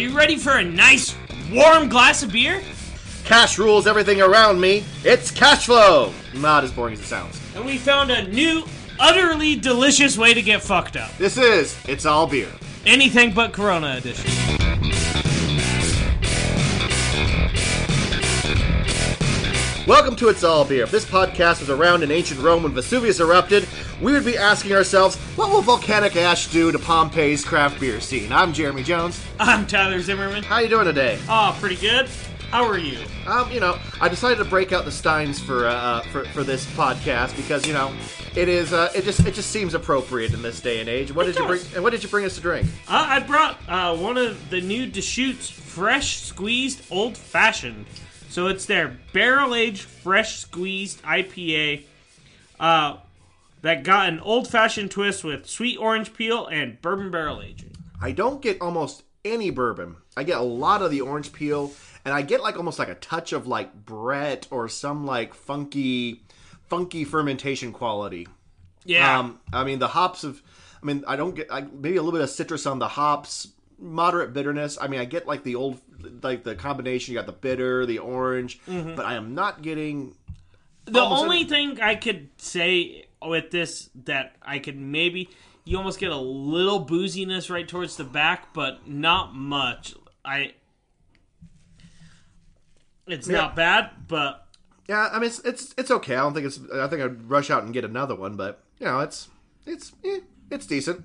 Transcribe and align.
you 0.00 0.16
ready 0.16 0.36
for 0.36 0.56
a 0.56 0.64
nice 0.64 1.14
warm 1.52 1.88
glass 1.88 2.22
of 2.22 2.32
beer? 2.32 2.62
Cash 3.24 3.58
rules 3.58 3.86
everything 3.86 4.22
around 4.22 4.58
me. 4.58 4.82
It's 5.04 5.30
cash 5.30 5.66
flow. 5.66 6.12
Not 6.34 6.64
as 6.64 6.72
boring 6.72 6.94
as 6.94 7.00
it 7.00 7.04
sounds. 7.04 7.38
And 7.54 7.66
we 7.66 7.76
found 7.76 8.10
a 8.10 8.26
new, 8.26 8.64
utterly 8.98 9.56
delicious 9.56 10.16
way 10.16 10.32
to 10.32 10.40
get 10.40 10.62
fucked 10.62 10.96
up. 10.96 11.14
This 11.18 11.36
is 11.36 11.78
It's 11.86 12.06
All 12.06 12.26
Beer. 12.26 12.48
Anything 12.86 13.34
but 13.34 13.52
Corona 13.52 13.96
edition. 13.98 14.59
Welcome 19.90 20.14
to 20.16 20.28
It's 20.28 20.44
All 20.44 20.64
Beer. 20.64 20.84
If 20.84 20.92
this 20.92 21.04
podcast 21.04 21.58
was 21.58 21.68
around 21.68 22.04
in 22.04 22.12
ancient 22.12 22.38
Rome 22.38 22.62
when 22.62 22.72
Vesuvius 22.72 23.18
erupted, 23.18 23.66
we 24.00 24.12
would 24.12 24.24
be 24.24 24.38
asking 24.38 24.72
ourselves, 24.72 25.16
what 25.34 25.50
will 25.50 25.62
volcanic 25.62 26.14
ash 26.14 26.46
do 26.46 26.70
to 26.70 26.78
Pompeii's 26.78 27.44
craft 27.44 27.80
beer 27.80 28.00
scene? 28.00 28.30
I'm 28.30 28.52
Jeremy 28.52 28.84
Jones. 28.84 29.20
I'm 29.40 29.66
Tyler 29.66 30.00
Zimmerman. 30.00 30.44
How 30.44 30.60
you 30.60 30.68
doing 30.68 30.84
today? 30.84 31.18
Oh, 31.28 31.56
pretty 31.58 31.74
good. 31.74 32.08
How 32.52 32.64
are 32.66 32.78
you? 32.78 33.00
Um, 33.26 33.50
you 33.50 33.58
know, 33.58 33.80
I 34.00 34.08
decided 34.08 34.38
to 34.38 34.44
break 34.44 34.70
out 34.70 34.84
the 34.84 34.92
steins 34.92 35.40
for 35.40 35.66
uh, 35.66 35.74
uh, 35.74 36.02
for 36.02 36.24
for 36.26 36.44
this 36.44 36.66
podcast 36.74 37.36
because 37.36 37.66
you 37.66 37.72
know, 37.72 37.92
it 38.36 38.48
is 38.48 38.72
uh, 38.72 38.92
it 38.94 39.02
just 39.02 39.26
it 39.26 39.34
just 39.34 39.50
seems 39.50 39.74
appropriate 39.74 40.32
in 40.32 40.40
this 40.40 40.60
day 40.60 40.78
and 40.78 40.88
age. 40.88 41.12
What 41.12 41.26
Of 41.26 41.34
did 41.34 41.40
you 41.40 41.48
bring? 41.48 41.60
And 41.74 41.82
what 41.82 41.90
did 41.90 42.04
you 42.04 42.08
bring 42.08 42.24
us 42.24 42.36
to 42.36 42.40
drink? 42.40 42.68
Uh, 42.86 43.06
I 43.08 43.18
brought 43.18 43.58
uh, 43.66 43.96
one 43.96 44.16
of 44.16 44.50
the 44.50 44.60
new 44.60 44.86
Deschutes 44.86 45.50
fresh 45.50 46.20
squeezed 46.20 46.80
old 46.92 47.16
fashioned. 47.16 47.86
So 48.30 48.46
it's 48.46 48.64
their 48.64 48.96
barrel 49.12 49.56
aged 49.56 49.82
fresh 49.82 50.38
squeezed 50.38 51.02
IPA 51.02 51.82
uh, 52.60 52.98
that 53.62 53.82
got 53.82 54.08
an 54.08 54.20
old 54.20 54.46
fashioned 54.46 54.92
twist 54.92 55.24
with 55.24 55.48
sweet 55.48 55.76
orange 55.78 56.14
peel 56.14 56.46
and 56.46 56.80
bourbon 56.80 57.10
barrel 57.10 57.42
aging. 57.42 57.72
I 58.00 58.12
don't 58.12 58.40
get 58.40 58.60
almost 58.62 59.02
any 59.24 59.50
bourbon. 59.50 59.96
I 60.16 60.22
get 60.22 60.38
a 60.38 60.44
lot 60.44 60.80
of 60.80 60.92
the 60.92 61.00
orange 61.00 61.32
peel, 61.32 61.72
and 62.04 62.14
I 62.14 62.22
get 62.22 62.40
like 62.40 62.56
almost 62.56 62.78
like 62.78 62.88
a 62.88 62.94
touch 62.94 63.32
of 63.32 63.48
like 63.48 63.84
Brett 63.84 64.46
or 64.52 64.68
some 64.68 65.04
like 65.04 65.34
funky, 65.34 66.22
funky 66.68 67.04
fermentation 67.04 67.72
quality. 67.72 68.28
Yeah. 68.84 69.18
Um, 69.18 69.40
I 69.52 69.64
mean 69.64 69.80
the 69.80 69.88
hops 69.88 70.22
of, 70.22 70.40
I 70.80 70.86
mean 70.86 71.02
I 71.08 71.16
don't 71.16 71.34
get 71.34 71.48
I, 71.50 71.62
maybe 71.62 71.96
a 71.96 72.02
little 72.02 72.12
bit 72.12 72.22
of 72.22 72.30
citrus 72.30 72.64
on 72.64 72.78
the 72.78 72.88
hops, 72.88 73.48
moderate 73.76 74.32
bitterness. 74.32 74.78
I 74.80 74.86
mean 74.86 75.00
I 75.00 75.04
get 75.04 75.26
like 75.26 75.42
the 75.42 75.56
old 75.56 75.80
like 76.22 76.44
the 76.44 76.54
combination. 76.54 77.12
You 77.14 77.18
got 77.20 77.26
the 77.26 77.32
bitter, 77.32 77.86
the 77.86 77.98
orange, 77.98 78.60
but 78.66 79.00
I 79.00 79.14
am 79.14 79.34
not 79.34 79.62
getting. 79.62 80.14
the 80.86 81.00
only 81.00 81.44
thing 81.44 81.80
I 81.80 81.94
could 81.94 82.28
say 82.38 83.06
with 83.22 83.50
this 83.50 83.90
that 84.06 84.36
I 84.42 84.58
could 84.58 84.78
maybe 84.78 85.28
you 85.64 85.76
almost 85.76 85.98
get 86.00 86.10
a 86.10 86.16
little 86.16 86.84
booziness 86.84 87.50
right 87.50 87.68
towards 87.68 87.96
the 87.96 88.04
back, 88.04 88.52
but 88.54 88.88
not 88.88 89.34
much. 89.34 89.94
I 90.24 90.54
it's 93.06 93.28
Yeah. 93.28 93.36
not 93.38 93.56
bad, 93.56 93.90
but 94.08 94.46
Yeah, 94.88 95.08
I 95.12 95.18
mean 95.18 95.26
it's 95.28 95.38
it's 95.40 95.74
it's 95.78 95.90
okay. 95.90 96.14
I 96.16 96.20
don't 96.20 96.34
think 96.34 96.46
it's. 96.46 96.60
I 96.74 96.86
think 96.88 97.02
I'd 97.02 97.28
rush 97.30 97.50
out 97.50 97.62
and 97.62 97.72
get 97.72 97.84
another 97.84 98.14
one, 98.14 98.36
but 98.36 98.62
you 98.78 98.86
know 98.86 99.00
it's 99.00 99.28
it's 99.66 99.92
eh, 100.04 100.20
it's 100.50 100.66
decent. 100.66 101.04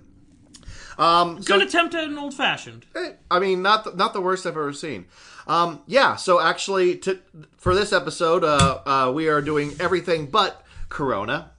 Um, 0.98 1.42
so 1.42 1.58
good 1.58 1.68
attempt 1.68 1.96
at 1.96 2.06
an 2.06 2.18
old 2.18 2.34
fashioned. 2.34 2.86
Eh, 2.96 3.12
I 3.30 3.40
mean, 3.40 3.62
not 3.62 3.84
the, 3.84 3.94
not 3.94 4.14
the 4.14 4.22
worst 4.22 4.46
I've 4.46 4.54
ever 4.54 4.74
seen. 4.74 5.06
Um, 5.48 5.82
yeah. 5.88 6.16
So 6.16 6.42
actually, 6.42 6.98
to, 7.00 7.20
for 7.58 7.76
this 7.76 7.94
episode, 7.94 8.44
uh, 8.44 8.80
uh, 8.86 9.12
we 9.14 9.28
are 9.28 9.42
doing 9.42 9.74
everything 9.80 10.28
but 10.28 10.66
Corona. 10.90 11.52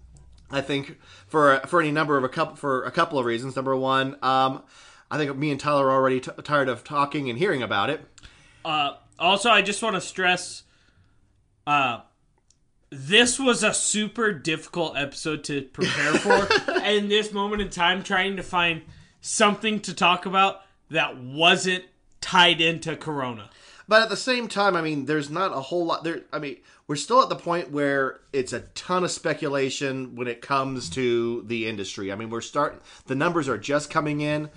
I 0.50 0.60
think 0.60 0.98
for 1.26 1.60
for 1.66 1.80
any 1.80 1.90
number 1.90 2.16
of 2.16 2.24
a 2.24 2.28
couple 2.28 2.56
for 2.56 2.84
a 2.84 2.90
couple 2.90 3.18
of 3.18 3.26
reasons. 3.26 3.56
Number 3.56 3.76
one, 3.76 4.16
um, 4.22 4.62
I 5.10 5.18
think 5.18 5.36
me 5.36 5.50
and 5.50 5.60
Tyler 5.60 5.88
are 5.88 5.92
already 5.92 6.20
t- 6.20 6.30
tired 6.42 6.68
of 6.68 6.84
talking 6.84 7.28
and 7.28 7.38
hearing 7.38 7.62
about 7.62 7.90
it. 7.90 8.00
Uh, 8.64 8.94
also, 9.18 9.50
I 9.50 9.62
just 9.62 9.82
want 9.82 9.94
to 9.94 10.00
stress, 10.00 10.64
uh, 11.66 12.00
this 12.90 13.38
was 13.38 13.62
a 13.62 13.72
super 13.72 14.32
difficult 14.32 14.96
episode 14.96 15.44
to 15.44 15.62
prepare 15.62 16.14
for. 16.14 16.48
and 16.82 16.96
in 16.96 17.08
this 17.08 17.32
moment 17.32 17.62
in 17.62 17.70
time, 17.70 18.02
trying 18.02 18.36
to 18.36 18.42
find 18.42 18.82
something 19.26 19.80
to 19.80 19.92
talk 19.92 20.24
about 20.24 20.62
that 20.88 21.18
wasn't 21.18 21.84
tied 22.20 22.60
into 22.60 22.96
Corona. 22.96 23.50
But 23.88 24.02
at 24.02 24.08
the 24.08 24.16
same 24.16 24.46
time, 24.46 24.76
I 24.76 24.82
mean, 24.82 25.06
there's 25.06 25.30
not 25.30 25.56
a 25.56 25.60
whole 25.60 25.84
lot 25.84 26.04
there. 26.04 26.22
I 26.32 26.38
mean, 26.38 26.58
we're 26.86 26.96
still 26.96 27.22
at 27.22 27.28
the 27.28 27.36
point 27.36 27.72
where 27.72 28.20
it's 28.32 28.52
a 28.52 28.60
ton 28.60 29.02
of 29.02 29.10
speculation 29.10 30.14
when 30.14 30.28
it 30.28 30.40
comes 30.40 30.88
to 30.90 31.42
the 31.42 31.66
industry. 31.66 32.12
I 32.12 32.14
mean, 32.14 32.30
we're 32.30 32.40
starting, 32.40 32.80
the 33.06 33.16
numbers 33.16 33.48
are 33.48 33.58
just 33.58 33.90
coming 33.90 34.20
in, 34.20 34.48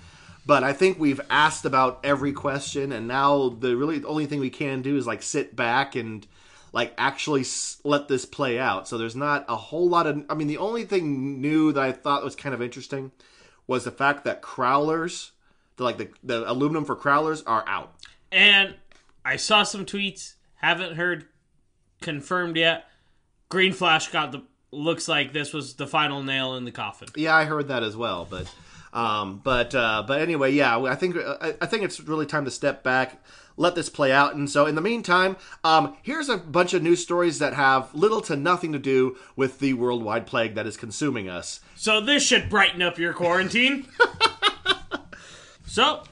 but 0.46 0.62
I 0.62 0.72
think 0.72 0.98
we've 0.98 1.20
asked 1.28 1.64
about 1.64 2.00
every 2.04 2.32
question, 2.32 2.92
and 2.92 3.08
now 3.08 3.48
the 3.48 3.76
really 3.76 3.98
the 3.98 4.08
only 4.08 4.26
thing 4.26 4.40
we 4.40 4.50
can 4.50 4.82
do 4.82 4.96
is 4.96 5.06
like 5.06 5.22
sit 5.22 5.54
back 5.54 5.96
and 5.96 6.26
like 6.72 6.94
actually 6.96 7.44
let 7.84 8.06
this 8.06 8.24
play 8.24 8.58
out. 8.58 8.86
So 8.86 8.98
there's 8.98 9.16
not 9.16 9.44
a 9.48 9.56
whole 9.56 9.88
lot 9.88 10.06
of, 10.06 10.24
I 10.30 10.34
mean, 10.34 10.46
the 10.46 10.58
only 10.58 10.84
thing 10.84 11.40
new 11.40 11.72
that 11.72 11.82
I 11.82 11.90
thought 11.92 12.24
was 12.24 12.36
kind 12.36 12.54
of 12.54 12.62
interesting 12.62 13.10
was 13.70 13.84
the 13.84 13.90
fact 13.92 14.24
that 14.24 14.42
crowlers, 14.42 15.30
the, 15.76 15.84
like 15.84 15.96
the, 15.96 16.08
the 16.24 16.50
aluminum 16.50 16.84
for 16.84 16.96
crowlers, 16.96 17.40
are 17.46 17.62
out. 17.68 17.94
And 18.32 18.74
I 19.24 19.36
saw 19.36 19.62
some 19.62 19.86
tweets, 19.86 20.34
haven't 20.56 20.96
heard 20.96 21.26
confirmed 22.00 22.56
yet. 22.56 22.86
Green 23.48 23.72
Flash 23.72 24.08
got 24.08 24.32
the 24.32 24.42
looks 24.72 25.06
like 25.06 25.32
this 25.32 25.52
was 25.52 25.74
the 25.74 25.86
final 25.86 26.20
nail 26.24 26.56
in 26.56 26.64
the 26.64 26.72
coffin. 26.72 27.10
Yeah, 27.14 27.36
I 27.36 27.44
heard 27.44 27.68
that 27.68 27.84
as 27.84 27.96
well, 27.96 28.26
but 28.28 28.52
um, 28.92 29.40
but 29.44 29.72
uh, 29.72 30.02
but 30.04 30.20
anyway, 30.20 30.50
yeah, 30.50 30.76
I 30.76 30.96
think 30.96 31.16
I, 31.16 31.54
I 31.60 31.66
think 31.66 31.84
it's 31.84 32.00
really 32.00 32.26
time 32.26 32.46
to 32.46 32.50
step 32.50 32.82
back, 32.82 33.22
let 33.60 33.74
this 33.74 33.90
play 33.90 34.10
out, 34.10 34.34
and 34.34 34.48
so 34.48 34.64
in 34.64 34.74
the 34.74 34.80
meantime, 34.80 35.36
um, 35.62 35.96
here's 36.02 36.30
a 36.30 36.38
bunch 36.38 36.72
of 36.72 36.82
news 36.82 37.02
stories 37.02 37.38
that 37.40 37.52
have 37.52 37.94
little 37.94 38.22
to 38.22 38.34
nothing 38.34 38.72
to 38.72 38.78
do 38.78 39.18
with 39.36 39.58
the 39.58 39.74
worldwide 39.74 40.26
plague 40.26 40.54
that 40.54 40.66
is 40.66 40.78
consuming 40.78 41.28
us. 41.28 41.60
So 41.76 42.00
this 42.00 42.22
should 42.22 42.48
brighten 42.48 42.80
up 42.80 42.98
your 42.98 43.12
quarantine. 43.12 43.86
so, 45.66 46.04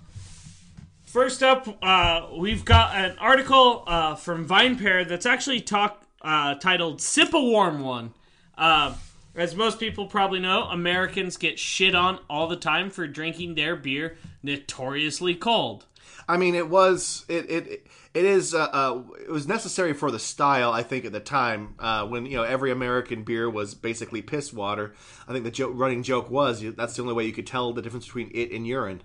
first 1.06 1.42
up, 1.42 1.66
uh, 1.82 2.28
we've 2.36 2.66
got 2.66 2.94
an 2.94 3.16
article 3.18 3.82
uh, 3.86 4.14
from 4.14 4.46
VinePair 4.46 5.08
that's 5.08 5.26
actually 5.26 5.62
talk 5.62 6.02
uh, 6.20 6.54
titled 6.56 7.00
"Sip 7.00 7.32
a 7.32 7.40
Warm 7.40 7.80
One." 7.80 8.12
Uh, 8.58 8.94
as 9.34 9.54
most 9.54 9.80
people 9.80 10.06
probably 10.06 10.40
know, 10.40 10.64
Americans 10.64 11.38
get 11.38 11.58
shit 11.58 11.94
on 11.94 12.18
all 12.28 12.46
the 12.46 12.56
time 12.56 12.90
for 12.90 13.06
drinking 13.06 13.54
their 13.54 13.74
beer 13.74 14.18
notoriously 14.42 15.34
cold. 15.34 15.86
I 16.28 16.36
mean, 16.36 16.54
it 16.54 16.68
was 16.68 17.24
it 17.28 17.50
it 17.50 17.86
it 18.14 18.24
is 18.24 18.54
uh, 18.54 18.64
uh, 18.64 19.02
it 19.20 19.30
was 19.30 19.48
necessary 19.48 19.94
for 19.94 20.10
the 20.10 20.18
style. 20.18 20.70
I 20.72 20.82
think 20.82 21.04
at 21.06 21.12
the 21.12 21.20
time 21.20 21.74
uh, 21.78 22.06
when 22.06 22.26
you 22.26 22.36
know 22.36 22.42
every 22.42 22.70
American 22.70 23.22
beer 23.24 23.48
was 23.48 23.74
basically 23.74 24.20
piss 24.20 24.52
water. 24.52 24.94
I 25.26 25.32
think 25.32 25.44
the 25.44 25.50
joke, 25.50 25.72
running 25.74 26.02
joke 26.02 26.30
was 26.30 26.62
you- 26.62 26.72
that's 26.72 26.96
the 26.96 27.02
only 27.02 27.14
way 27.14 27.24
you 27.24 27.32
could 27.32 27.46
tell 27.46 27.72
the 27.72 27.80
difference 27.82 28.04
between 28.06 28.30
it 28.34 28.50
and 28.52 28.66
urine. 28.66 29.02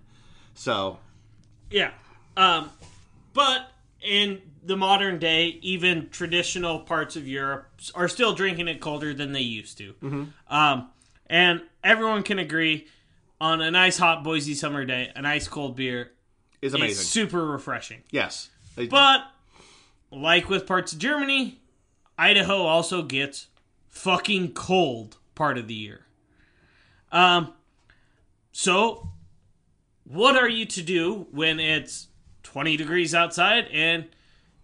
So 0.54 1.00
Yeah. 1.72 1.92
Um, 2.36 2.70
but 3.34 3.72
in 4.02 4.42
the 4.66 4.76
modern 4.78 5.20
day, 5.20 5.60
even 5.62 6.10
traditional 6.10 6.80
parts 6.80 7.16
of 7.16 7.28
Europe 7.28 7.70
are 7.96 8.08
still 8.08 8.34
drinking 8.34 8.68
it 8.68 8.80
colder 8.82 9.14
than 9.14 9.32
they 9.32 9.42
used 9.42 9.78
to. 9.78 10.28
Um, 10.50 10.90
and 11.28 11.62
everyone 11.84 12.24
can 12.24 12.40
agree 12.40 12.88
on 13.40 13.62
a 13.62 13.70
nice 13.72 13.98
hot 13.98 14.24
Boise 14.24 14.54
summer 14.54 14.86
day, 14.86 15.12
an 15.16 15.26
ice 15.26 15.48
cold 15.48 15.76
beer 15.76 16.12
is 16.64 16.74
amazing. 16.74 17.04
super 17.04 17.46
refreshing. 17.46 18.02
Yes. 18.12 18.50
They- 18.76 18.88
But 18.88 19.26
like 20.12 20.50
with 20.50 20.66
parts 20.66 20.94
of 20.94 21.00
Germany, 21.00 21.60
Idaho 22.18 22.64
also 22.64 23.02
gets 23.04 23.48
fucking 23.90 24.54
cold 24.54 25.18
part 25.36 25.58
of 25.58 25.68
the 25.68 25.74
year. 25.74 26.06
Um 27.12 27.54
so 28.52 29.10
what 30.06 30.36
are 30.36 30.50
you 30.50 30.66
to 30.68 30.82
do 30.82 31.28
when 31.32 31.60
it's 31.60 32.08
20 32.44 32.78
degrees 32.78 33.16
outside 33.16 33.68
and 33.72 34.06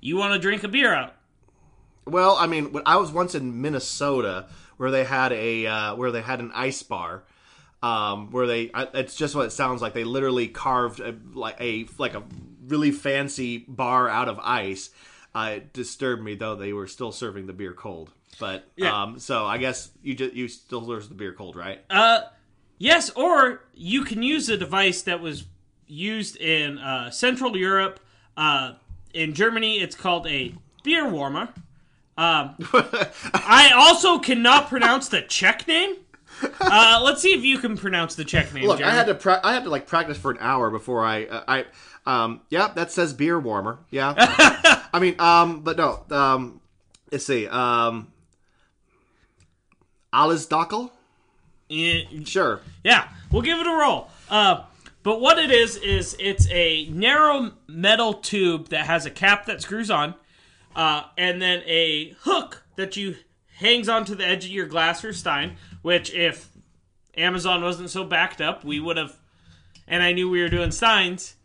you 0.01 0.17
want 0.17 0.33
to 0.33 0.39
drink 0.39 0.63
a 0.63 0.67
beer 0.67 0.93
out? 0.93 1.15
well, 2.05 2.35
I 2.37 2.47
mean, 2.47 2.71
when 2.71 2.81
I 2.87 2.95
was 2.97 3.11
once 3.11 3.35
in 3.35 3.61
Minnesota 3.61 4.47
where 4.77 4.89
they 4.89 5.03
had 5.03 5.31
a 5.31 5.67
uh, 5.67 5.95
where 5.95 6.09
they 6.11 6.21
had 6.21 6.39
an 6.39 6.51
ice 6.55 6.81
bar. 6.81 7.23
Um, 7.81 8.31
where 8.31 8.45
they, 8.45 8.71
it's 8.93 9.15
just 9.15 9.35
what 9.35 9.45
it 9.45 9.51
sounds 9.51 9.81
like. 9.81 9.93
They 9.93 10.03
literally 10.03 10.47
carved 10.49 10.99
a, 10.99 11.15
like 11.33 11.55
a 11.61 11.87
like 11.97 12.13
a 12.13 12.23
really 12.67 12.91
fancy 12.91 13.59
bar 13.69 14.09
out 14.09 14.27
of 14.27 14.37
ice. 14.39 14.89
Uh, 15.33 15.53
it 15.57 15.71
disturbed 15.73 16.21
me 16.21 16.35
though. 16.35 16.55
They 16.55 16.73
were 16.73 16.87
still 16.87 17.11
serving 17.13 17.47
the 17.47 17.53
beer 17.53 17.71
cold, 17.73 18.11
but 18.39 18.65
Yeah. 18.75 19.03
um, 19.03 19.19
so 19.19 19.45
I 19.45 19.59
guess 19.59 19.91
you 20.03 20.13
just 20.13 20.33
you 20.33 20.47
still 20.49 20.85
serve 20.85 21.07
the 21.07 21.15
beer 21.15 21.31
cold, 21.33 21.55
right? 21.55 21.79
Uh 21.89 22.21
yes, 22.79 23.11
or 23.11 23.61
you 23.73 24.03
can 24.03 24.23
use 24.23 24.49
a 24.49 24.57
device 24.57 25.01
that 25.03 25.21
was 25.21 25.45
used 25.87 26.35
in 26.37 26.77
uh, 26.79 27.09
Central 27.11 27.55
Europe. 27.55 27.99
Uh, 28.35 28.73
in 29.13 29.33
Germany, 29.33 29.79
it's 29.79 29.95
called 29.95 30.27
a 30.27 30.53
beer 30.83 31.07
warmer. 31.09 31.49
Um, 32.17 32.55
I 33.33 33.71
also 33.73 34.19
cannot 34.19 34.67
pronounce 34.67 35.07
the 35.07 35.21
Czech 35.21 35.67
name. 35.67 35.95
Uh, 36.61 37.01
let's 37.03 37.21
see 37.21 37.33
if 37.33 37.43
you 37.43 37.57
can 37.57 37.75
pronounce 37.77 38.15
the 38.15 38.23
Czech 38.23 38.53
name. 38.53 38.65
Look, 38.65 38.81
I 38.81 38.91
had 38.91 39.07
to 39.07 39.15
pra- 39.15 39.39
I 39.43 39.53
had 39.53 39.63
to 39.63 39.69
like 39.69 39.87
practice 39.87 40.17
for 40.17 40.29
an 40.29 40.37
hour 40.39 40.69
before 40.69 41.03
I 41.03 41.25
uh, 41.25 41.43
I 41.47 41.65
um 42.05 42.41
yeah 42.49 42.67
that 42.75 42.91
says 42.91 43.13
beer 43.13 43.39
warmer 43.39 43.79
yeah 43.89 44.13
I 44.93 44.99
mean 44.99 45.15
um 45.19 45.61
but 45.61 45.77
no 45.77 46.03
um 46.11 46.61
let's 47.11 47.25
see 47.25 47.47
um 47.47 48.11
Alisdockel 50.13 50.91
Yeah, 51.69 52.01
sure 52.25 52.61
Yeah, 52.83 53.07
we'll 53.31 53.41
give 53.41 53.59
it 53.59 53.67
a 53.67 53.75
roll. 53.75 54.09
Uh, 54.29 54.63
but 55.03 55.21
what 55.21 55.39
it 55.39 55.51
is 55.51 55.77
is 55.77 56.15
it's 56.19 56.47
a 56.51 56.85
narrow 56.89 57.53
metal 57.67 58.13
tube 58.13 58.69
that 58.69 58.85
has 58.85 59.05
a 59.05 59.11
cap 59.11 59.45
that 59.45 59.61
screws 59.61 59.89
on, 59.89 60.13
uh, 60.75 61.03
and 61.17 61.41
then 61.41 61.63
a 61.65 62.15
hook 62.21 62.63
that 62.75 62.97
you 62.97 63.15
hangs 63.57 63.89
onto 63.89 64.15
the 64.15 64.25
edge 64.25 64.45
of 64.45 64.51
your 64.51 64.65
glass 64.67 65.03
or 65.03 65.13
stein. 65.13 65.57
Which, 65.81 66.13
if 66.13 66.49
Amazon 67.15 67.61
wasn't 67.61 67.89
so 67.89 68.03
backed 68.03 68.41
up, 68.41 68.63
we 68.63 68.79
would 68.79 68.97
have. 68.97 69.17
And 69.87 70.03
I 70.03 70.11
knew 70.11 70.29
we 70.29 70.41
were 70.41 70.49
doing 70.49 70.71
steins 70.71 71.35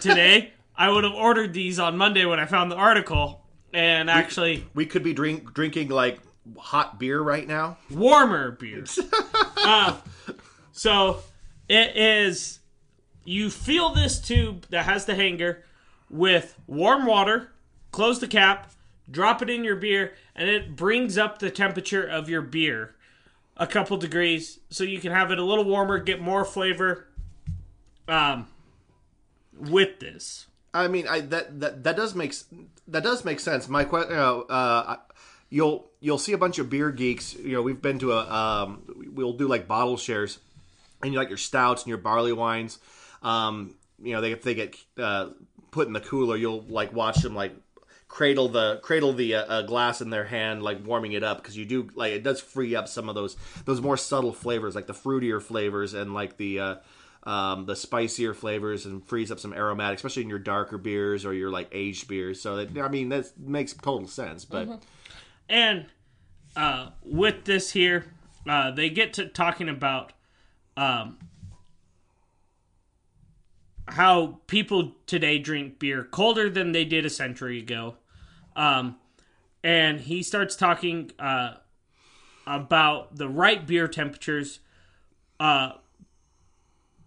today. 0.00 0.52
I 0.76 0.90
would 0.90 1.02
have 1.02 1.14
ordered 1.14 1.52
these 1.54 1.80
on 1.80 1.96
Monday 1.96 2.24
when 2.24 2.38
I 2.38 2.46
found 2.46 2.70
the 2.70 2.76
article, 2.76 3.44
and 3.74 4.08
actually 4.08 4.64
we 4.74 4.86
could 4.86 5.02
be 5.02 5.12
drink 5.12 5.52
drinking 5.52 5.88
like 5.88 6.20
hot 6.56 6.98
beer 6.98 7.20
right 7.20 7.46
now 7.46 7.78
warmer 7.90 8.52
beers. 8.52 8.98
uh, 9.56 9.98
so 10.72 11.22
it 11.68 11.96
is. 11.96 12.60
You 13.24 13.50
fill 13.50 13.92
this 13.92 14.20
tube 14.20 14.66
that 14.70 14.86
has 14.86 15.04
the 15.04 15.14
hanger 15.14 15.64
with 16.08 16.58
warm 16.66 17.04
water. 17.04 17.52
Close 17.90 18.20
the 18.20 18.28
cap. 18.28 18.72
Drop 19.10 19.42
it 19.42 19.50
in 19.50 19.64
your 19.64 19.76
beer, 19.76 20.12
and 20.34 20.48
it 20.48 20.76
brings 20.76 21.18
up 21.18 21.38
the 21.38 21.50
temperature 21.50 22.06
of 22.06 22.28
your 22.28 22.42
beer 22.42 22.94
a 23.58 23.66
couple 23.66 23.96
degrees, 23.96 24.60
so 24.70 24.84
you 24.84 25.00
can 25.00 25.12
have 25.12 25.30
it 25.30 25.38
a 25.38 25.44
little 25.44 25.64
warmer, 25.64 25.98
get 25.98 26.20
more 26.20 26.44
flavor. 26.44 27.08
Um, 28.06 28.46
with 29.58 30.00
this, 30.00 30.46
I 30.72 30.88
mean, 30.88 31.06
I 31.08 31.20
that 31.20 31.60
that 31.60 31.84
that 31.84 31.96
does 31.96 32.14
make 32.14 32.34
that 32.86 33.02
does 33.02 33.24
make 33.24 33.40
sense. 33.40 33.68
My 33.68 33.84
question, 33.84 34.12
you 34.12 34.16
know, 34.16 34.42
uh, 34.42 34.96
you'll 35.50 35.90
you'll 36.00 36.18
see 36.18 36.32
a 36.32 36.38
bunch 36.38 36.58
of 36.58 36.70
beer 36.70 36.90
geeks. 36.90 37.34
You 37.34 37.52
know, 37.52 37.62
we've 37.62 37.80
been 37.80 37.98
to 37.98 38.12
a 38.12 38.30
um, 38.30 38.82
we'll 39.12 39.32
do 39.34 39.48
like 39.48 39.66
bottle 39.66 39.96
shares, 39.96 40.38
and 41.02 41.12
you 41.12 41.18
like 41.18 41.28
your 41.28 41.38
stouts 41.38 41.82
and 41.82 41.88
your 41.88 41.98
barley 41.98 42.32
wines. 42.32 42.78
Um, 43.22 43.74
you 44.02 44.12
know, 44.12 44.20
they 44.20 44.32
if 44.32 44.42
they 44.42 44.54
get 44.54 44.76
uh, 44.96 45.30
put 45.70 45.86
in 45.86 45.92
the 45.92 46.00
cooler, 46.00 46.36
you'll 46.36 46.64
like 46.68 46.92
watch 46.92 47.16
them 47.16 47.34
like 47.34 47.54
cradle 48.08 48.48
the 48.48 48.80
cradle 48.82 49.12
the 49.12 49.34
uh, 49.34 49.44
uh, 49.44 49.62
glass 49.62 50.00
in 50.00 50.10
their 50.10 50.24
hand, 50.24 50.62
like 50.62 50.84
warming 50.84 51.12
it 51.12 51.22
up 51.22 51.42
because 51.42 51.56
you 51.56 51.64
do 51.64 51.88
like 51.94 52.12
it 52.12 52.22
does 52.22 52.40
free 52.40 52.74
up 52.74 52.88
some 52.88 53.08
of 53.08 53.14
those 53.14 53.36
those 53.64 53.80
more 53.80 53.96
subtle 53.96 54.32
flavors, 54.32 54.74
like 54.74 54.86
the 54.86 54.94
fruitier 54.94 55.40
flavors 55.40 55.94
and 55.94 56.14
like 56.14 56.36
the. 56.36 56.60
Uh, 56.60 56.76
um, 57.24 57.66
the 57.66 57.74
spicier 57.74 58.32
flavors 58.32 58.86
and 58.86 59.04
frees 59.04 59.30
up 59.30 59.38
some 59.38 59.52
aromatic, 59.52 59.96
especially 59.96 60.22
in 60.22 60.30
your 60.30 60.38
darker 60.38 60.78
beers 60.78 61.26
or 61.26 61.34
your 61.34 61.50
like 61.50 61.68
aged 61.72 62.08
beers. 62.08 62.40
So 62.40 62.64
that 62.64 62.78
I 62.80 62.88
mean 62.88 63.10
that 63.10 63.38
makes 63.38 63.74
total 63.74 64.08
sense. 64.08 64.46
But 64.46 64.80
And 65.48 65.86
uh, 66.56 66.90
with 67.02 67.44
this 67.44 67.72
here, 67.72 68.06
uh, 68.48 68.70
they 68.70 68.88
get 68.88 69.12
to 69.14 69.26
talking 69.26 69.68
about 69.68 70.12
um, 70.76 71.18
how 73.90 74.38
people 74.46 74.92
today 75.06 75.38
drink 75.38 75.78
beer 75.78 76.04
colder 76.04 76.48
than 76.50 76.72
they 76.72 76.84
did 76.84 77.04
a 77.06 77.10
century 77.10 77.58
ago. 77.58 77.96
Um, 78.56 78.96
and 79.62 80.00
he 80.00 80.22
starts 80.22 80.56
talking 80.56 81.10
uh, 81.18 81.54
about 82.46 83.16
the 83.16 83.28
right 83.28 83.66
beer 83.66 83.88
temperatures 83.88 84.60
uh, 85.40 85.72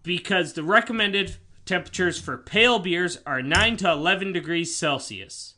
because 0.02 0.54
the 0.54 0.62
recommended 0.62 1.36
temperatures 1.64 2.20
for 2.20 2.36
pale 2.36 2.78
beers 2.78 3.18
are 3.26 3.42
9 3.42 3.76
to 3.78 3.90
11 3.90 4.32
degrees 4.32 4.74
Celsius. 4.74 5.54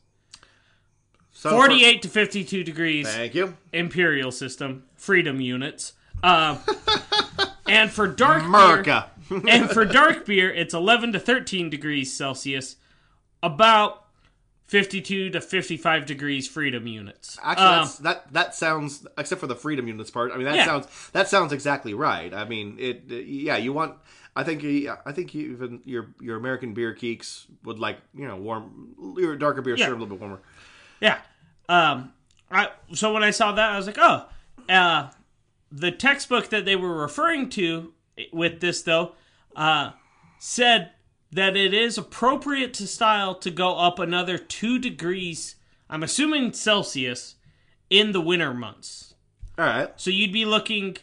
so 1.31 1.49
for- 1.49 1.55
48 1.67 2.01
to 2.03 2.09
52 2.09 2.63
degrees 2.63 3.07
thank 3.07 3.33
you, 3.33 3.55
imperial 3.73 4.31
system 4.31 4.83
freedom 4.95 5.41
units 5.41 5.93
um, 6.23 6.59
and 7.67 7.91
for 7.91 8.07
dark 8.07 8.39
beer 8.39 8.47
America. 8.47 9.09
And 9.29 9.69
for 9.69 9.85
dark 9.85 10.25
beer 10.25 10.53
it's 10.53 10.73
11 10.73 11.13
to 11.13 11.19
13 11.19 11.69
degrees 11.69 12.13
celsius 12.13 12.75
about 13.43 14.03
52 14.67 15.29
to 15.29 15.41
55 15.41 16.05
degrees 16.05 16.47
freedom 16.47 16.87
units 16.87 17.37
Actually, 17.43 17.65
Um, 17.65 17.71
that's, 17.81 17.97
that 17.99 18.33
that 18.33 18.55
sounds 18.55 19.05
except 19.17 19.39
for 19.41 19.47
the 19.47 19.55
freedom 19.55 19.87
units 19.87 20.09
part. 20.09 20.31
I 20.31 20.37
mean, 20.37 20.45
that 20.45 20.55
Yeah. 20.55 20.65
sounds 20.65 21.09
that 21.11 21.27
sounds 21.27 21.53
exactly 21.53 21.93
right. 21.93 22.33
I 22.33 22.45
mean, 22.45 22.77
it. 22.79 23.03
Yeah, 23.07 23.57
you 23.57 23.73
want. 23.73 23.95
I 24.35 24.43
think. 24.43 24.63
I 25.05 25.11
think 25.11 25.35
even 25.35 25.81
your 25.85 26.07
your 26.19 26.35
American 26.37 26.73
beer 26.73 26.93
geeks 26.93 27.45
would 27.63 27.77
like 27.79 27.99
you 28.15 28.27
know 28.27 28.37
warm 28.37 28.95
your 29.17 29.35
darker 29.35 29.61
beer 29.61 29.75
Yeah. 29.77 29.85
sure 29.85 29.93
a 29.95 29.97
little 29.99 30.15
bit 30.15 30.19
warmer. 30.19 30.41
Yeah. 30.99 31.19
Um, 31.69 32.11
I 32.49 32.69
so 32.93 33.13
when 33.13 33.23
I 33.23 33.29
saw 33.31 33.51
that, 33.51 33.71
I 33.71 33.77
was 33.77 33.85
like, 33.85 33.97
oh, 33.99 34.25
uh, 34.67 35.09
the 35.71 35.91
textbook 35.91 36.49
that 36.49 36.65
they 36.65 36.75
were 36.75 36.95
referring 36.97 37.49
to 37.51 37.93
with 38.31 38.59
this 38.59 38.81
though, 38.81 39.13
uh, 39.55 39.91
said 40.39 40.91
that 41.31 41.55
it 41.57 41.73
is 41.73 41.97
appropriate 41.97 42.73
to 42.75 42.87
style 42.87 43.35
to 43.35 43.51
go 43.51 43.77
up 43.77 43.99
another 43.99 44.37
two 44.37 44.79
degrees. 44.79 45.55
I'm 45.89 46.03
assuming 46.03 46.53
Celsius 46.53 47.35
in 47.89 48.11
the 48.11 48.21
winter 48.21 48.53
months. 48.53 49.13
All 49.57 49.65
right, 49.65 49.89
So 49.95 50.09
you'd 50.09 50.33
be 50.33 50.43
looking 50.45 50.97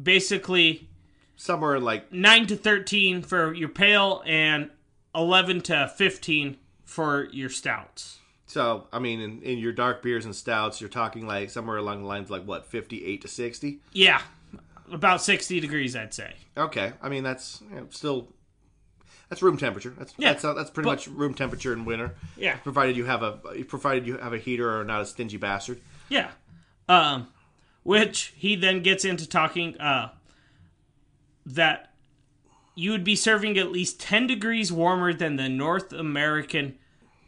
basically 0.00 0.88
somewhere 1.36 1.80
like 1.80 2.12
nine 2.12 2.46
to 2.46 2.56
thirteen 2.56 3.22
for 3.22 3.52
your 3.54 3.68
pale 3.68 4.22
and 4.26 4.70
eleven 5.14 5.60
to 5.62 5.88
fifteen 5.96 6.56
for 6.84 7.28
your 7.32 7.48
stouts. 7.48 8.18
so. 8.46 8.86
I 8.92 8.98
mean, 8.98 9.20
in, 9.20 9.42
in 9.42 9.58
your 9.58 9.72
dark 9.72 10.02
beers 10.02 10.24
and 10.24 10.34
stouts, 10.36 10.80
you're 10.80 10.90
talking 10.90 11.26
like 11.26 11.50
somewhere 11.50 11.76
along 11.78 12.02
the 12.02 12.06
lines 12.08 12.30
like 12.30 12.44
what 12.44 12.66
fifty 12.66 13.04
eight 13.04 13.22
to 13.22 13.28
sixty. 13.28 13.80
Yeah, 13.92 14.22
about 14.92 15.22
sixty 15.22 15.60
degrees, 15.60 15.94
I'd 15.96 16.14
say. 16.14 16.34
Okay, 16.56 16.92
I 17.02 17.08
mean 17.08 17.22
that's 17.24 17.62
you 17.70 17.76
know, 17.76 17.86
still 17.90 18.28
that's 19.28 19.42
room 19.42 19.56
temperature. 19.56 19.94
That's 19.96 20.12
Yeah, 20.18 20.32
that's 20.32 20.42
that's 20.42 20.70
pretty 20.70 20.86
but- 20.86 20.92
much 20.92 21.06
room 21.08 21.34
temperature 21.34 21.72
in 21.72 21.84
winter. 21.84 22.14
Yeah. 22.36 22.56
provided 22.56 22.96
you 22.96 23.04
have 23.04 23.22
a 23.22 23.32
provided 23.68 24.06
you 24.06 24.16
have 24.18 24.32
a 24.32 24.38
heater 24.38 24.78
or 24.80 24.84
not 24.84 25.00
a 25.00 25.06
stingy 25.06 25.36
bastard. 25.36 25.80
Yeah. 26.08 26.30
Um, 26.88 27.28
which 27.84 28.32
he 28.36 28.56
then 28.56 28.82
gets 28.82 29.04
into 29.04 29.28
talking 29.28 29.78
uh, 29.80 30.10
that 31.46 31.92
you 32.74 32.90
would 32.90 33.04
be 33.04 33.14
serving 33.16 33.58
at 33.58 33.70
least 33.70 34.00
10 34.00 34.26
degrees 34.26 34.72
warmer 34.72 35.12
than 35.12 35.36
the 35.36 35.48
North 35.48 35.92
American 35.92 36.76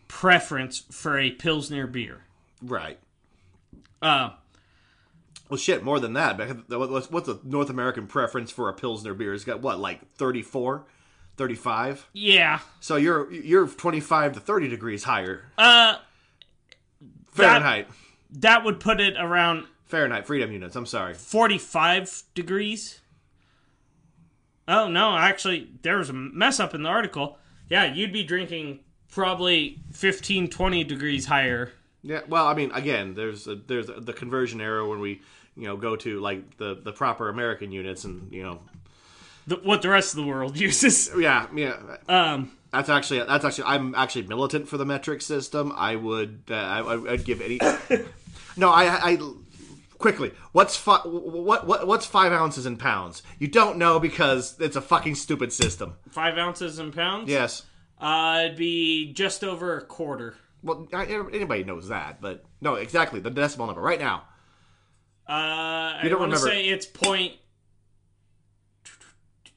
preference 0.08 0.80
for 0.90 1.18
a 1.18 1.30
Pilsner 1.30 1.86
beer. 1.86 2.24
Right. 2.62 2.98
Uh, 4.00 4.30
Well, 5.52 5.58
shit, 5.58 5.84
more 5.84 6.00
than 6.00 6.14
that. 6.14 6.38
What's 6.70 7.10
what's 7.10 7.28
a 7.28 7.38
North 7.44 7.68
American 7.68 8.06
preference 8.06 8.50
for 8.50 8.70
a 8.70 8.72
pilsner 8.72 9.12
beer? 9.12 9.34
It's 9.34 9.44
got 9.44 9.60
what, 9.60 9.78
like 9.78 10.10
34, 10.14 10.86
35? 11.36 12.08
yeah. 12.14 12.60
So 12.80 12.96
you're 12.96 13.30
you're 13.30 13.66
25 13.68 14.32
to 14.32 14.40
30 14.40 14.68
degrees 14.68 15.04
higher 15.04 15.44
Uh, 15.58 15.96
Fahrenheit. 17.32 17.88
that 18.30 18.64
would 18.64 18.80
put 18.80 18.98
it 18.98 19.14
around 19.18 19.66
Fahrenheit 19.84 20.26
freedom 20.26 20.52
units. 20.52 20.74
I'm 20.74 20.86
sorry. 20.86 21.12
45 21.12 22.22
degrees. 22.34 23.00
Oh, 24.66 24.88
no, 24.88 25.18
actually, 25.18 25.68
there 25.82 25.98
was 25.98 26.08
a 26.08 26.14
mess 26.14 26.60
up 26.60 26.72
in 26.74 26.82
the 26.82 26.88
article. 26.88 27.36
Yeah, 27.68 27.92
you'd 27.92 28.10
be 28.14 28.22
drinking 28.24 28.80
probably 29.10 29.80
15, 29.92 30.48
20 30.48 30.84
degrees 30.84 31.26
higher. 31.26 31.72
Yeah. 32.02 32.20
Well, 32.26 32.46
I 32.46 32.54
mean, 32.54 32.70
again, 32.72 33.12
there's 33.12 33.46
a, 33.46 33.54
there's 33.54 33.90
a, 33.90 34.00
the 34.00 34.14
conversion 34.14 34.62
error 34.62 34.88
when 34.88 34.98
we 35.00 35.20
you 35.56 35.64
know 35.64 35.76
go 35.76 35.96
to 35.96 36.20
like 36.20 36.56
the 36.58 36.74
the 36.82 36.92
proper 36.92 37.28
American 37.28 37.72
units 37.72 38.04
and 38.04 38.32
you 38.32 38.42
know 38.42 38.60
The, 39.46 39.56
what 39.56 39.82
the 39.82 39.88
rest 39.88 40.14
of 40.14 40.20
the 40.22 40.26
world 40.26 40.56
uses. 40.68 41.10
yeah 41.18 41.46
yeah. 41.54 41.76
Um, 42.08 42.52
That's 42.72 42.88
actually 42.88 43.20
that's 43.24 43.44
actually 43.44 43.64
I'm 43.64 43.94
actually 43.94 44.26
militant 44.26 44.68
for 44.68 44.78
the 44.78 44.84
metric 44.86 45.20
system. 45.22 45.72
I 45.76 45.96
would 45.96 46.44
uh, 46.50 46.54
I, 46.54 47.12
I'd 47.12 47.24
give 47.24 47.40
any. 47.40 47.58
no, 48.56 48.70
I 48.70 49.10
I 49.12 49.18
quickly. 49.98 50.32
What's 50.52 50.76
fi- 50.76 51.02
what 51.04 51.66
what 51.66 51.86
what's 51.86 52.06
five 52.06 52.32
ounces 52.32 52.64
in 52.66 52.76
pounds? 52.76 53.22
You 53.38 53.48
don't 53.48 53.76
know 53.78 54.00
because 54.00 54.56
it's 54.58 54.76
a 54.76 54.80
fucking 54.80 55.16
stupid 55.16 55.52
system. 55.52 55.94
five 56.10 56.38
ounces 56.38 56.78
in 56.78 56.92
pounds. 56.92 57.28
Yes. 57.28 57.64
Uh, 58.00 58.42
it'd 58.46 58.56
be 58.56 59.12
just 59.12 59.44
over 59.44 59.76
a 59.78 59.82
quarter. 59.84 60.34
Well, 60.64 60.88
I, 60.92 61.04
anybody 61.06 61.62
knows 61.64 61.88
that, 61.88 62.20
but 62.20 62.44
no, 62.60 62.74
exactly 62.74 63.20
the 63.20 63.30
decimal 63.30 63.66
number 63.66 63.82
right 63.82 64.00
now. 64.00 64.24
Uh, 65.32 65.96
I 65.98 66.00
You 66.02 66.10
don't 66.10 66.20
want 66.20 66.32
to 66.32 66.38
remember- 66.38 66.50
say 66.62 66.68
it's 66.68 66.84
point. 66.86 67.32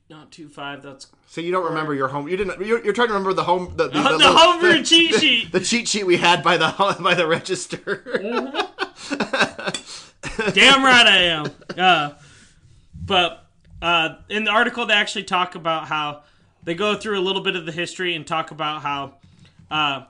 Not 0.10 0.32
two 0.32 0.48
five. 0.48 0.84
That's 0.84 1.08
So 1.27 1.41
you 1.41 1.51
don't 1.51 1.65
remember 1.65 1.94
your 1.96 2.08
home. 2.08 2.27
You 2.29 2.38
didn't. 2.38 2.65
You're, 2.65 2.82
you're 2.84 2.94
trying 2.94 3.08
to 3.08 3.13
remember 3.15 3.34
the 3.34 3.44
home. 3.44 3.74
The, 3.75 3.88
the, 3.89 4.01
the, 4.03 4.17
the- 4.20 4.27
homebrew 4.32 4.84
cheat 4.86 5.13
the- 5.13 5.20
sheet. 5.20 5.51
The 5.51 5.60
cheat 5.60 5.88
sheet 5.88 6.05
we 6.05 6.15
had 6.17 6.44
by 6.44 6.58
the 6.58 6.96
by 7.01 7.13
the 7.15 7.27
register. 7.27 8.03
Damn 10.53 10.84
right 10.84 11.08
I 11.08 11.17
am. 11.24 11.46
Uh, 11.77 12.12
but 13.03 13.46
uh, 13.82 14.15
in 14.29 14.44
the 14.44 14.51
article, 14.51 14.86
they 14.86 14.94
actually 14.94 15.24
talk 15.24 15.55
about 15.55 15.88
how 15.88 16.24
they 16.63 16.74
go 16.75 16.96
through 16.96 17.20
a 17.20 17.22
little 17.22 17.41
bit 17.41 17.55
of 17.55 17.65
the 17.65 17.72
history 17.72 18.15
and 18.15 18.25
talk 18.25 18.51
about 18.51 18.82
how 18.82 19.15
uh, 19.72 20.03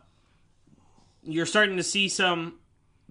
you're 1.24 1.46
starting 1.46 1.78
to 1.78 1.84
see 1.84 2.10
some 2.10 2.56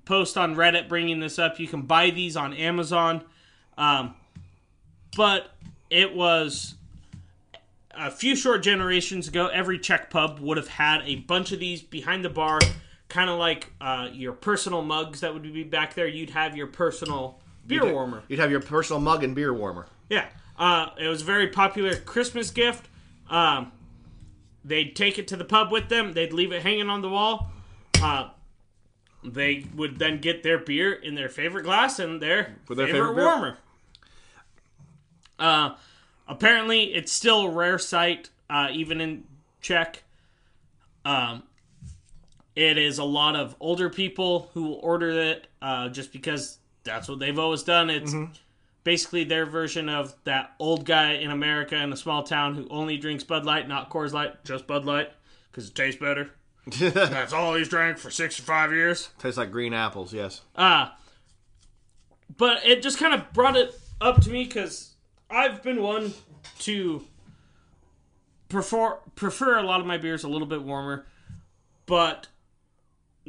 post 0.05 0.37
on 0.37 0.57
Reddit 0.57 0.89
bringing 0.89 1.21
this 1.21 1.39
up. 1.39 1.59
You 1.59 1.69
can 1.69 1.83
buy 1.83 2.11
these 2.11 2.37
on 2.37 2.53
Amazon, 2.55 3.23
um, 3.79 4.15
but 5.17 5.51
it 5.91 6.15
was 6.15 6.75
a 7.97 8.11
few 8.11 8.37
short 8.37 8.63
generations 8.63 9.29
ago. 9.29 9.47
Every 9.49 9.79
Czech 9.79 10.11
pub 10.11 10.41
would 10.41 10.57
have 10.57 10.69
had 10.69 11.03
a 11.05 11.17
bunch 11.17 11.53
of 11.53 11.61
these 11.61 11.83
behind 11.83 12.25
the 12.25 12.31
bar, 12.31 12.61
kind 13.09 13.31
of 13.31 13.39
like 13.39 13.73
uh, 13.81 14.09
your 14.13 14.33
personal 14.33 14.83
mugs 14.83 15.21
that 15.21 15.33
would 15.33 15.43
be 15.43 15.65
back 15.65 15.95
there. 15.95 16.07
You'd 16.07 16.31
have 16.31 16.57
your 16.57 16.67
personal 16.67 17.41
beer 17.67 17.91
warmer. 17.93 18.23
You'd 18.29 18.41
have 18.41 18.51
your 18.51 18.61
personal 18.61 19.01
mug 19.01 19.25
and 19.25 19.35
beer 19.35 19.53
warmer. 19.53 19.87
Yeah, 20.09 20.27
uh, 20.59 20.91
it 20.99 21.09
was 21.09 21.23
a 21.23 21.25
very 21.25 21.49
popular 21.49 21.97
Christmas 21.97 22.51
gift. 22.51 22.89
Um, 23.31 23.73
they'd 24.65 24.95
take 24.95 25.19
it 25.19 25.29
to 25.29 25.37
the 25.37 25.45
pub 25.45 25.73
with 25.73 25.89
them. 25.89 26.13
They'd 26.13 26.33
leave 26.33 26.53
it 26.53 26.63
hanging 26.63 26.91
on 26.91 27.03
the 27.03 27.09
wall. 27.09 27.51
Uh, 28.03 28.31
they 29.25 29.67
would 29.75 29.99
then 29.99 30.21
get 30.21 30.43
their 30.43 30.59
beer 30.59 30.93
in 30.93 31.15
their 31.15 31.29
favorite 31.29 31.63
glass 31.63 31.99
and 31.99 32.21
their, 32.21 32.57
their 32.69 32.87
favorite, 32.87 32.93
favorite 32.93 33.15
warmer. 33.15 33.59
Uh, 35.39 35.75
apparently, 36.29 36.95
it's 36.95 37.11
still 37.11 37.47
a 37.47 37.51
rare 37.51 37.79
sight, 37.79 38.31
uh, 38.51 38.69
even 38.73 39.01
in 39.01 39.25
Czech. 39.61 40.03
Um, 41.05 41.43
it 42.55 42.79
is 42.79 42.99
a 42.99 43.05
lot 43.05 43.35
of 43.35 43.57
older 43.61 43.91
people 43.91 44.51
who 44.55 44.65
will 44.65 44.81
order 44.83 45.11
it 45.11 45.49
uh, 45.61 45.89
just 45.89 46.13
because 46.13 46.59
that's 46.85 47.09
what 47.09 47.19
they've 47.19 47.39
always 47.39 47.63
done. 47.63 47.91
It's 47.91 48.15
basically 48.85 49.25
their 49.25 49.47
version 49.47 49.89
of 49.89 50.15
that 50.25 50.55
old 50.59 50.85
guy 50.85 51.13
in 51.15 51.31
America 51.31 51.77
in 51.77 51.93
a 51.93 51.97
small 51.97 52.23
town 52.23 52.55
who 52.55 52.69
only 52.71 52.97
drinks 52.97 53.25
Bud 53.25 53.45
Light, 53.45 53.67
not 53.67 53.91
Coors 53.91 54.13
Light, 54.13 54.45
just 54.45 54.67
Bud 54.67 54.85
Light 54.85 55.11
because 55.51 55.69
it 55.69 55.75
tastes 55.75 56.01
better. 56.01 56.31
That's 56.79 57.33
all 57.33 57.55
he's 57.55 57.69
drank 57.69 57.99
for 57.99 58.11
65 58.11 58.73
years. 58.73 59.11
Tastes 59.19 59.37
like 59.37 59.51
green 59.51 59.75
apples. 59.75 60.13
Yes. 60.15 60.41
Uh, 60.57 60.89
but 62.37 62.65
it 62.65 62.83
just 62.83 62.99
kind 62.99 63.15
of 63.15 63.33
brought 63.33 63.57
it 63.57 63.79
up 64.01 64.21
to 64.23 64.31
me 64.31 64.45
because 64.45 64.95
I've 65.31 65.63
been 65.63 65.83
one 65.83 66.15
to 66.61 67.05
prefer 68.49 68.99
prefer 69.15 69.59
a 69.59 69.63
lot 69.63 69.81
of 69.81 69.87
my 69.87 69.99
beers 69.99 70.25
a 70.25 70.29
little 70.29 70.47
bit 70.47 70.63
warmer, 70.63 71.07
but 71.87 72.29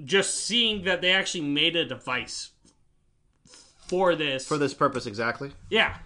just 0.04 0.46
seeing 0.46 0.84
that 0.84 1.02
they 1.02 1.12
actually 1.12 1.44
made 1.44 1.76
a 1.76 1.86
device 1.86 2.52
for 3.88 4.16
this, 4.16 4.48
For 4.48 4.58
this 4.58 4.74
purpose, 4.74 5.06
exactly. 5.06 5.52
yeah, 5.70 5.98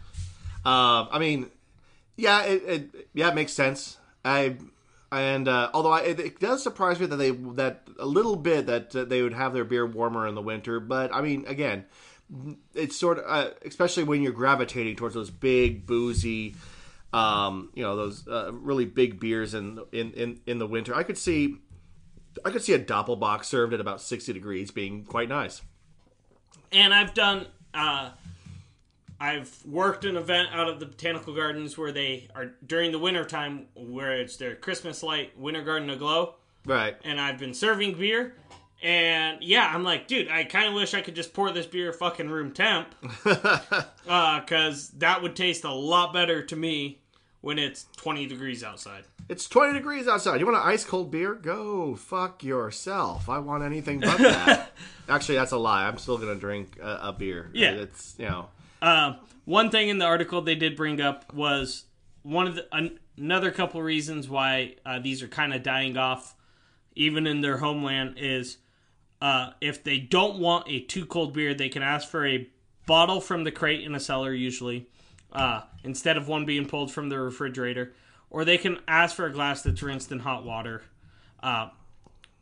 Um, 0.66 1.08
I 1.12 1.18
mean, 1.20 1.50
yeah, 2.18 2.44
it, 2.44 2.64
it 2.66 3.08
yeah 3.14 3.30
it 3.30 3.36
makes 3.36 3.54
sense. 3.54 3.98
I 4.26 4.58
and 5.12 5.48
uh, 5.48 5.70
although 5.74 5.92
I, 5.92 6.02
it, 6.02 6.20
it 6.20 6.40
does 6.40 6.62
surprise 6.62 7.00
me 7.00 7.08
that 7.08 7.16
they 7.16 7.32
that 7.32 7.88
a 8.00 8.06
little 8.06 8.36
bit 8.36 8.68
that 8.68 8.96
uh, 8.96 9.06
they 9.06 9.22
would 9.22 9.34
have 9.34 9.54
their 9.54 9.66
beer 9.66 9.86
warmer 9.86 10.28
in 10.28 10.36
the 10.36 10.42
winter. 10.42 10.80
But 10.80 11.14
I 11.14 11.22
mean, 11.22 11.46
again, 11.48 11.86
it's 12.74 12.96
sort 12.96 13.20
of 13.20 13.26
uh, 13.28 13.52
especially 13.66 14.04
when 14.04 14.22
you're 14.22 14.32
gravitating 14.32 14.96
towards 14.96 15.16
those 15.16 15.30
big 15.30 15.86
boozy. 15.86 16.56
Um, 17.12 17.72
you 17.74 17.82
know 17.84 17.96
those 17.96 18.28
uh, 18.28 18.52
really 18.54 18.86
big 18.86 19.20
beers 19.20 19.56
in, 19.56 19.80
in 19.92 20.14
in 20.14 20.40
in 20.46 20.60
the 20.60 20.68
winter. 20.68 20.94
I 20.94 21.02
could 21.02 21.18
see, 21.18 21.58
I 22.46 22.52
could 22.52 22.62
see 22.62 22.74
a 22.74 22.80
doppelbock 22.80 23.44
served 23.44 23.74
at 23.74 23.80
about 23.80 24.00
sixty 24.02 24.32
degrees 24.32 24.70
being 24.70 25.06
quite 25.06 25.28
nice. 25.28 25.62
and 26.72 26.94
I've 26.94 27.16
done. 27.16 27.48
Uh, 29.20 29.24
I've 29.24 29.66
worked 29.66 30.06
an 30.06 30.16
event 30.18 30.50
out 30.54 30.68
of 30.70 30.80
the 30.80 30.86
botanical 30.86 31.34
gardens 31.36 31.78
where 31.78 31.92
they 31.92 32.28
are 32.36 32.52
during 32.66 32.92
the 32.92 33.00
winter 33.00 33.26
time 33.26 33.68
where 33.76 34.14
it's 34.20 34.38
their 34.38 34.56
Christmas 34.56 35.04
light 35.04 35.38
winter 35.38 35.62
garden 35.64 35.90
aglow. 35.90 36.36
Right. 36.66 36.98
and 37.04 37.20
I've 37.20 37.40
been 37.40 37.54
serving 37.54 37.96
beer. 37.96 38.36
And 38.84 39.42
yeah, 39.42 39.72
I'm 39.74 39.84
like, 39.84 40.08
dude, 40.08 40.30
I 40.30 40.44
kind 40.44 40.68
of 40.68 40.74
wish 40.74 40.94
I 40.94 41.02
could 41.02 41.16
just 41.16 41.34
pour 41.34 41.52
this 41.52 41.66
beer 41.66 41.92
fucking 41.92 42.30
room 42.30 42.52
temp, 42.54 42.94
because 43.24 44.90
that 44.98 45.22
would 45.22 45.36
taste 45.36 45.64
a 45.64 45.72
lot 45.72 46.14
better 46.14 46.44
to 46.44 46.56
me 46.56 47.00
when 47.42 47.60
it's 47.60 47.88
20 47.98 48.26
degrees 48.28 48.64
outside. 48.64 49.04
It's 49.28 49.48
20 49.48 49.74
degrees 49.74 50.08
outside. 50.08 50.40
You 50.40 50.46
want 50.46 50.58
an 50.58 50.64
ice 50.66 50.86
cold 50.86 51.12
beer? 51.12 51.34
Go 51.36 51.96
fuck 51.96 52.44
yourself. 52.44 53.30
I 53.30 53.40
want 53.40 53.64
anything 53.64 54.00
but 54.00 54.18
that. 54.18 54.72
Actually, 55.10 55.36
that's 55.36 55.52
a 55.52 55.58
lie. 55.58 55.88
I'm 55.88 55.98
still 55.98 56.18
going 56.18 56.34
to 56.34 56.40
drink 56.40 56.78
a, 56.82 57.00
a 57.10 57.14
beer. 57.14 57.50
Yeah. 57.54 57.72
It's, 57.72 58.16
you 58.18 58.26
know. 58.26 58.48
Uh, 58.82 59.14
one 59.46 59.70
thing 59.70 59.90
in 59.90 59.98
the 59.98 60.06
article 60.06 60.42
they 60.42 60.56
did 60.56 60.76
bring 60.76 61.02
up 61.02 61.34
was 61.34 61.86
one 62.24 62.48
of 62.48 62.56
the 62.56 62.68
an, 62.72 63.00
another 63.18 63.52
couple 63.52 63.82
reasons 63.82 64.30
why 64.30 64.76
uh, 64.86 65.00
these 65.00 65.22
are 65.24 65.28
kind 65.28 65.54
of 65.54 65.64
dying 65.64 65.98
off, 65.98 66.36
even 66.96 67.28
in 67.28 67.42
their 67.42 67.58
homeland, 67.58 68.16
is 68.18 68.58
uh, 69.22 69.52
if 69.62 69.84
they 69.84 70.00
don't 70.00 70.40
want 70.40 70.68
a 70.70 70.80
too 70.80 71.06
cold 71.06 71.34
beer, 71.34 71.54
they 71.54 71.70
can 71.70 71.84
ask 71.84 72.08
for 72.08 72.26
a 72.26 72.48
bottle 72.86 73.22
from 73.22 73.44
the 73.44 73.52
crate 73.52 73.84
in 73.84 73.94
a 73.94 74.00
cellar, 74.00 74.34
usually, 74.34 74.88
uh, 75.34 75.62
instead 75.84 76.18
of 76.18 76.28
one 76.28 76.46
being 76.46 76.66
pulled 76.66 76.92
from 76.92 77.10
the 77.10 77.20
refrigerator, 77.20 77.94
or 78.30 78.46
they 78.46 78.58
can 78.58 78.80
ask 78.88 79.16
for 79.16 79.26
a 79.26 79.32
glass 79.32 79.62
that's 79.62 79.82
rinsed 79.84 80.12
in 80.12 80.20
hot 80.20 80.46
water. 80.46 80.82
Uh, 81.42 81.70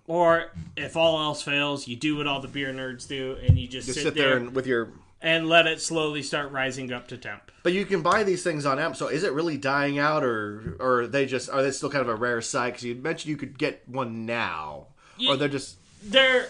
or 0.05 0.51
if 0.77 0.95
all 0.95 1.21
else 1.21 1.41
fails, 1.41 1.87
you 1.87 1.95
do 1.95 2.15
what 2.17 2.27
all 2.27 2.39
the 2.39 2.47
beer 2.47 2.71
nerds 2.71 3.07
do, 3.07 3.37
and 3.45 3.57
you 3.59 3.67
just, 3.67 3.87
Just 3.87 3.99
sit, 3.99 4.05
sit 4.05 4.15
there, 4.15 4.29
there 4.29 4.37
and 4.37 4.55
with 4.55 4.67
your. 4.67 4.89
And 5.21 5.47
let 5.47 5.65
it 5.65 5.81
slowly 5.81 6.21
start 6.21 6.51
rising 6.51 6.91
up 6.91 7.07
to 7.07 7.17
temp. 7.17 7.51
But 7.63 7.73
you 7.73 7.85
can 7.85 8.01
buy 8.01 8.23
these 8.23 8.43
things 8.43 8.65
on 8.65 8.79
Amazon. 8.79 9.09
So 9.09 9.13
is 9.13 9.23
it 9.23 9.33
really 9.33 9.57
dying 9.57 9.99
out, 9.99 10.23
or 10.23 10.77
or 10.79 11.01
are 11.01 11.07
they 11.07 11.25
just 11.25 11.49
are 11.49 11.63
they 11.63 11.71
still 11.71 11.89
kind 11.89 12.01
of 12.01 12.09
a 12.09 12.15
rare 12.15 12.41
sight? 12.41 12.73
Because 12.73 12.83
you 12.83 12.95
mentioned 12.95 13.29
you 13.29 13.37
could 13.37 13.57
get 13.57 13.87
one 13.87 14.25
now, 14.25 14.87
or 15.27 15.35
they're 15.35 15.47
just 15.47 15.77
They're 16.03 16.47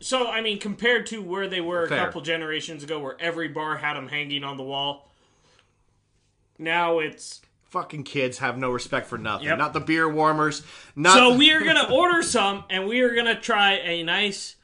so 0.00 0.28
I 0.28 0.40
mean 0.40 0.58
compared 0.58 1.06
to 1.06 1.22
where 1.22 1.48
they 1.48 1.60
were 1.60 1.84
a 1.84 1.88
couple 1.88 2.20
generations 2.20 2.82
ago, 2.82 2.98
where 2.98 3.16
every 3.20 3.48
bar 3.48 3.76
had 3.76 3.94
them 3.94 4.08
hanging 4.08 4.44
on 4.44 4.56
the 4.56 4.64
wall. 4.64 5.08
Now 6.58 6.98
it's 6.98 7.40
fucking 7.70 8.04
kids 8.04 8.38
have 8.38 8.58
no 8.58 8.70
respect 8.70 9.06
for 9.06 9.16
nothing. 9.16 9.48
Yep. 9.48 9.58
Not 9.58 9.72
the 9.72 9.80
beer 9.80 10.08
warmers. 10.08 10.62
Not 10.94 11.14
so 11.14 11.34
we 11.36 11.52
are 11.52 11.64
gonna 11.64 11.88
order 11.92 12.22
some, 12.22 12.64
and 12.68 12.86
we 12.86 13.00
are 13.00 13.14
gonna 13.14 13.40
try 13.40 13.74
a 13.74 14.02
nice 14.02 14.56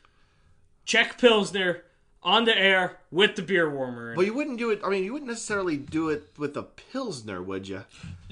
Czech 0.84 1.18
Pilsner 1.18 1.84
on 2.28 2.44
the 2.44 2.56
air 2.56 2.98
with 3.10 3.36
the 3.36 3.42
beer 3.42 3.70
warmer. 3.70 4.14
But 4.14 4.26
you 4.26 4.34
wouldn't 4.34 4.58
do 4.58 4.68
it. 4.70 4.80
I 4.84 4.90
mean, 4.90 5.02
you 5.02 5.14
wouldn't 5.14 5.30
necessarily 5.30 5.78
do 5.78 6.10
it 6.10 6.30
with 6.36 6.56
a 6.58 6.62
pilsner, 6.62 7.42
would 7.42 7.66
you? 7.66 7.84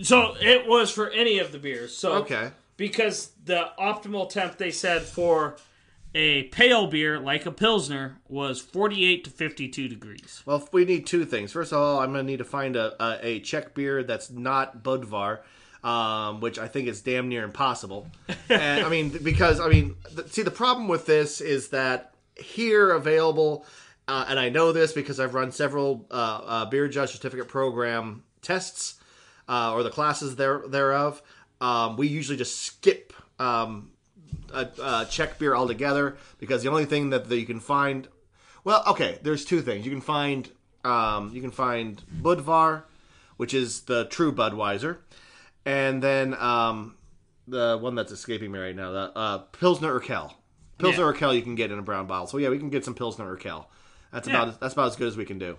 So 0.02 0.36
it 0.40 0.66
was 0.68 0.90
for 0.90 1.08
any 1.10 1.38
of 1.38 1.50
the 1.50 1.58
beers. 1.58 1.96
So 1.96 2.12
Okay. 2.16 2.50
because 2.76 3.30
the 3.44 3.70
optimal 3.78 4.28
temp 4.28 4.58
they 4.58 4.70
said 4.70 5.02
for 5.02 5.56
a 6.14 6.44
pale 6.44 6.86
beer 6.86 7.18
like 7.18 7.46
a 7.46 7.50
pilsner 7.50 8.18
was 8.28 8.60
48 8.60 9.24
to 9.24 9.30
52 9.30 9.88
degrees. 9.88 10.42
Well, 10.44 10.68
we 10.72 10.84
need 10.84 11.06
two 11.06 11.24
things. 11.24 11.52
First 11.52 11.72
of 11.72 11.78
all, 11.78 11.98
I'm 12.00 12.12
going 12.12 12.24
to 12.26 12.30
need 12.30 12.38
to 12.38 12.44
find 12.44 12.76
a, 12.76 13.02
a, 13.02 13.26
a 13.26 13.40
Czech 13.40 13.74
beer 13.74 14.02
that's 14.02 14.30
not 14.30 14.82
Budvar, 14.82 15.38
um, 15.82 16.40
which 16.40 16.58
I 16.58 16.68
think 16.68 16.88
is 16.88 17.00
damn 17.00 17.28
near 17.30 17.44
impossible. 17.44 18.08
and 18.50 18.84
I 18.84 18.88
mean, 18.90 19.08
because 19.22 19.58
I 19.58 19.68
mean, 19.68 19.96
th- 20.14 20.28
see, 20.28 20.42
the 20.42 20.50
problem 20.50 20.86
with 20.88 21.06
this 21.06 21.40
is 21.40 21.68
that 21.68 22.12
here 22.38 22.90
available, 22.90 23.64
uh, 24.08 24.26
and 24.28 24.38
I 24.38 24.48
know 24.48 24.72
this 24.72 24.92
because 24.92 25.20
I've 25.20 25.34
run 25.34 25.52
several 25.52 26.06
uh, 26.10 26.40
uh, 26.44 26.64
beer 26.66 26.88
judge 26.88 27.10
certificate 27.12 27.48
program 27.48 28.24
tests 28.42 28.94
uh, 29.48 29.72
or 29.72 29.82
the 29.82 29.90
classes 29.90 30.36
there 30.36 30.62
thereof. 30.68 31.22
Um, 31.60 31.96
we 31.96 32.08
usually 32.08 32.36
just 32.36 32.60
skip 32.60 33.12
um, 33.38 33.90
a, 34.52 34.68
a 34.82 35.06
Czech 35.10 35.38
beer 35.38 35.54
altogether 35.54 36.16
because 36.38 36.62
the 36.62 36.68
only 36.68 36.84
thing 36.84 37.10
that, 37.10 37.28
that 37.28 37.38
you 37.38 37.46
can 37.46 37.60
find 37.60 38.08
well, 38.66 38.82
okay. 38.88 39.20
There's 39.22 39.44
two 39.44 39.62
things 39.62 39.84
you 39.86 39.92
can 39.92 40.00
find. 40.00 40.50
Um, 40.84 41.30
you 41.32 41.40
can 41.40 41.52
find 41.52 42.02
Budvar, 42.20 42.82
which 43.36 43.54
is 43.54 43.82
the 43.82 44.06
true 44.06 44.32
Budweiser, 44.32 44.98
and 45.64 46.02
then 46.02 46.34
um, 46.34 46.96
the 47.46 47.78
one 47.80 47.94
that's 47.94 48.10
escaping 48.10 48.50
me 48.50 48.58
right 48.58 48.74
now, 48.74 48.90
the 48.90 49.12
uh, 49.16 49.38
Pilsner 49.38 50.00
Urquell. 50.00 50.34
Pilsner 50.78 51.04
Yeah. 51.04 51.12
Urquell 51.12 51.36
you 51.36 51.42
can 51.42 51.54
get 51.54 51.70
in 51.70 51.78
a 51.78 51.82
brown 51.82 52.08
bottle. 52.08 52.26
So 52.26 52.38
yeah, 52.38 52.48
we 52.48 52.58
can 52.58 52.68
get 52.68 52.84
some 52.84 52.94
Pilsner 52.94 53.36
Urquell. 53.36 53.66
That's 54.12 54.28
Yeah. 54.28 54.42
about 54.42 54.60
that's 54.60 54.74
about 54.74 54.88
as 54.88 54.96
good 54.96 55.08
as 55.08 55.16
we 55.16 55.24
can 55.24 55.38
do. 55.38 55.56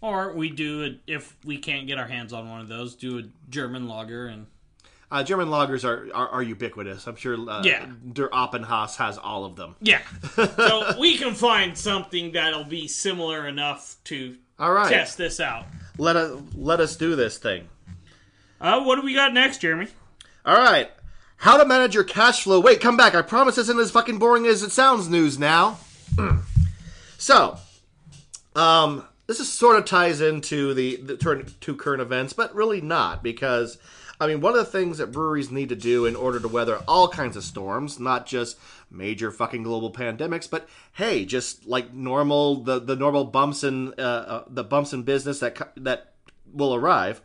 Or 0.00 0.32
we 0.34 0.50
do 0.50 0.84
a, 0.84 1.10
if 1.10 1.34
we 1.44 1.56
can't 1.58 1.86
get 1.86 1.98
our 1.98 2.06
hands 2.06 2.32
on 2.32 2.48
one 2.50 2.60
of 2.60 2.68
those, 2.68 2.94
do 2.94 3.18
a 3.18 3.22
German 3.50 3.88
lager 3.88 4.26
and 4.26 4.46
Uh, 5.10 5.22
German 5.22 5.48
lagers 5.48 5.84
are, 5.84 6.08
are, 6.14 6.28
are 6.28 6.42
ubiquitous. 6.42 7.06
I'm 7.06 7.16
sure. 7.16 7.36
Uh, 7.48 7.62
Yeah. 7.62 7.86
Der 8.12 8.28
Oppenhaus 8.32 8.96
has 8.96 9.16
all 9.16 9.44
of 9.44 9.54
them. 9.56 9.76
yeah. 9.80 10.00
so 10.34 10.94
we 10.98 11.16
can 11.16 11.34
find 11.34 11.76
something 11.78 12.32
that'll 12.32 12.64
be 12.64 12.88
similar 12.88 13.46
enough 13.46 13.96
to 14.04 14.36
All 14.58 14.72
right, 14.72 14.88
test 14.90 15.16
this 15.16 15.40
out. 15.40 15.66
let 15.98 16.16
us 16.16 16.38
let 16.54 16.80
us 16.80 16.96
do 16.96 17.14
this 17.16 17.38
thing. 17.38 17.68
Uh, 18.60 18.82
what 18.82 18.96
do 18.96 19.02
we 19.02 19.14
got 19.14 19.32
next, 19.32 19.58
Jeremy? 19.60 19.88
All 20.44 20.56
right. 20.56 20.90
How 21.36 21.56
to 21.58 21.64
manage 21.66 21.94
your 21.94 22.04
cash 22.04 22.42
flow. 22.44 22.60
Wait, 22.60 22.80
come 22.80 22.96
back. 22.96 23.14
I 23.14 23.22
promise 23.22 23.56
this 23.56 23.64
isn't 23.68 23.80
as 23.80 23.90
fucking 23.90 24.18
boring 24.18 24.46
as 24.46 24.62
it 24.62 24.70
sounds 24.72 25.08
news 25.08 25.38
now. 25.38 25.78
so, 27.18 27.58
um, 28.54 29.04
this 29.26 29.40
is 29.40 29.50
sort 29.50 29.76
of 29.76 29.84
ties 29.84 30.20
into 30.20 30.74
the, 30.74 30.96
the 30.96 31.16
turn 31.16 31.46
to 31.60 31.76
current 31.76 32.02
events, 32.02 32.32
but 32.32 32.54
really 32.54 32.80
not 32.80 33.22
because 33.22 33.78
I 34.20 34.26
mean 34.26 34.40
one 34.40 34.52
of 34.52 34.58
the 34.58 34.70
things 34.70 34.98
that 34.98 35.12
breweries 35.12 35.50
need 35.50 35.70
to 35.70 35.76
do 35.76 36.06
in 36.06 36.14
order 36.14 36.38
to 36.40 36.48
weather 36.48 36.78
all 36.86 37.08
kinds 37.08 37.36
of 37.36 37.44
storms, 37.44 37.98
not 37.98 38.26
just 38.26 38.58
major 38.90 39.30
fucking 39.30 39.62
global 39.62 39.92
pandemics, 39.92 40.48
but 40.48 40.68
hey, 40.92 41.24
just 41.24 41.66
like 41.66 41.92
normal 41.92 42.62
the 42.62 42.78
the 42.78 42.96
normal 42.96 43.24
bumps 43.24 43.64
in 43.64 43.94
uh, 43.98 44.02
uh, 44.02 44.44
the 44.48 44.64
bumps 44.64 44.92
in 44.92 45.02
business 45.02 45.40
that 45.40 45.72
that 45.76 46.12
will 46.52 46.74
arrive. 46.74 47.20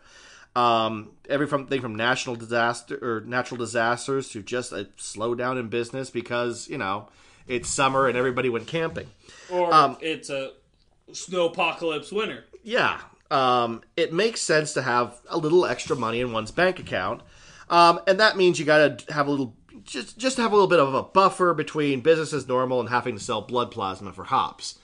Um, 0.56 1.12
everything 1.30 1.80
from 1.80 1.96
national 1.96 2.36
disaster 2.36 2.98
or 3.02 3.22
natural 3.22 3.58
disasters 3.58 4.30
to 4.30 4.42
just 4.42 4.72
a 4.72 4.86
slowdown 4.98 5.60
in 5.60 5.68
business 5.68 6.10
because 6.10 6.68
you 6.68 6.78
know 6.78 7.08
it's 7.48 7.70
summer 7.70 8.08
and 8.08 8.18
everybody 8.18 8.50
went 8.50 8.68
camping. 8.68 9.08
Or 9.52 9.74
Um, 9.74 9.98
it's 10.02 10.30
a 10.30 10.54
snow 11.14 11.48
apocalypse 11.48 12.12
winter. 12.12 12.46
Yeah, 12.64 13.00
um, 13.32 13.82
it 13.96 14.14
makes 14.14 14.42
sense 14.42 14.74
to 14.74 14.82
have 14.82 15.20
a 15.30 15.38
little 15.38 15.66
extra 15.66 15.96
money 15.96 16.22
in 16.22 16.32
one's 16.32 16.52
bank 16.52 16.80
account, 16.80 17.22
um, 17.70 18.00
and 18.08 18.20
that 18.20 18.38
means 18.38 18.60
you 18.60 18.66
got 18.66 19.00
to 19.00 19.14
have 19.14 19.28
a 19.28 19.32
little 19.32 19.56
just 19.84 20.18
just 20.18 20.38
have 20.38 20.52
a 20.52 20.56
little 20.56 20.68
bit 20.68 20.80
of 20.80 20.94
a 20.94 21.04
buffer 21.04 21.54
between 21.54 22.02
business 22.02 22.34
as 22.34 22.48
normal 22.48 22.80
and 22.80 22.90
having 22.90 23.16
to 23.16 23.24
sell 23.24 23.42
blood 23.42 23.72
plasma 23.72 24.14
for 24.14 24.24
hops. 24.24 24.78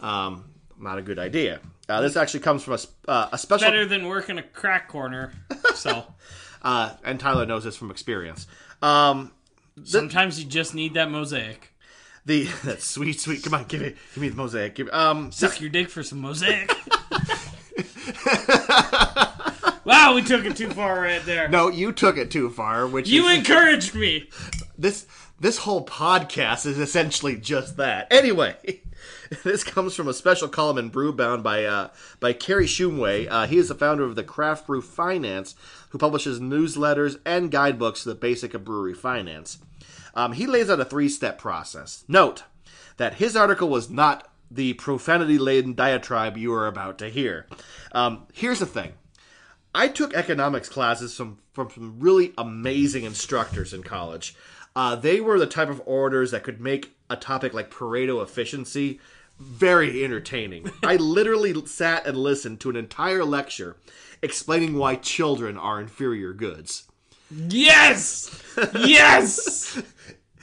Um, 0.00 0.50
not 0.78 0.98
a 0.98 1.02
good 1.02 1.18
idea. 1.18 1.60
Uh, 1.88 2.00
this 2.00 2.16
actually 2.16 2.40
comes 2.40 2.62
from 2.62 2.74
a, 2.74 3.10
uh, 3.10 3.28
a 3.32 3.38
special, 3.38 3.66
Better 3.68 3.84
than 3.84 4.06
working 4.06 4.38
a 4.38 4.42
crack 4.42 4.88
corner. 4.88 5.32
So 5.74 6.06
uh, 6.62 6.94
and 7.04 7.18
Tyler 7.18 7.46
knows 7.46 7.64
this 7.64 7.76
from 7.76 7.90
experience. 7.90 8.46
Um, 8.82 9.32
sometimes 9.84 10.42
you 10.42 10.48
just 10.48 10.74
need 10.74 10.94
that 10.94 11.10
mosaic. 11.10 11.69
The 12.30 12.44
that 12.62 12.80
sweet, 12.80 13.18
sweet. 13.18 13.42
Come 13.42 13.54
on, 13.54 13.64
give 13.64 13.80
me, 13.80 13.88
give 14.14 14.18
me 14.18 14.28
the 14.28 14.36
mosaic. 14.36 14.76
Give, 14.76 14.88
um, 14.90 15.32
Suck 15.32 15.60
your 15.60 15.68
dick 15.68 15.90
for 15.90 16.04
some 16.04 16.20
mosaic. 16.20 16.70
wow, 19.84 20.14
we 20.14 20.22
took 20.22 20.44
it 20.44 20.56
too 20.56 20.70
far 20.70 21.00
right 21.00 21.24
there. 21.24 21.48
no, 21.48 21.66
you 21.66 21.90
took 21.90 22.16
it 22.16 22.30
too 22.30 22.48
far. 22.48 22.86
Which 22.86 23.08
You 23.08 23.26
is, 23.26 23.38
encouraged 23.38 23.96
me. 23.96 24.28
this 24.78 25.08
this 25.40 25.58
whole 25.58 25.84
podcast 25.84 26.66
is 26.66 26.78
essentially 26.78 27.34
just 27.34 27.76
that. 27.78 28.06
Anyway, 28.12 28.80
this 29.42 29.64
comes 29.64 29.96
from 29.96 30.06
a 30.06 30.14
special 30.14 30.46
column 30.46 30.78
in 30.78 30.88
Brewbound 30.88 31.42
by 31.42 31.64
uh, 31.64 31.88
by 32.20 32.32
Kary 32.32 32.66
Shumway. 32.66 33.26
Uh, 33.28 33.48
he 33.48 33.58
is 33.58 33.66
the 33.66 33.74
founder 33.74 34.04
of 34.04 34.14
the 34.14 34.22
Craft 34.22 34.68
Brew 34.68 34.82
Finance, 34.82 35.56
who 35.88 35.98
publishes 35.98 36.38
newsletters 36.38 37.18
and 37.26 37.50
guidebooks 37.50 38.04
to 38.04 38.10
the 38.10 38.14
basic 38.14 38.54
of 38.54 38.64
brewery 38.64 38.94
finance. 38.94 39.58
Um, 40.14 40.32
he 40.32 40.46
lays 40.46 40.70
out 40.70 40.80
a 40.80 40.84
three 40.84 41.08
step 41.08 41.38
process. 41.38 42.04
Note 42.08 42.44
that 42.96 43.14
his 43.14 43.36
article 43.36 43.68
was 43.68 43.90
not 43.90 44.28
the 44.50 44.74
profanity 44.74 45.38
laden 45.38 45.74
diatribe 45.74 46.36
you 46.36 46.52
are 46.52 46.66
about 46.66 46.98
to 46.98 47.08
hear. 47.08 47.46
Um, 47.92 48.26
here's 48.32 48.58
the 48.58 48.66
thing. 48.66 48.92
I 49.74 49.88
took 49.88 50.14
economics 50.14 50.68
classes 50.68 51.14
from 51.14 51.38
from 51.52 51.70
some 51.70 52.00
really 52.00 52.32
amazing 52.38 53.04
instructors 53.04 53.72
in 53.72 53.82
college. 53.82 54.34
Uh, 54.74 54.96
they 54.96 55.20
were 55.20 55.38
the 55.38 55.46
type 55.46 55.68
of 55.68 55.82
orators 55.84 56.30
that 56.30 56.44
could 56.44 56.60
make 56.60 56.94
a 57.08 57.16
topic 57.16 57.52
like 57.52 57.70
Pareto 57.70 58.22
efficiency 58.22 59.00
very 59.38 60.04
entertaining. 60.04 60.70
I 60.84 60.96
literally 60.96 61.66
sat 61.66 62.06
and 62.06 62.16
listened 62.16 62.60
to 62.60 62.70
an 62.70 62.76
entire 62.76 63.24
lecture 63.24 63.76
explaining 64.22 64.76
why 64.76 64.96
children 64.96 65.56
are 65.56 65.80
inferior 65.80 66.32
goods. 66.32 66.84
Yes! 67.30 68.42
Yes! 68.74 69.80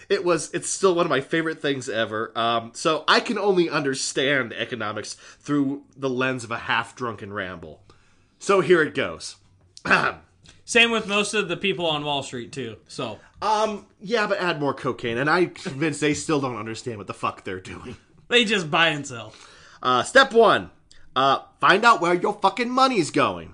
It 0.10 0.24
was 0.24 0.50
it's 0.54 0.70
still 0.70 0.96
one 0.96 1.06
of 1.06 1.10
my 1.10 1.20
favorite 1.20 1.62
things 1.62 1.90
ever. 1.90 2.32
Um, 2.34 2.72
so 2.74 3.04
I 3.10 3.20
can 3.20 3.38
only 3.38 3.70
understand 3.70 4.54
economics 4.54 5.16
through 5.16 5.84
the 5.98 6.10
lens 6.10 6.46
of 6.46 6.52
a 6.52 6.58
half 6.60 6.96
drunken 6.96 7.34
ramble. 7.34 7.82
So 8.40 8.62
here 8.62 8.82
it 8.82 8.96
goes. 8.96 9.36
Same 10.66 10.92
with 10.92 11.08
most 11.08 11.34
of 11.34 11.50
the 11.50 11.58
people 11.58 11.86
on 11.86 12.06
Wall 12.06 12.24
Street, 12.24 12.54
too. 12.54 12.78
So, 12.88 13.20
Um, 13.42 13.86
yeah, 14.00 14.28
but 14.28 14.40
add 14.40 14.62
more 14.62 14.74
cocaine, 14.74 15.18
and 15.18 15.30
I'm 15.30 15.50
convinced 15.50 16.00
they 16.00 16.14
still 16.14 16.40
don't 16.40 16.56
understand 16.56 16.98
what 17.00 17.08
the 17.08 17.14
fuck 17.14 17.44
they're 17.44 17.60
doing. 17.60 17.98
they 18.30 18.46
just 18.46 18.72
buy 18.72 18.88
and 18.90 19.06
sell. 19.06 19.34
Uh, 19.84 20.04
step 20.04 20.32
one, 20.32 20.72
uh, 21.18 21.40
find 21.60 21.84
out 21.84 22.00
where 22.00 22.14
your 22.14 22.34
fucking 22.34 22.70
money's 22.70 23.12
going. 23.12 23.54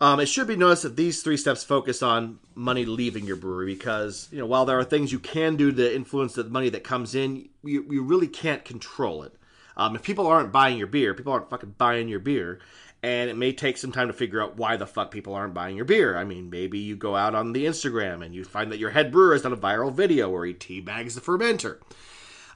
Um, 0.00 0.18
it 0.18 0.26
should 0.26 0.46
be 0.46 0.56
noticed 0.56 0.84
that 0.84 0.96
these 0.96 1.22
three 1.22 1.36
steps 1.36 1.62
focus 1.62 2.02
on 2.02 2.38
money 2.54 2.86
leaving 2.86 3.26
your 3.26 3.36
brewery 3.36 3.74
because, 3.74 4.28
you 4.32 4.38
know, 4.38 4.46
while 4.46 4.64
there 4.64 4.78
are 4.78 4.84
things 4.84 5.12
you 5.12 5.18
can 5.18 5.56
do 5.56 5.70
to 5.72 5.94
influence 5.94 6.34
the 6.34 6.44
money 6.44 6.70
that 6.70 6.84
comes 6.84 7.14
in, 7.14 7.50
you, 7.62 7.84
you 7.90 8.02
really 8.02 8.28
can't 8.28 8.64
control 8.64 9.22
it. 9.24 9.34
Um, 9.76 9.94
if 9.94 10.02
people 10.02 10.26
aren't 10.26 10.52
buying 10.52 10.78
your 10.78 10.86
beer, 10.86 11.12
people 11.12 11.34
aren't 11.34 11.50
fucking 11.50 11.74
buying 11.76 12.08
your 12.08 12.18
beer. 12.18 12.60
And 13.02 13.30
it 13.30 13.36
may 13.36 13.52
take 13.52 13.76
some 13.78 13.92
time 13.92 14.08
to 14.08 14.12
figure 14.12 14.42
out 14.42 14.56
why 14.56 14.76
the 14.76 14.86
fuck 14.86 15.10
people 15.10 15.34
aren't 15.34 15.54
buying 15.54 15.76
your 15.76 15.86
beer. 15.86 16.16
I 16.16 16.24
mean, 16.24 16.50
maybe 16.50 16.78
you 16.78 16.96
go 16.96 17.14
out 17.14 17.34
on 17.34 17.52
the 17.52 17.66
Instagram 17.66 18.24
and 18.24 18.34
you 18.34 18.44
find 18.44 18.72
that 18.72 18.78
your 18.78 18.90
head 18.90 19.12
brewer 19.12 19.32
has 19.32 19.42
done 19.42 19.52
a 19.52 19.56
viral 19.56 19.92
video 19.92 20.30
where 20.30 20.44
he 20.46 20.54
teabags 20.54 21.14
the 21.14 21.20
fermenter. 21.20 21.78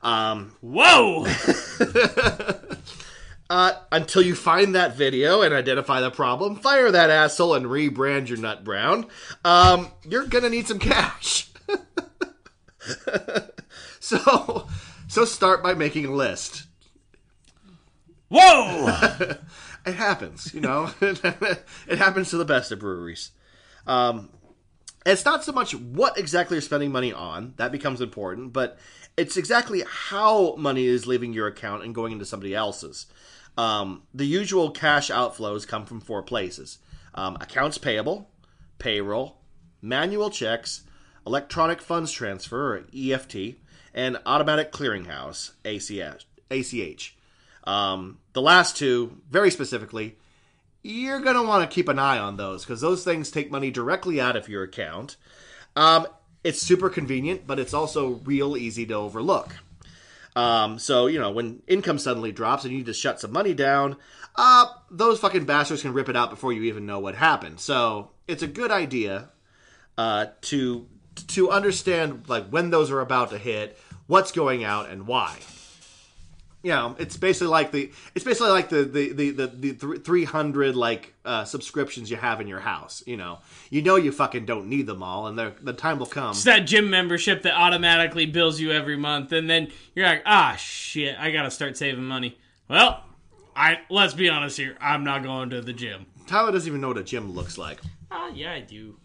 Um, 0.03 0.55
Whoa! 0.61 1.27
Uh, 3.51 3.73
until 3.93 4.23
you 4.23 4.35
find 4.35 4.75
that 4.75 4.97
video 4.97 5.43
and 5.43 5.53
identify 5.53 6.01
the 6.01 6.11
problem, 6.11 6.57
fire 6.57 6.91
that 6.91 7.11
asshole 7.11 7.55
and 7.55 7.67
rebrand 7.67 8.29
your 8.29 8.39
nut 8.39 8.65
brown. 8.65 9.07
Um, 9.45 9.91
you're 10.09 10.27
gonna 10.27 10.49
need 10.49 10.67
some 10.67 10.79
cash. 10.79 11.51
so, 14.01 14.67
so 15.09 15.25
start 15.25 15.63
by 15.63 15.75
making 15.75 16.07
a 16.07 16.13
list. 16.13 16.65
Whoa! 18.29 19.37
It 19.87 19.95
happens, 19.95 20.55
you 20.55 20.61
know. 20.61 20.91
it 21.01 21.99
happens 21.99 22.31
to 22.31 22.39
the 22.39 22.45
best 22.45 22.73
of 22.73 22.79
breweries. 22.79 23.33
Um, 23.87 24.31
it's 25.07 25.25
not 25.25 25.45
so 25.45 25.53
much 25.53 25.75
what 25.75 26.19
exactly 26.19 26.57
you're 26.57 26.63
spending 26.63 26.93
money 26.93 27.13
on 27.13 27.55
that 27.57 27.73
becomes 27.73 28.01
important, 28.01 28.53
but 28.53 28.79
it's 29.17 29.37
exactly 29.37 29.85
how 29.89 30.55
money 30.57 30.87
is 30.87 31.07
leaving 31.07 31.33
your 31.33 31.47
account 31.47 31.85
and 31.85 31.95
going 31.95 32.13
into 32.13 32.25
somebody 32.25 32.55
else's. 32.55 33.07
Um, 33.57 34.03
the 34.13 34.27
usual 34.27 34.71
cash 34.71 35.11
outflows 35.11 35.69
come 35.69 35.87
from 35.87 36.01
four 36.01 36.23
places: 36.23 36.79
um, 37.15 37.37
accounts 37.41 37.79
payable, 37.79 38.31
payroll, 38.79 39.39
manual 39.81 40.31
checks, 40.31 40.83
electronic 41.27 41.81
funds 41.81 42.11
transfer 42.11 42.77
or 42.77 42.85
EFT, 42.97 43.57
and 43.93 44.19
automatic 44.27 44.73
clearinghouse 44.73 45.53
ACH. 45.65 46.27
ACH. 46.51 47.17
Um, 47.65 48.19
the 48.33 48.43
last 48.43 48.77
two, 48.77 49.21
very 49.31 49.51
specifically, 49.51 50.17
you're 50.85 51.21
going 51.21 51.35
to 51.35 51.43
want 51.43 51.69
to 51.69 51.75
keep 51.75 51.89
an 51.89 51.99
eye 51.99 52.19
on 52.19 52.37
those 52.37 52.63
because 52.63 52.83
those 52.83 53.03
things 53.03 53.31
take 53.31 53.51
money 53.51 53.71
directly 53.71 54.21
out 54.21 54.37
of 54.37 54.49
your 54.49 54.63
account. 54.63 55.17
Um, 55.75 56.07
it's 56.45 56.61
super 56.61 56.91
convenient, 56.91 57.47
but 57.47 57.59
it's 57.59 57.73
also 57.73 58.21
real 58.25 58.57
easy 58.57 58.85
to 58.87 58.95
overlook. 58.95 59.57
Um, 60.37 60.79
so, 60.79 61.07
you 61.07 61.19
know, 61.19 61.31
when 61.31 61.63
income 61.67 61.99
suddenly 61.99 62.33
drops 62.33 62.65
and 62.65 62.73
you 62.73 62.79
need 62.79 62.87
to 62.87 62.95
shut 62.95 63.19
some 63.19 63.33
money 63.33 63.55
down, 63.55 63.97
uh, 64.37 64.67
those 64.91 65.21
fucking 65.21 65.47
bastards 65.47 65.83
can 65.83 65.95
rip 65.95 66.11
it 66.11 66.17
out 66.17 66.29
before 66.29 66.53
you 66.53 66.65
even 66.65 66.87
know 66.87 66.99
what 67.01 67.15
happened. 67.15 67.61
So, 67.61 68.11
it's 68.29 68.43
a 68.43 68.49
good 68.49 68.71
idea 68.71 69.31
uh, 69.97 70.27
to 70.43 70.87
to 71.29 71.51
understand 71.51 72.25
like 72.29 72.49
when 72.49 72.71
those 72.71 72.91
are 72.91 73.01
about 73.01 73.31
to 73.31 73.39
hit, 73.39 73.79
what's 74.07 74.33
going 74.33 74.65
out, 74.65 74.91
and 74.91 75.07
why 75.07 75.39
you 76.65 76.71
know, 76.71 76.97
it's 76.99 77.19
basically 77.19 77.49
like 77.49 77.73
the 77.73 77.93
it's 78.15 78.25
basically 78.25 78.49
like 78.49 78.71
the 78.71 78.85
the 78.85 79.13
the 79.13 79.31
the, 79.33 79.47
the 79.47 79.99
three 79.99 80.25
hundred 80.25 80.75
like 80.75 81.13
uh, 81.27 81.45
subscriptions 81.45 82.11
you 82.11 82.17
have 82.17 82.41
in 82.41 82.49
your 82.49 82.61
house. 82.61 83.03
You 83.07 83.19
know, 83.19 83.41
you 83.69 83.83
know 83.83 83.97
you 83.97 84.11
fucking 84.11 84.47
don't 84.47 84.67
need 84.69 84.87
them 84.87 85.03
all, 85.03 85.27
and 85.27 85.39
the 85.39 85.53
the 85.61 85.75
time 85.75 85.99
will 85.99 86.07
come. 86.07 86.31
It's 86.31 86.45
that 86.45 86.61
gym 86.61 86.89
membership 86.89 87.43
that 87.43 87.55
automatically 87.55 88.25
bills 88.25 88.61
you 88.61 88.73
every 88.73 88.97
month, 88.97 89.31
and 89.33 89.49
then 89.49 89.69
you're 89.95 90.07
like, 90.07 90.23
ah, 90.25 90.57
shit, 90.59 91.17
I 91.21 91.31
gotta 91.31 91.51
start 91.51 91.77
saving 91.77 92.05
money. 92.05 92.39
Well, 92.67 93.05
I 93.55 93.81
let's 93.91 94.15
be 94.15 94.31
honest 94.31 94.57
here, 94.57 94.75
I'm 94.81 95.05
not 95.05 95.23
going 95.23 95.51
to 95.51 95.61
the 95.61 95.75
gym. 95.75 96.07
Tyler 96.27 96.51
doesn't 96.51 96.67
even 96.67 96.81
know 96.81 96.89
what 96.89 96.99
a 96.99 97.05
gym 97.05 97.31
looks 97.33 97.59
like. 97.59 97.83
Ah, 98.11 98.31
yeah, 98.35 98.55
I 98.55 98.61
do. 98.61 98.97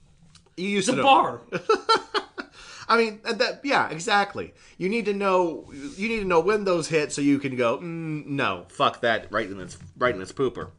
You 0.55 0.69
used 0.69 0.87
It's 0.87 0.95
to 0.95 1.01
a 1.01 1.03
bar. 1.03 1.41
I 2.89 2.97
mean, 2.97 3.19
that 3.23 3.61
yeah, 3.63 3.89
exactly. 3.89 4.53
You 4.77 4.89
need 4.89 5.05
to 5.05 5.13
know 5.13 5.71
you 5.71 6.09
need 6.09 6.19
to 6.19 6.25
know 6.25 6.39
when 6.39 6.65
those 6.65 6.87
hit 6.87 7.13
so 7.13 7.21
you 7.21 7.39
can 7.39 7.55
go 7.55 7.77
mm, 7.77 8.25
no, 8.25 8.65
fuck 8.69 9.01
that, 9.01 9.31
right 9.31 9.49
in 9.49 9.59
its 9.59 9.77
right 9.97 10.13
in 10.13 10.21
its 10.21 10.33
pooper. 10.33 10.71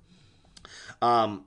Um, 1.00 1.44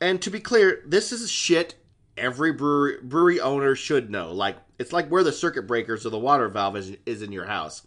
and 0.00 0.20
to 0.22 0.30
be 0.30 0.40
clear, 0.40 0.82
this 0.86 1.12
is 1.12 1.30
shit 1.30 1.74
every 2.16 2.52
brewery 2.52 2.96
brewery 3.02 3.40
owner 3.40 3.74
should 3.74 4.10
know. 4.10 4.32
Like 4.32 4.56
it's 4.78 4.92
like 4.92 5.08
where 5.08 5.22
the 5.22 5.32
circuit 5.32 5.66
breakers 5.66 6.06
or 6.06 6.10
the 6.10 6.18
water 6.18 6.48
valve 6.48 6.76
is, 6.76 6.96
is 7.06 7.22
in 7.22 7.30
your 7.30 7.46
house. 7.46 7.82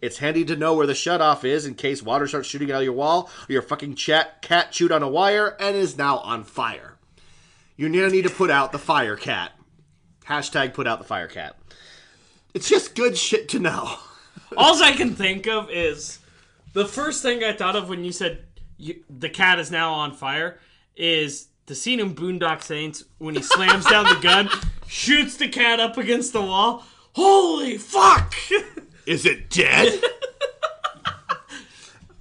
It's 0.00 0.18
handy 0.18 0.44
to 0.46 0.56
know 0.56 0.74
where 0.74 0.86
the 0.86 0.92
shutoff 0.92 1.44
is 1.44 1.64
in 1.64 1.74
case 1.74 2.02
water 2.02 2.26
starts 2.26 2.48
shooting 2.48 2.70
out 2.70 2.78
of 2.78 2.84
your 2.84 2.92
wall 2.92 3.30
or 3.48 3.52
your 3.52 3.62
fucking 3.62 3.94
chat, 3.94 4.42
cat 4.42 4.70
chewed 4.70 4.92
on 4.92 5.02
a 5.02 5.08
wire 5.08 5.56
and 5.58 5.74
is 5.76 5.96
now 5.96 6.18
on 6.18 6.44
fire. 6.44 6.98
You 7.76 7.88
need 7.88 8.12
need 8.12 8.26
to 8.26 8.30
put 8.30 8.50
out 8.50 8.72
the 8.72 8.78
fire 8.78 9.16
cat. 9.16 9.52
Hashtag 10.28 10.74
put 10.74 10.86
out 10.86 10.98
the 10.98 11.04
fire 11.04 11.28
cat. 11.28 11.56
It's 12.54 12.68
just 12.68 12.94
good 12.94 13.16
shit 13.16 13.48
to 13.50 13.58
know. 13.58 13.96
All 14.56 14.82
I 14.82 14.92
can 14.92 15.14
think 15.14 15.46
of 15.46 15.70
is 15.70 16.18
the 16.72 16.86
first 16.86 17.22
thing 17.22 17.42
I 17.42 17.52
thought 17.52 17.76
of 17.76 17.88
when 17.88 18.04
you 18.04 18.12
said 18.12 18.44
you, 18.78 19.02
the 19.10 19.28
cat 19.28 19.58
is 19.58 19.70
now 19.70 19.92
on 19.92 20.12
fire 20.12 20.58
is 20.96 21.48
the 21.66 21.74
scene 21.74 22.00
in 22.00 22.14
Boondock 22.14 22.62
Saints 22.62 23.04
when 23.18 23.34
he 23.34 23.42
slams 23.42 23.86
down 23.86 24.04
the 24.04 24.20
gun, 24.20 24.48
shoots 24.86 25.36
the 25.36 25.48
cat 25.48 25.80
up 25.80 25.96
against 25.96 26.32
the 26.32 26.42
wall. 26.42 26.84
Holy 27.14 27.78
fuck! 27.78 28.34
Is 29.06 29.26
it 29.26 29.50
dead? 29.50 30.00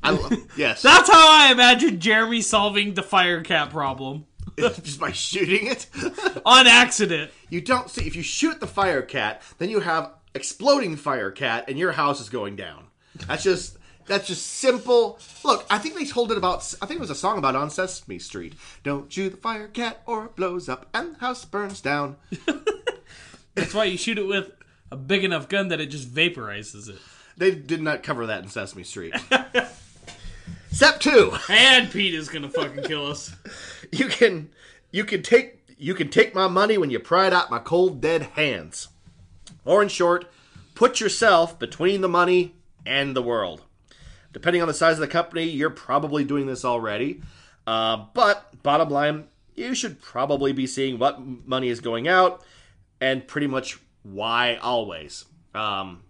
I 0.04 0.38
yes. 0.58 0.82
That's 0.82 1.10
how 1.10 1.32
I 1.32 1.52
imagine 1.52 2.00
Jeremy 2.00 2.42
solving 2.42 2.94
the 2.94 3.02
fire 3.02 3.42
cat 3.42 3.70
problem 3.70 4.26
just 4.84 5.00
by 5.00 5.12
shooting 5.12 5.68
it. 5.68 5.88
on 6.46 6.68
accident. 6.68 7.32
you 7.50 7.62
don't 7.62 7.90
see 7.90 8.06
if 8.06 8.16
you 8.16 8.24
shoot 8.24 8.60
the 8.60 8.68
fire 8.68 9.02
cat, 9.02 9.42
then 9.58 9.70
you 9.70 9.80
have 9.82 10.12
exploding 10.36 10.96
fire 10.96 11.32
cat, 11.32 11.66
and 11.68 11.78
your 11.78 11.94
house 11.94 12.20
is 12.20 12.30
going 12.30 12.56
down. 12.56 12.86
That's 13.28 13.44
just 13.44 13.78
that's 14.06 14.28
just 14.28 14.46
simple. 14.46 15.20
Look, 15.44 15.66
I 15.70 15.78
think 15.78 15.96
they 15.96 16.06
told 16.06 16.32
it 16.32 16.38
about. 16.38 16.74
I 16.82 16.86
think 16.86 16.98
it 16.98 17.02
was 17.02 17.10
a 17.10 17.16
song 17.16 17.38
about 17.38 17.56
on 17.56 17.70
Sesame 17.70 18.20
Street. 18.20 18.56
Don't 18.84 19.12
shoot 19.12 19.30
the 19.30 19.38
fire 19.38 19.68
cat, 19.68 20.02
or 20.06 20.26
it 20.26 20.36
blows 20.36 20.68
up 20.68 20.88
and 20.94 21.16
the 21.16 21.20
house 21.20 21.46
burns 21.46 21.82
down. 21.82 22.18
That's 23.56 23.74
why 23.74 23.86
you 23.86 23.98
shoot 23.98 24.18
it 24.18 24.28
with 24.28 24.52
a 24.92 24.96
big 24.96 25.24
enough 25.24 25.48
gun 25.48 25.70
that 25.70 25.80
it 25.80 25.88
just 25.88 26.14
vaporizes 26.14 26.90
it. 26.90 27.00
They 27.38 27.52
did 27.52 27.82
not 27.82 28.04
cover 28.04 28.28
that 28.28 28.44
in 28.44 28.50
Sesame 28.50 28.84
Street. 28.84 29.14
Step 30.72 31.00
two. 31.00 31.32
And 31.50 31.90
Pete 31.92 32.16
is 32.16 32.30
gonna 32.30 32.50
fucking 32.50 32.84
kill 32.84 33.08
us. 33.08 33.32
You 33.94 34.08
can 34.08 34.50
you 34.92 35.06
can 35.06 35.22
take 35.22 35.60
you 35.78 35.94
can 35.94 36.10
take 36.10 36.34
my 36.34 36.48
money 36.48 36.78
when 36.78 36.90
you 36.90 37.00
pry 37.00 37.28
it 37.28 37.34
out 37.34 37.52
my 37.52 37.60
cold 37.60 38.02
dead 38.02 38.24
hands. 38.34 38.90
Or 39.66 39.82
in 39.82 39.90
short, 39.90 40.32
put 40.76 41.00
yourself 41.00 41.58
between 41.58 42.02
the 42.02 42.10
money 42.10 42.56
and 42.86 43.16
the 43.16 43.22
world. 43.22 43.64
Depending 44.32 44.62
on 44.62 44.68
the 44.68 44.74
size 44.74 44.96
of 44.96 45.00
the 45.00 45.08
company, 45.08 45.44
you're 45.44 45.70
probably 45.70 46.24
doing 46.24 46.48
this 46.48 46.66
already. 46.66 47.22
Uh, 47.66 48.06
but 48.14 48.62
bottom 48.64 48.90
line, 48.90 49.28
you 49.56 49.76
should 49.76 50.02
probably 50.02 50.52
be 50.52 50.68
seeing 50.68 50.98
what 50.98 51.22
money 51.22 51.70
is 51.70 51.80
going 51.80 52.08
out 52.08 52.44
and 53.00 53.28
pretty 53.28 53.48
much 53.48 53.80
why 54.02 54.56
always. 54.56 55.26
Um, 55.54 56.04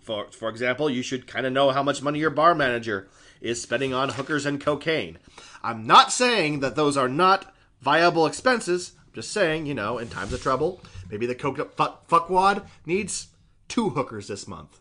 for 0.00 0.30
for 0.32 0.48
example, 0.48 0.88
you 0.88 1.02
should 1.02 1.26
kind 1.26 1.46
of 1.46 1.52
know 1.52 1.70
how 1.70 1.82
much 1.82 2.02
money 2.02 2.18
your 2.18 2.30
bar 2.30 2.54
manager 2.54 3.08
is 3.40 3.60
spending 3.60 3.94
on 3.94 4.10
hookers 4.10 4.46
and 4.46 4.60
cocaine. 4.60 5.18
I'm 5.62 5.86
not 5.86 6.12
saying 6.12 6.60
that 6.60 6.76
those 6.76 6.96
are 6.96 7.08
not 7.08 7.54
viable 7.80 8.26
expenses. 8.26 8.92
I'm 9.06 9.14
just 9.14 9.32
saying, 9.32 9.66
you 9.66 9.74
know, 9.74 9.98
in 9.98 10.08
times 10.08 10.32
of 10.32 10.42
trouble, 10.42 10.80
maybe 11.10 11.26
the 11.26 11.34
coked 11.34 11.58
up 11.58 11.74
fuck, 11.76 12.08
fuckwad 12.08 12.66
needs 12.86 13.28
two 13.68 13.90
hookers 13.90 14.28
this 14.28 14.46
month. 14.46 14.80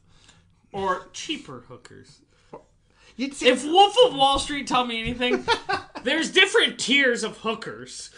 Or 0.72 1.08
cheaper 1.14 1.64
hookers. 1.68 2.20
You'd 3.16 3.34
see, 3.34 3.48
If 3.48 3.66
Wolf 3.66 3.96
of 4.06 4.16
Wall 4.16 4.38
Street 4.38 4.68
tell 4.68 4.86
me 4.86 5.00
anything, 5.00 5.44
there's 6.04 6.32
different 6.32 6.80
tiers 6.80 7.24
of 7.24 7.38
hookers. 7.38 8.12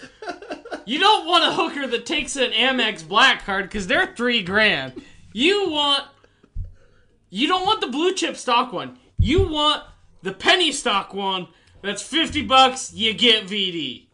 You 0.86 0.99
don't 0.99 1.25
want 1.25 1.45
a 1.45 1.54
hooker 1.54 1.88
that 1.88 2.06
takes 2.06 2.36
an 2.36 2.52
Amex 2.52 3.08
black 3.08 3.45
card 3.45 3.65
because 3.65 3.88
they're 3.88 4.13
three 4.13 4.43
grand. 4.43 5.02
You 5.32 5.69
want 5.69 6.04
you 7.30 7.47
don't 7.47 7.65
want 7.65 7.80
the 7.80 7.88
blue 7.88 8.13
chip 8.13 8.36
stock 8.36 8.73
one. 8.73 8.97
You 9.17 9.47
want 9.47 9.84
the 10.21 10.34
penny 10.34 10.71
stock 10.71 11.13
one. 11.13 11.47
That's 11.82 12.01
fifty 12.01 12.41
bucks. 12.41 12.93
You 12.93 13.13
get 13.13 13.45
VD. 13.47 14.08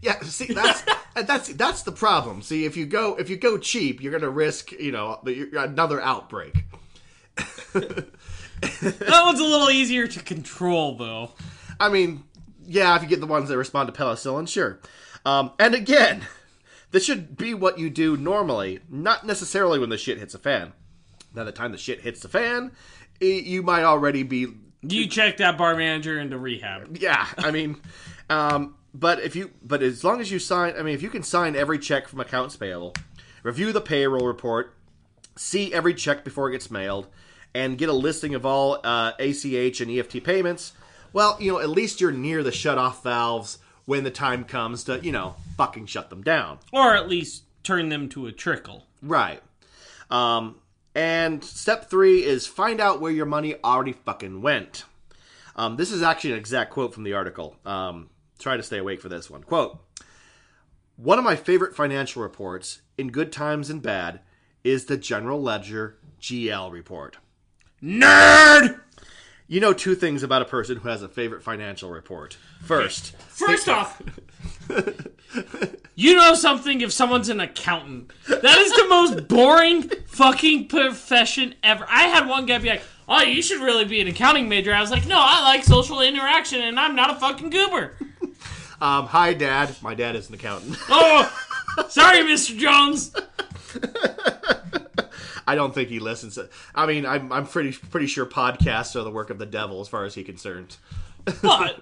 yeah, 0.00 0.20
see 0.22 0.46
that's 0.52 0.82
that's 1.14 1.48
that's 1.54 1.82
the 1.82 1.92
problem. 1.92 2.40
See, 2.42 2.64
if 2.64 2.76
you 2.76 2.86
go 2.86 3.16
if 3.16 3.28
you 3.28 3.36
go 3.36 3.58
cheap, 3.58 4.02
you're 4.02 4.12
going 4.12 4.22
to 4.22 4.30
risk, 4.30 4.72
you 4.72 4.92
know, 4.92 5.20
another 5.24 6.00
outbreak. 6.00 6.64
That 7.74 9.22
one's 9.24 9.40
a 9.40 9.44
little 9.44 9.70
easier 9.70 10.06
to 10.06 10.20
control 10.22 10.96
though. 10.96 11.32
I 11.80 11.88
mean, 11.88 12.22
yeah, 12.64 12.94
if 12.94 13.02
you 13.02 13.08
get 13.08 13.18
the 13.20 13.26
ones 13.26 13.48
that 13.48 13.58
respond 13.58 13.92
to 13.92 14.00
penicillin, 14.00 14.48
sure. 14.48 14.78
Um, 15.26 15.50
and 15.58 15.74
again, 15.74 16.22
this 16.92 17.04
should 17.04 17.36
be 17.36 17.54
what 17.54 17.78
you 17.80 17.90
do 17.90 18.16
normally, 18.16 18.78
not 18.88 19.26
necessarily 19.26 19.80
when 19.80 19.90
the 19.90 19.98
shit 19.98 20.18
hits 20.18 20.34
a 20.34 20.38
fan. 20.38 20.72
By 21.34 21.42
the 21.44 21.50
time 21.52 21.72
the 21.72 21.78
shit 21.78 22.02
hits 22.02 22.20
the 22.20 22.28
fan, 22.28 22.70
i- 23.20 23.24
you 23.24 23.62
might 23.62 23.82
already 23.82 24.22
be. 24.22 24.46
You 24.82 25.06
check 25.06 25.36
that 25.38 25.56
bar 25.56 25.76
manager 25.76 26.18
into 26.18 26.38
rehab. 26.38 26.96
Yeah, 26.96 27.26
I 27.38 27.50
mean, 27.50 27.80
um, 28.28 28.76
but 28.92 29.20
if 29.20 29.36
you, 29.36 29.50
but 29.62 29.82
as 29.82 30.02
long 30.02 30.20
as 30.20 30.30
you 30.30 30.38
sign, 30.38 30.74
I 30.76 30.82
mean, 30.82 30.94
if 30.94 31.02
you 31.02 31.10
can 31.10 31.22
sign 31.22 31.54
every 31.54 31.78
check 31.78 32.08
from 32.08 32.20
accounts 32.20 32.56
payable, 32.56 32.94
review 33.42 33.72
the 33.72 33.80
payroll 33.80 34.26
report, 34.26 34.74
see 35.36 35.72
every 35.72 35.94
check 35.94 36.24
before 36.24 36.48
it 36.48 36.52
gets 36.52 36.70
mailed, 36.70 37.06
and 37.54 37.78
get 37.78 37.88
a 37.88 37.92
listing 37.92 38.34
of 38.34 38.44
all 38.44 38.80
uh, 38.82 39.12
ACH 39.18 39.80
and 39.80 39.90
EFT 39.90 40.24
payments, 40.24 40.72
well, 41.12 41.36
you 41.40 41.52
know, 41.52 41.60
at 41.60 41.68
least 41.68 42.00
you're 42.00 42.10
near 42.10 42.42
the 42.42 42.52
shut 42.52 42.78
off 42.78 43.02
valves 43.02 43.58
when 43.84 44.04
the 44.04 44.10
time 44.10 44.44
comes 44.44 44.84
to, 44.84 44.98
you 45.00 45.12
know, 45.12 45.36
fucking 45.56 45.86
shut 45.86 46.10
them 46.10 46.22
down. 46.22 46.58
Or 46.72 46.96
at 46.96 47.08
least 47.08 47.44
turn 47.62 47.88
them 47.88 48.08
to 48.10 48.26
a 48.26 48.32
trickle. 48.32 48.86
Right. 49.02 49.42
Um, 50.10 50.56
and 50.94 51.42
step 51.42 51.88
three 51.88 52.24
is 52.24 52.46
find 52.46 52.80
out 52.80 53.00
where 53.00 53.12
your 53.12 53.26
money 53.26 53.56
already 53.64 53.92
fucking 53.92 54.42
went. 54.42 54.84
Um, 55.56 55.76
this 55.76 55.90
is 55.90 56.02
actually 56.02 56.32
an 56.32 56.38
exact 56.38 56.70
quote 56.70 56.94
from 56.94 57.04
the 57.04 57.12
article. 57.12 57.56
Um, 57.64 58.10
try 58.38 58.56
to 58.56 58.62
stay 58.62 58.78
awake 58.78 59.00
for 59.00 59.08
this 59.08 59.30
one. 59.30 59.42
Quote 59.42 59.78
One 60.96 61.18
of 61.18 61.24
my 61.24 61.36
favorite 61.36 61.74
financial 61.74 62.22
reports, 62.22 62.80
in 62.96 63.10
good 63.10 63.32
times 63.32 63.70
and 63.70 63.82
bad, 63.82 64.20
is 64.64 64.86
the 64.86 64.96
General 64.96 65.40
Ledger 65.40 65.98
GL 66.20 66.70
report. 66.72 67.18
Nerd! 67.82 68.80
You 69.48 69.60
know 69.60 69.72
two 69.72 69.94
things 69.94 70.22
about 70.22 70.40
a 70.40 70.46
person 70.46 70.78
who 70.78 70.88
has 70.88 71.02
a 71.02 71.08
favorite 71.08 71.42
financial 71.42 71.90
report. 71.90 72.38
First, 72.62 73.14
First 73.28 73.68
off, 73.68 74.00
you 75.94 76.14
know 76.14 76.34
something 76.34 76.80
if 76.80 76.92
someone's 76.92 77.28
an 77.28 77.40
accountant. 77.40 78.10
That 78.28 78.58
is 78.58 78.72
the 78.72 78.86
most 78.88 79.28
boring 79.28 79.82
fucking 80.06 80.68
profession 80.68 81.54
ever. 81.62 81.86
I 81.88 82.04
had 82.04 82.28
one 82.28 82.46
guy 82.46 82.58
be 82.58 82.68
like, 82.68 82.82
"Oh, 83.08 83.22
you 83.22 83.42
should 83.42 83.60
really 83.60 83.84
be 83.84 84.00
an 84.00 84.08
accounting 84.08 84.48
major." 84.48 84.74
I 84.74 84.80
was 84.80 84.90
like, 84.90 85.06
"No, 85.06 85.18
I 85.18 85.42
like 85.42 85.64
social 85.64 86.00
interaction, 86.00 86.60
and 86.60 86.78
I'm 86.78 86.94
not 86.94 87.10
a 87.10 87.14
fucking 87.20 87.50
goober." 87.50 87.96
um, 88.80 89.06
hi, 89.06 89.34
Dad. 89.34 89.74
My 89.82 89.94
dad 89.94 90.16
is 90.16 90.28
an 90.28 90.34
accountant. 90.34 90.76
Oh, 90.88 91.88
sorry, 91.88 92.18
Mr. 92.18 92.58
Jones. 92.58 93.14
I 95.46 95.54
don't 95.54 95.74
think 95.74 95.88
he 95.88 96.00
listens. 96.00 96.38
I 96.74 96.86
mean, 96.86 97.06
I'm, 97.06 97.32
I'm 97.32 97.46
pretty 97.46 97.72
pretty 97.72 98.06
sure 98.06 98.26
podcasts 98.26 98.94
are 98.94 99.02
the 99.02 99.10
work 99.10 99.30
of 99.30 99.38
the 99.38 99.46
devil 99.46 99.80
as 99.80 99.88
far 99.88 100.04
as 100.04 100.14
he's 100.14 100.26
concerned. 100.26 100.76
But 101.42 101.80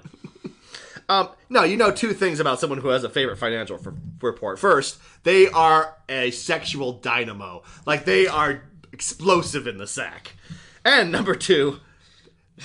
Um, 1.11 1.29
no, 1.49 1.65
you 1.65 1.77
know 1.77 1.91
two 1.91 2.13
things 2.13 2.39
about 2.39 2.61
someone 2.61 2.79
who 2.79 2.87
has 2.89 3.03
a 3.03 3.09
favorite 3.09 3.37
financial 3.37 3.77
f- 3.77 3.93
report. 4.23 4.61
First, 4.61 5.01
they 5.25 5.49
are 5.49 5.97
a 6.09 6.31
sexual 6.31 6.93
dynamo. 6.93 7.65
Like 7.85 8.05
they 8.05 8.29
are 8.29 8.63
explosive 8.93 9.67
in 9.67 9.77
the 9.77 9.89
sack. 9.89 10.37
And 10.85 11.11
number 11.11 11.35
two, 11.35 11.81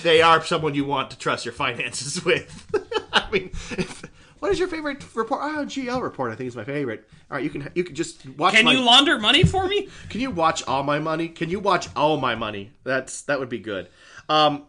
they 0.04 0.22
are 0.22 0.44
someone 0.44 0.76
you 0.76 0.84
want 0.84 1.10
to 1.10 1.18
trust 1.18 1.44
your 1.44 1.54
finances 1.54 2.24
with. 2.24 2.70
I 3.12 3.28
mean, 3.32 3.50
if, 3.72 4.04
what 4.38 4.52
is 4.52 4.60
your 4.60 4.68
favorite 4.68 5.04
report? 5.16 5.40
Oh, 5.42 5.64
GL 5.64 6.00
report. 6.00 6.30
I 6.30 6.36
think 6.36 6.46
is 6.46 6.54
my 6.54 6.62
favorite. 6.62 7.08
All 7.28 7.34
right, 7.34 7.42
you 7.42 7.50
can 7.50 7.68
you 7.74 7.82
can 7.82 7.96
just 7.96 8.28
watch. 8.38 8.54
can 8.54 8.64
my, 8.64 8.74
you 8.74 8.80
launder 8.80 9.18
money 9.18 9.42
for 9.42 9.66
me? 9.66 9.88
Can 10.08 10.20
you 10.20 10.30
watch 10.30 10.62
all 10.68 10.84
my 10.84 11.00
money? 11.00 11.26
Can 11.26 11.50
you 11.50 11.58
watch 11.58 11.88
all 11.96 12.16
my 12.16 12.36
money? 12.36 12.70
That's 12.84 13.22
that 13.22 13.40
would 13.40 13.48
be 13.48 13.58
good. 13.58 13.88
Um, 14.28 14.66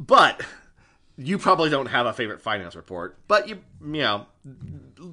but 0.00 0.42
you 1.16 1.38
probably 1.38 1.70
don't 1.70 1.86
have 1.86 2.06
a 2.06 2.12
favorite 2.12 2.40
finance 2.40 2.74
report. 2.76 3.16
But 3.28 3.48
you 3.48 3.60
you 3.80 4.02
know 4.02 4.26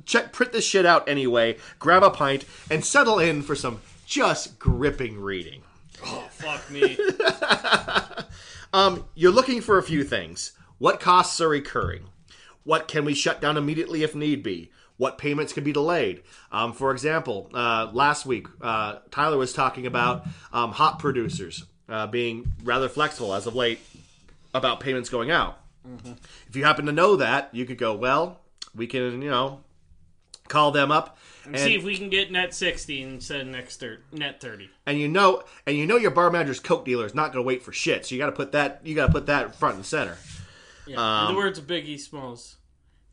check 0.05 0.31
print 0.33 0.51
this 0.51 0.65
shit 0.65 0.85
out 0.85 1.07
anyway. 1.07 1.57
Grab 1.79 2.03
a 2.03 2.09
pint 2.09 2.45
and 2.69 2.83
settle 2.83 3.19
in 3.19 3.41
for 3.41 3.55
some 3.55 3.81
just 4.05 4.59
gripping 4.59 5.19
reading. 5.19 5.61
Oh, 6.03 6.27
fuck 6.31 6.69
me. 6.71 6.97
Um, 8.73 9.05
you're 9.15 9.31
looking 9.31 9.61
for 9.61 9.77
a 9.77 9.83
few 9.83 10.03
things. 10.03 10.53
What 10.77 10.99
costs 10.99 11.39
are 11.41 11.49
recurring? 11.49 12.05
What 12.63 12.87
can 12.87 13.05
we 13.05 13.13
shut 13.13 13.41
down 13.41 13.57
immediately 13.57 14.03
if 14.03 14.15
need 14.15 14.43
be? 14.43 14.71
What 14.97 15.17
payments 15.17 15.51
can 15.51 15.63
be 15.63 15.73
delayed? 15.73 16.21
Um, 16.51 16.73
for 16.73 16.91
example, 16.91 17.49
uh, 17.53 17.89
last 17.91 18.25
week 18.25 18.47
uh, 18.61 18.99
Tyler 19.09 19.37
was 19.37 19.51
talking 19.51 19.85
about 19.85 20.25
um, 20.53 20.71
hop 20.71 20.99
producers 20.99 21.65
uh, 21.89 22.07
being 22.07 22.51
rather 22.63 22.87
flexible 22.87 23.33
as 23.33 23.47
of 23.47 23.55
late 23.55 23.79
about 24.53 24.79
payments 24.79 25.09
going 25.09 25.31
out. 25.31 25.57
Mm-hmm. 25.87 26.13
If 26.47 26.55
you 26.55 26.63
happen 26.63 26.85
to 26.85 26.91
know 26.91 27.15
that, 27.15 27.49
you 27.51 27.65
could 27.65 27.77
go, 27.77 27.93
well, 27.93 28.41
we 28.75 28.87
can, 28.87 29.21
you 29.21 29.29
know, 29.29 29.61
call 30.47 30.71
them 30.71 30.91
up 30.91 31.17
and, 31.45 31.57
See 31.57 31.75
if 31.75 31.83
we 31.83 31.97
can 31.97 32.09
get 32.09 32.31
net 32.31 32.53
60 32.53 33.01
instead 33.01 33.41
of 33.41 33.47
next 33.47 33.79
thir- 33.79 34.01
net 34.11 34.39
30. 34.41 34.69
and 34.85 34.99
you 34.99 35.07
know 35.07 35.43
and 35.65 35.75
you 35.75 35.87
know 35.87 35.95
your 35.97 36.11
bar 36.11 36.29
manager's 36.29 36.59
coke 36.59 36.85
dealer 36.85 37.05
is 37.05 37.15
not 37.15 37.31
going 37.31 37.43
to 37.43 37.47
wait 37.47 37.63
for 37.63 37.71
shit. 37.71 38.05
So 38.05 38.13
you 38.13 38.19
got 38.19 38.27
to 38.27 38.31
put 38.33 38.51
that 38.51 38.81
you 38.83 38.93
got 38.93 39.07
to 39.07 39.11
put 39.11 39.25
that 39.25 39.55
front 39.55 39.77
and 39.77 39.85
center. 39.85 40.17
Yeah. 40.85 40.97
Um, 40.97 41.29
in 41.29 41.35
the 41.35 41.39
words 41.39 41.57
of 41.57 41.65
Biggie 41.67 41.99
Smalls, 41.99 42.57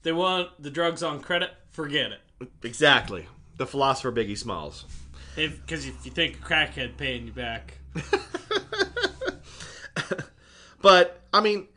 they 0.03 0.13
want 0.13 0.51
the 0.61 0.71
drugs 0.71 1.03
on 1.03 1.21
credit, 1.21 1.53
forget 1.71 2.13
it. 2.13 2.21
Exactly. 2.63 3.29
The 3.57 3.67
philosopher 3.67 4.13
Biggie 4.13 4.37
Smalls. 4.37 4.85
Because 5.37 5.87
if, 5.87 6.05
you 6.05 6.11
think 6.11 6.37
a 6.37 6.41
crackhead 6.41 6.97
paying 6.97 7.27
you 7.27 7.33
back, 7.33 7.79
But 10.81 11.21
I 11.33 11.41
mean, 11.41 11.69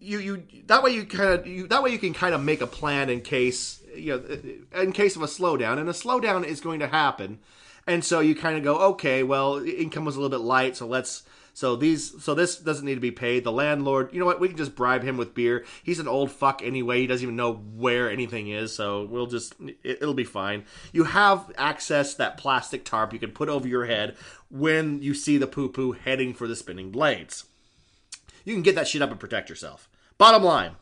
you 0.00 0.18
you 0.18 0.42
that 0.66 0.82
way 0.82 0.90
you 0.90 1.04
kind 1.04 1.40
of 1.40 1.46
you 1.46 1.66
that 1.68 1.82
way 1.82 1.90
you 1.90 1.98
can 1.98 2.14
kind 2.14 2.34
of 2.34 2.42
make 2.42 2.60
a 2.60 2.66
plan 2.66 3.10
in 3.10 3.20
case 3.20 3.82
you 3.94 4.16
know 4.16 4.80
in 4.80 4.92
case 4.92 5.16
of 5.16 5.22
a 5.22 5.26
slowdown, 5.26 5.78
and 5.78 5.88
a 5.88 5.92
slowdown 5.92 6.44
is 6.44 6.60
going 6.60 6.80
to 6.80 6.88
happen, 6.88 7.38
and 7.86 8.04
so 8.04 8.20
you 8.20 8.34
kind 8.34 8.56
of 8.56 8.62
go, 8.62 8.76
okay, 8.90 9.22
well, 9.22 9.58
income 9.58 10.04
was 10.04 10.16
a 10.16 10.20
little 10.20 10.36
bit 10.36 10.44
light, 10.44 10.76
so 10.76 10.86
let's. 10.86 11.22
So 11.54 11.74
these, 11.74 12.22
so 12.22 12.36
this 12.36 12.56
doesn't 12.56 12.86
need 12.86 12.94
to 12.94 13.00
be 13.00 13.10
paid. 13.10 13.42
The 13.42 13.50
landlord, 13.50 14.10
you 14.12 14.20
know 14.20 14.26
what? 14.26 14.38
We 14.38 14.46
can 14.46 14.56
just 14.56 14.76
bribe 14.76 15.02
him 15.02 15.16
with 15.16 15.34
beer. 15.34 15.64
He's 15.82 15.98
an 15.98 16.06
old 16.06 16.30
fuck 16.30 16.62
anyway. 16.62 17.00
He 17.00 17.08
doesn't 17.08 17.24
even 17.24 17.34
know 17.34 17.54
where 17.54 18.08
anything 18.08 18.46
is. 18.46 18.72
So 18.72 19.06
we'll 19.06 19.26
just, 19.26 19.56
it, 19.58 19.98
it'll 20.00 20.14
be 20.14 20.22
fine. 20.22 20.66
You 20.92 21.02
have 21.02 21.50
access 21.58 22.14
that 22.14 22.38
plastic 22.38 22.84
tarp 22.84 23.12
you 23.12 23.18
can 23.18 23.32
put 23.32 23.48
over 23.48 23.66
your 23.66 23.86
head 23.86 24.16
when 24.48 25.02
you 25.02 25.14
see 25.14 25.36
the 25.36 25.48
poo 25.48 25.68
poo 25.68 25.90
heading 25.90 26.32
for 26.32 26.46
the 26.46 26.54
spinning 26.54 26.92
blades 26.92 27.46
you 28.48 28.54
can 28.54 28.62
get 28.62 28.74
that 28.74 28.88
shit 28.88 29.02
up 29.02 29.10
and 29.10 29.20
protect 29.20 29.50
yourself. 29.50 29.88
Bottom 30.16 30.42
line. 30.42 30.72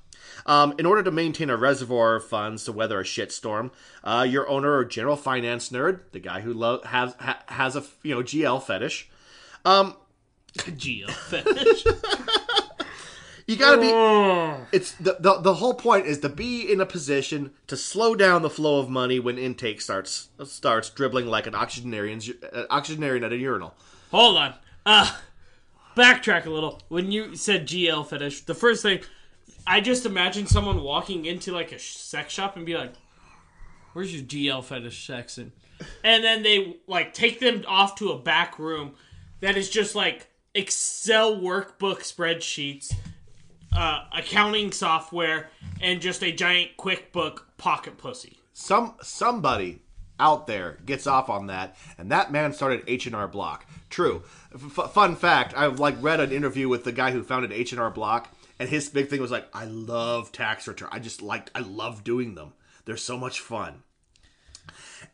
Um, 0.46 0.74
in 0.78 0.86
order 0.86 1.02
to 1.02 1.10
maintain 1.10 1.50
a 1.50 1.56
reservoir 1.56 2.16
of 2.16 2.24
funds 2.24 2.64
to 2.64 2.72
weather 2.72 3.00
a 3.00 3.04
shitstorm, 3.04 3.72
uh, 4.04 4.24
your 4.28 4.48
owner 4.48 4.76
or 4.76 4.84
general 4.84 5.16
finance 5.16 5.70
nerd, 5.70 6.00
the 6.12 6.20
guy 6.20 6.40
who 6.40 6.54
lo- 6.54 6.82
has 6.84 7.14
ha- 7.18 7.42
has 7.46 7.74
a 7.74 7.84
you 8.02 8.14
know 8.14 8.22
GL 8.22 8.62
fetish, 8.62 9.08
um, 9.64 9.96
GL 10.56 11.10
fetish. 11.10 11.84
you 13.46 13.56
gotta 13.56 13.80
be. 13.80 14.76
It's 14.76 14.92
the, 14.92 15.16
the 15.18 15.40
the 15.40 15.54
whole 15.54 15.74
point 15.74 16.06
is 16.06 16.20
to 16.20 16.28
be 16.28 16.70
in 16.70 16.80
a 16.80 16.86
position 16.86 17.52
to 17.66 17.76
slow 17.76 18.14
down 18.14 18.42
the 18.42 18.50
flow 18.50 18.78
of 18.78 18.88
money 18.88 19.18
when 19.18 19.38
intake 19.38 19.80
starts 19.80 20.28
starts 20.44 20.90
dribbling 20.90 21.26
like 21.26 21.48
an 21.48 21.56
octogenarian 21.56 22.20
uh, 22.52 22.64
octogenarian 22.70 23.24
at 23.24 23.32
a 23.32 23.36
urinal. 23.36 23.74
Hold 24.12 24.36
on. 24.36 24.54
Uh, 24.84 25.16
backtrack 25.96 26.46
a 26.46 26.50
little. 26.50 26.80
When 26.88 27.10
you 27.10 27.34
said 27.34 27.66
GL 27.66 28.06
fetish, 28.06 28.42
the 28.42 28.54
first 28.54 28.82
thing 28.82 29.00
I 29.66 29.80
just 29.80 30.06
imagine 30.06 30.46
someone 30.46 30.82
walking 30.82 31.24
into 31.26 31.52
like 31.52 31.72
a 31.72 31.78
sex 31.78 32.32
shop 32.32 32.56
and 32.56 32.64
be 32.64 32.76
like, 32.76 32.92
"Where's 33.92 34.14
your 34.14 34.24
GL 34.24 34.62
fetish 34.62 35.06
section?" 35.06 35.52
And 36.04 36.22
then 36.22 36.42
they 36.42 36.76
like 36.86 37.12
take 37.12 37.40
them 37.40 37.64
off 37.66 37.96
to 37.96 38.10
a 38.10 38.18
back 38.18 38.58
room 38.58 38.94
that 39.40 39.56
is 39.56 39.68
just 39.68 39.94
like 39.94 40.28
Excel 40.54 41.36
workbook 41.36 42.00
spreadsheets, 42.00 42.94
uh, 43.76 44.04
accounting 44.16 44.72
software, 44.72 45.50
and 45.80 46.00
just 46.00 46.22
a 46.22 46.32
giant 46.32 46.76
QuickBook 46.78 47.40
pocket 47.58 47.98
pussy. 47.98 48.38
some 48.52 48.94
somebody 49.02 49.80
out 50.18 50.46
there 50.46 50.78
gets 50.86 51.06
off 51.06 51.28
on 51.28 51.46
that 51.48 51.76
and 51.98 52.10
that 52.10 52.32
man 52.32 52.52
started 52.52 52.82
h&r 52.86 53.28
block 53.28 53.66
true 53.90 54.22
F- 54.54 54.92
fun 54.92 55.14
fact 55.16 55.56
i've 55.56 55.78
like 55.78 55.96
read 56.00 56.20
an 56.20 56.32
interview 56.32 56.68
with 56.68 56.84
the 56.84 56.92
guy 56.92 57.10
who 57.10 57.22
founded 57.22 57.52
h&r 57.52 57.90
block 57.90 58.34
and 58.58 58.68
his 58.68 58.88
big 58.88 59.08
thing 59.08 59.20
was 59.20 59.30
like 59.30 59.48
i 59.52 59.64
love 59.64 60.32
tax 60.32 60.66
return 60.66 60.88
i 60.92 60.98
just 60.98 61.22
like 61.22 61.50
i 61.54 61.60
love 61.60 62.02
doing 62.04 62.34
them 62.34 62.52
they're 62.84 62.96
so 62.96 63.18
much 63.18 63.40
fun 63.40 63.82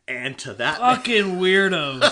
and 0.07 0.37
to 0.39 0.53
that 0.53 0.79
Fucking 0.79 1.37
weirdos. 1.37 2.03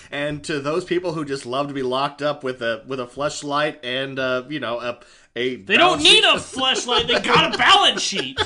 and 0.10 0.42
to 0.44 0.60
those 0.60 0.84
people 0.84 1.12
who 1.12 1.24
just 1.24 1.46
love 1.46 1.68
to 1.68 1.74
be 1.74 1.82
locked 1.82 2.22
up 2.22 2.44
with 2.44 2.62
a 2.62 2.82
with 2.86 3.00
a 3.00 3.06
fleshlight 3.06 3.78
and 3.82 4.18
uh, 4.18 4.44
you 4.48 4.60
know 4.60 4.80
a 4.80 5.00
a 5.36 5.56
They 5.56 5.76
don't 5.76 6.02
need 6.02 6.24
a 6.24 6.38
flashlight. 6.38 7.06
They 7.06 7.20
got 7.20 7.54
a 7.54 7.58
balance 7.58 8.02
sheet. 8.02 8.40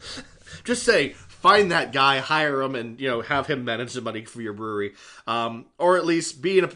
just 0.64 0.82
say 0.84 1.14
find 1.40 1.72
that 1.72 1.92
guy 1.92 2.18
hire 2.18 2.62
him 2.62 2.74
and 2.74 3.00
you 3.00 3.08
know 3.08 3.22
have 3.22 3.46
him 3.46 3.64
manage 3.64 3.94
the 3.94 4.00
money 4.00 4.24
for 4.24 4.42
your 4.42 4.52
brewery. 4.52 4.94
Um, 5.26 5.66
or 5.78 5.96
at 5.96 6.04
least 6.04 6.42
be 6.42 6.58
in 6.58 6.64
a 6.64 6.70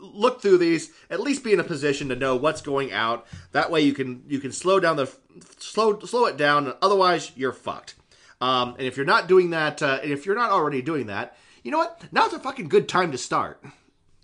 look 0.00 0.40
through 0.40 0.58
these 0.58 0.90
at 1.10 1.20
least 1.20 1.42
be 1.42 1.52
in 1.52 1.60
a 1.60 1.64
position 1.64 2.08
to 2.08 2.16
know 2.16 2.36
what's 2.36 2.60
going 2.60 2.92
out. 2.92 3.26
That 3.52 3.70
way 3.70 3.80
you 3.82 3.92
can 3.92 4.24
you 4.28 4.38
can 4.38 4.52
slow 4.52 4.80
down 4.80 4.96
the 4.96 5.12
slow 5.58 5.98
slow 6.00 6.26
it 6.26 6.36
down 6.36 6.72
otherwise 6.80 7.32
you're 7.34 7.52
fucked. 7.52 7.94
Um, 8.40 8.74
and 8.78 8.86
if 8.86 8.96
you're 8.96 9.06
not 9.06 9.28
doing 9.28 9.50
that 9.50 9.82
uh, 9.82 9.98
and 10.02 10.12
if 10.12 10.26
you're 10.26 10.36
not 10.36 10.50
already 10.50 10.82
doing 10.82 11.06
that 11.06 11.36
you 11.62 11.72
know 11.72 11.78
what? 11.78 12.00
Now's 12.12 12.32
a 12.32 12.38
fucking 12.38 12.68
good 12.68 12.88
time 12.88 13.10
to 13.10 13.18
start. 13.18 13.60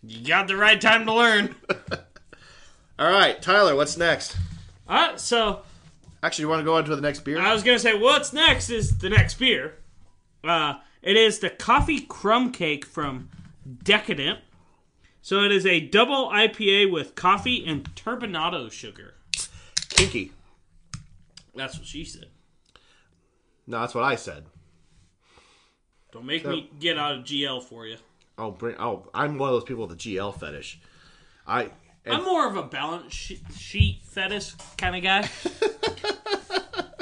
You 0.05 0.25
got 0.25 0.47
the 0.47 0.57
right 0.57 0.81
time 0.81 1.07
to 1.07 1.13
learn. 1.13 1.57
all 2.99 3.11
right 3.11 3.41
tyler 3.43 3.75
what's 3.75 3.97
next? 3.97 4.37
Uh, 4.87 5.17
so 5.17 5.63
actually 6.23 6.43
you 6.43 6.49
want 6.49 6.61
to 6.61 6.65
go 6.65 6.77
on 6.77 6.85
to 6.85 6.95
the 6.97 7.03
next 7.03 7.21
beer 7.21 7.41
I 7.41 7.53
was 7.53 7.63
gonna 7.63 7.79
say, 7.79 7.99
what's 7.99 8.33
next 8.33 8.71
is 8.71 8.99
the 8.99 9.09
next 9.11 9.35
beer. 9.35 9.75
Uh, 10.45 10.75
it 11.03 11.17
is 11.17 11.39
the 11.41 11.51
coffee 11.51 12.01
crumb 12.01 12.53
cake 12.53 12.85
from 12.87 13.29
Decadent. 13.85 14.41
So 15.21 15.41
it 15.45 15.53
is 15.53 15.65
a 15.67 15.79
double 15.81 16.29
IPA 16.31 16.91
with 16.93 17.15
coffee 17.15 17.65
and 17.65 17.85
turbinado 17.95 18.71
sugar. 18.73 19.15
kinky 19.91 20.33
That's 21.55 21.79
what 21.79 21.87
she 21.87 22.05
said. 22.05 22.27
no 23.67 23.81
that's 23.81 23.95
what 23.95 24.03
i 24.05 24.17
said 24.17 24.45
Don't 26.13 26.27
make 26.27 26.45
me 26.45 26.71
get 26.81 26.99
out 26.99 27.15
of 27.19 27.25
GL 27.25 27.63
for 27.63 27.87
you. 27.87 27.97
oh 28.39 28.51
bring 28.51 28.75
oh 28.79 29.09
i'm 29.15 29.39
one 29.39 29.49
of 29.51 29.55
those 29.55 29.65
people 29.65 29.87
with 29.87 29.97
a 29.97 30.01
gl 30.01 30.37
fetish 30.37 30.81
i 31.47 31.71
and 32.05 32.15
I'm 32.15 32.25
more 32.25 32.47
of 32.49 32.57
a 32.57 32.63
balance 32.63 33.13
sheet 33.13 34.01
fetish 34.05 34.55
kind 34.77 34.97
of 34.97 35.03
guy. 35.03 35.29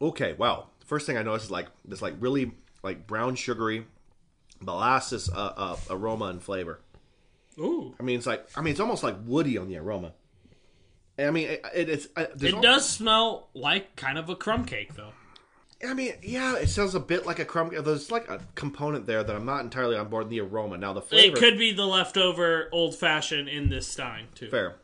Okay, 0.00 0.34
well, 0.38 0.70
first 0.86 1.06
thing 1.06 1.16
I 1.16 1.22
noticed 1.22 1.46
is 1.46 1.50
like 1.50 1.66
this 1.84 2.00
like 2.00 2.14
really 2.20 2.52
like 2.82 3.06
brown 3.06 3.34
sugary 3.34 3.84
molasses 4.60 5.28
uh, 5.28 5.52
uh, 5.56 5.76
aroma 5.90 6.26
and 6.26 6.42
flavor. 6.42 6.80
Ooh. 7.58 7.94
I 7.98 8.04
mean, 8.04 8.18
it's 8.18 8.26
like 8.26 8.46
I 8.56 8.60
mean 8.60 8.70
it's 8.70 8.80
almost 8.80 9.02
like 9.02 9.16
woody 9.24 9.58
on 9.58 9.68
the 9.68 9.76
aroma. 9.76 10.12
I 11.18 11.30
mean, 11.32 11.48
it, 11.48 11.64
it, 11.74 11.88
it's 11.88 12.06
uh, 12.16 12.26
It 12.40 12.62
does 12.62 12.88
smell 12.88 13.48
like 13.54 13.96
kind 13.96 14.18
of 14.18 14.28
a 14.28 14.36
crumb 14.36 14.64
cake, 14.64 14.94
though. 14.94 15.10
I 15.86 15.94
mean, 15.94 16.14
yeah, 16.22 16.56
it 16.56 16.68
sounds 16.68 16.94
a 16.94 17.00
bit 17.00 17.24
like 17.24 17.38
a 17.38 17.44
crumb. 17.44 17.70
There's 17.70 18.10
like 18.10 18.28
a 18.28 18.40
component 18.56 19.06
there 19.06 19.22
that 19.22 19.34
I'm 19.34 19.44
not 19.44 19.60
entirely 19.60 19.96
on 19.96 20.08
board. 20.08 20.28
The 20.28 20.40
aroma 20.40 20.76
now, 20.76 20.92
the 20.92 21.02
flavor. 21.02 21.36
It 21.36 21.38
could 21.38 21.56
be 21.56 21.72
the 21.72 21.86
leftover 21.86 22.68
old 22.72 22.96
fashioned 22.96 23.48
in 23.48 23.68
this 23.68 23.86
stein 23.86 24.26
too. 24.34 24.48
fair. 24.48 24.76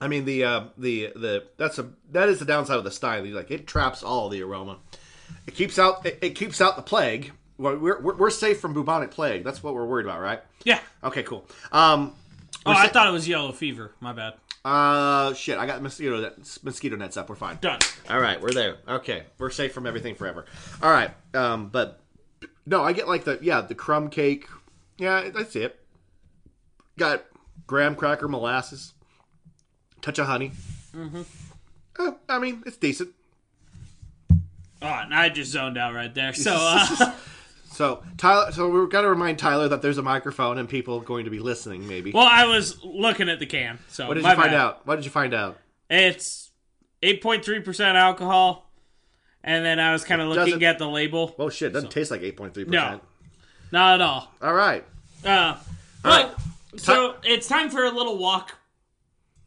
I 0.00 0.08
mean 0.08 0.24
the 0.24 0.44
uh, 0.44 0.64
the 0.76 1.12
the 1.16 1.44
that's 1.56 1.78
a 1.78 1.90
that 2.12 2.28
is 2.28 2.38
the 2.38 2.44
downside 2.44 2.78
of 2.78 2.84
the 2.84 2.90
style. 2.90 3.24
Like 3.26 3.50
it 3.50 3.66
traps 3.66 4.02
all 4.02 4.28
the 4.28 4.42
aroma. 4.42 4.78
It 5.46 5.54
keeps 5.54 5.78
out 5.78 6.04
it, 6.06 6.18
it 6.22 6.30
keeps 6.30 6.60
out 6.60 6.76
the 6.76 6.82
plague. 6.82 7.32
We're, 7.58 7.76
we're 7.78 8.14
we're 8.16 8.30
safe 8.30 8.60
from 8.60 8.74
bubonic 8.74 9.10
plague. 9.10 9.44
That's 9.44 9.62
what 9.62 9.74
we're 9.74 9.86
worried 9.86 10.04
about, 10.06 10.20
right? 10.20 10.40
Yeah. 10.64 10.80
Okay, 11.02 11.22
cool. 11.22 11.46
Um, 11.72 12.14
Oh, 12.66 12.72
I 12.72 12.88
thought 12.88 13.06
it 13.06 13.12
was 13.12 13.28
yellow 13.28 13.52
fever. 13.52 13.92
My 14.00 14.12
bad. 14.12 14.34
uh, 14.64 15.32
shit, 15.34 15.58
I 15.58 15.66
got 15.66 15.80
mosquito 15.82 16.20
net, 16.20 16.58
mosquito 16.62 16.96
nets 16.96 17.16
up. 17.16 17.28
We're 17.28 17.36
fine. 17.36 17.58
Done. 17.60 17.78
All 18.10 18.20
right, 18.20 18.40
we're 18.40 18.52
there. 18.52 18.78
Okay, 18.88 19.24
we're 19.38 19.50
safe 19.50 19.72
from 19.72 19.86
everything 19.86 20.14
forever. 20.14 20.44
All 20.82 20.90
right, 20.90 21.10
um, 21.34 21.68
but 21.68 22.00
no, 22.66 22.82
I 22.82 22.92
get 22.92 23.08
like 23.08 23.24
the 23.24 23.38
yeah 23.40 23.60
the 23.60 23.74
crumb 23.74 24.10
cake. 24.10 24.46
Yeah, 24.98 25.30
that's 25.30 25.54
it. 25.56 25.78
Got 26.98 27.24
graham 27.66 27.94
cracker 27.94 28.28
molasses, 28.28 28.94
touch 30.00 30.18
of 30.18 30.26
honey. 30.26 30.52
Mm-hmm. 30.94 31.22
I 32.28 32.38
mean, 32.38 32.62
it's 32.66 32.76
decent. 32.76 33.10
Oh, 34.82 34.86
and 34.86 35.14
I 35.14 35.28
just 35.30 35.50
zoned 35.52 35.78
out 35.78 35.94
right 35.94 36.14
there. 36.14 36.32
So, 36.34 36.52
uh, 36.58 37.12
So 37.76 38.02
Tyler, 38.16 38.52
so 38.52 38.70
we've 38.70 38.88
got 38.88 39.02
to 39.02 39.08
remind 39.10 39.38
Tyler 39.38 39.68
that 39.68 39.82
there's 39.82 39.98
a 39.98 40.02
microphone 40.02 40.56
and 40.56 40.66
people 40.66 40.98
going 41.00 41.26
to 41.26 41.30
be 41.30 41.40
listening. 41.40 41.86
Maybe. 41.86 42.10
well, 42.10 42.26
I 42.26 42.46
was 42.46 42.82
looking 42.82 43.28
at 43.28 43.38
the 43.38 43.44
can. 43.44 43.78
So 43.88 44.08
what 44.08 44.14
did 44.14 44.24
you 44.24 44.30
find 44.30 44.50
bad. 44.50 44.54
out? 44.54 44.86
What 44.86 44.96
did 44.96 45.04
you 45.04 45.10
find 45.10 45.34
out? 45.34 45.58
It's 45.90 46.50
eight 47.02 47.22
point 47.22 47.44
three 47.44 47.60
percent 47.60 47.98
alcohol, 47.98 48.72
and 49.44 49.62
then 49.62 49.78
I 49.78 49.92
was 49.92 50.04
kind 50.04 50.22
of 50.22 50.28
looking 50.28 50.44
doesn't- 50.54 50.62
at 50.62 50.78
the 50.78 50.88
label. 50.88 51.34
Oh 51.38 51.50
shit, 51.50 51.74
doesn't 51.74 51.90
taste 51.90 52.10
like 52.10 52.22
eight 52.22 52.38
point 52.38 52.54
three 52.54 52.64
No. 52.64 52.80
percent. 52.82 53.02
Not 53.72 53.94
at 53.96 54.00
all. 54.00 54.32
All 54.40 54.54
right. 54.54 54.82
Uh, 55.22 55.56
right. 56.02 56.30
but, 56.72 56.80
so 56.80 57.16
it's 57.24 57.46
time 57.46 57.68
for 57.68 57.84
a 57.84 57.90
little 57.90 58.16
walk, 58.16 58.56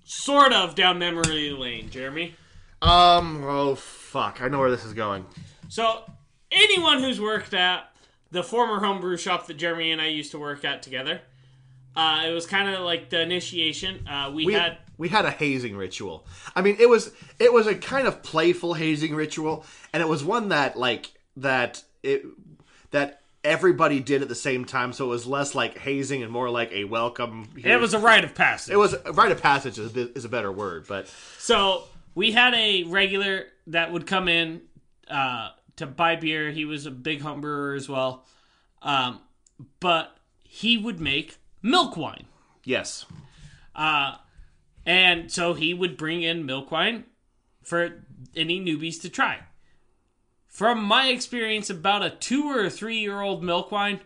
sort 0.03 0.53
of 0.53 0.75
down 0.75 0.99
memory 0.99 1.49
lane, 1.49 1.89
Jeremy. 1.89 2.35
Um. 2.83 3.43
Oh 3.43 3.73
fuck! 3.73 4.39
I 4.39 4.49
know 4.49 4.59
where 4.59 4.69
this 4.69 4.85
is 4.85 4.93
going. 4.93 5.25
So 5.67 6.03
anyone 6.51 6.99
who's 6.99 7.19
worked 7.19 7.55
at 7.55 7.88
the 8.31 8.43
former 8.43 8.79
homebrew 8.79 9.17
shop 9.17 9.47
that 9.47 9.55
Jeremy 9.55 9.91
and 9.91 10.01
I 10.01 10.07
used 10.07 10.31
to 10.31 10.39
work 10.39 10.63
at 10.63 10.83
together, 10.83 11.21
uh, 11.95 12.23
it 12.25 12.31
was 12.31 12.45
kind 12.45 12.69
of 12.69 12.81
like 12.81 13.09
the 13.09 13.21
initiation. 13.21 14.07
Uh, 14.07 14.31
we, 14.33 14.45
we 14.45 14.53
had 14.53 14.77
we 14.97 15.09
had 15.09 15.25
a 15.25 15.31
hazing 15.31 15.75
ritual. 15.75 16.25
I 16.55 16.61
mean, 16.61 16.77
it 16.79 16.89
was 16.89 17.11
it 17.39 17.51
was 17.51 17.67
a 17.67 17.75
kind 17.75 18.07
of 18.07 18.21
playful 18.21 18.73
hazing 18.73 19.15
ritual, 19.15 19.65
and 19.93 20.01
it 20.01 20.07
was 20.07 20.23
one 20.23 20.49
that 20.49 20.77
like 20.77 21.11
that 21.37 21.83
it 22.03 22.25
that 22.91 23.21
everybody 23.43 23.99
did 23.99 24.21
at 24.21 24.27
the 24.27 24.35
same 24.35 24.65
time. 24.65 24.93
So 24.93 25.05
it 25.05 25.09
was 25.09 25.25
less 25.25 25.55
like 25.55 25.77
hazing 25.77 26.23
and 26.23 26.31
more 26.31 26.49
like 26.49 26.71
a 26.71 26.83
welcome. 26.83 27.49
it 27.55 27.79
was 27.79 27.93
a 27.93 27.99
rite 27.99 28.23
of 28.23 28.35
passage. 28.35 28.73
it 28.73 28.77
was 28.77 28.93
a 28.93 29.13
rite 29.13 29.31
of 29.31 29.41
passage 29.41 29.79
is 29.79 29.95
a, 29.95 30.11
is 30.17 30.25
a 30.25 30.29
better 30.29 30.51
word, 30.51 30.85
but 30.87 31.07
So 31.37 31.83
we 32.15 32.31
had 32.31 32.53
a 32.53 32.83
regular 32.83 33.45
that 33.67 33.91
would 33.91 34.05
come 34.05 34.27
in 34.27 34.61
uh, 35.09 35.49
to 35.79 35.87
buy 35.87 36.15
beer. 36.15 36.51
He 36.51 36.63
was 36.65 36.85
a 36.85 36.91
big 36.91 37.21
home 37.21 37.41
brewer 37.41 37.73
as 37.73 37.89
well, 37.89 38.25
um, 38.81 39.19
but 39.79 40.15
he 40.43 40.77
would 40.77 40.99
make 40.99 41.37
milk 41.61 41.97
wine. 41.97 42.25
yes, 42.63 43.05
Uh, 43.75 44.15
And 44.85 45.31
so 45.31 45.53
he 45.53 45.73
would 45.73 45.97
bring 45.97 46.23
in 46.23 46.45
milk 46.45 46.71
wine 46.71 47.03
for 47.63 48.03
any 48.35 48.59
newbies 48.59 48.99
to 49.01 49.09
try. 49.09 49.39
From 50.47 50.83
my 50.83 51.07
experience, 51.07 51.69
about 51.69 52.03
a 52.03 52.09
two 52.09 52.49
or 52.49 52.69
three 52.69 52.97
year 52.99 53.21
old 53.21 53.43
milk 53.43 53.71
wine 53.71 53.99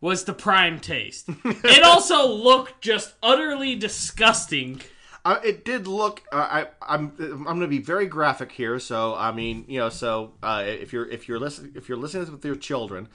was 0.00 0.24
the 0.24 0.34
prime 0.34 0.78
taste. 0.80 1.28
it 1.44 1.82
also 1.82 2.26
looked 2.28 2.82
just 2.82 3.14
utterly 3.22 3.74
disgusting. 3.74 4.80
Uh, 5.24 5.38
it 5.44 5.64
did 5.64 5.86
look. 5.86 6.22
Uh, 6.32 6.36
I, 6.36 6.66
I'm. 6.94 7.12
I'm 7.18 7.44
going 7.44 7.60
to 7.60 7.68
be 7.68 7.78
very 7.78 8.06
graphic 8.06 8.50
here. 8.52 8.78
So 8.78 9.14
I 9.14 9.32
mean, 9.32 9.64
you 9.68 9.78
know, 9.78 9.88
so 9.88 10.32
uh, 10.42 10.64
if 10.66 10.92
you're 10.92 11.08
if 11.08 11.28
you're 11.28 11.38
listening 11.38 11.72
if 11.76 11.88
you're 11.88 11.98
listening 11.98 12.24
to 12.24 12.30
this 12.30 12.32
with 12.32 12.44
your 12.44 12.56
children, 12.56 13.08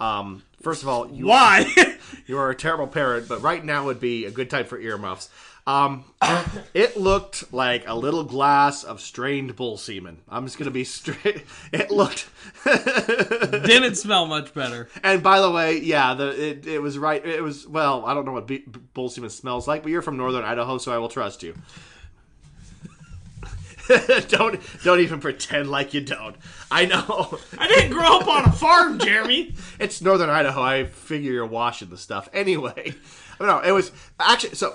um, 0.00 0.42
first 0.60 0.82
of 0.82 0.88
all, 0.88 1.08
you, 1.10 1.26
Why? 1.26 1.72
you 2.26 2.36
are 2.36 2.50
a 2.50 2.56
terrible 2.56 2.88
parent. 2.88 3.28
But 3.28 3.42
right 3.42 3.64
now 3.64 3.84
would 3.84 4.00
be 4.00 4.24
a 4.24 4.30
good 4.32 4.50
time 4.50 4.66
for 4.66 4.78
earmuffs. 4.80 5.30
Um, 5.66 6.04
it 6.74 6.96
looked 6.96 7.52
like 7.52 7.86
a 7.86 7.94
little 7.94 8.24
glass 8.24 8.84
of 8.84 9.00
strained 9.00 9.54
bull 9.54 9.76
semen. 9.76 10.18
I'm 10.28 10.44
just 10.44 10.58
going 10.58 10.66
to 10.66 10.72
be 10.72 10.84
straight. 10.84 11.44
It 11.72 11.90
looked. 11.90 12.28
Didn't 12.64 13.94
smell 13.94 14.26
much 14.26 14.52
better. 14.52 14.88
And 15.02 15.22
by 15.22 15.40
the 15.40 15.50
way, 15.50 15.78
yeah, 15.78 16.14
the 16.14 16.28
it, 16.28 16.66
it 16.66 16.82
was 16.82 16.98
right. 16.98 17.24
It 17.24 17.42
was 17.42 17.66
well. 17.66 18.04
I 18.04 18.14
don't 18.14 18.26
know 18.26 18.32
what 18.32 18.46
be, 18.46 18.64
bull 18.94 19.08
semen 19.08 19.30
smells 19.30 19.66
like, 19.66 19.82
but 19.82 19.90
you're 19.90 20.02
from 20.02 20.16
northern 20.16 20.44
Idaho, 20.44 20.78
so 20.78 20.92
I 20.92 20.98
will 20.98 21.08
trust 21.08 21.42
you. 21.42 21.54
don't 24.28 24.60
don't 24.84 25.00
even 25.00 25.20
pretend 25.20 25.70
like 25.70 25.94
you 25.94 26.00
don't. 26.00 26.36
I 26.70 26.86
know 26.86 27.38
I 27.58 27.68
didn't 27.68 27.92
grow 27.92 28.18
up 28.18 28.28
on 28.28 28.44
a 28.44 28.52
farm, 28.52 28.98
Jeremy. 28.98 29.54
it's 29.78 30.02
northern 30.02 30.30
Idaho. 30.30 30.62
I 30.62 30.84
figure 30.84 31.32
you're 31.32 31.46
washing 31.46 31.88
the 31.88 31.98
stuff 31.98 32.28
anyway. 32.32 32.94
No, 33.40 33.60
it 33.60 33.72
was 33.72 33.92
actually 34.20 34.54
so. 34.54 34.74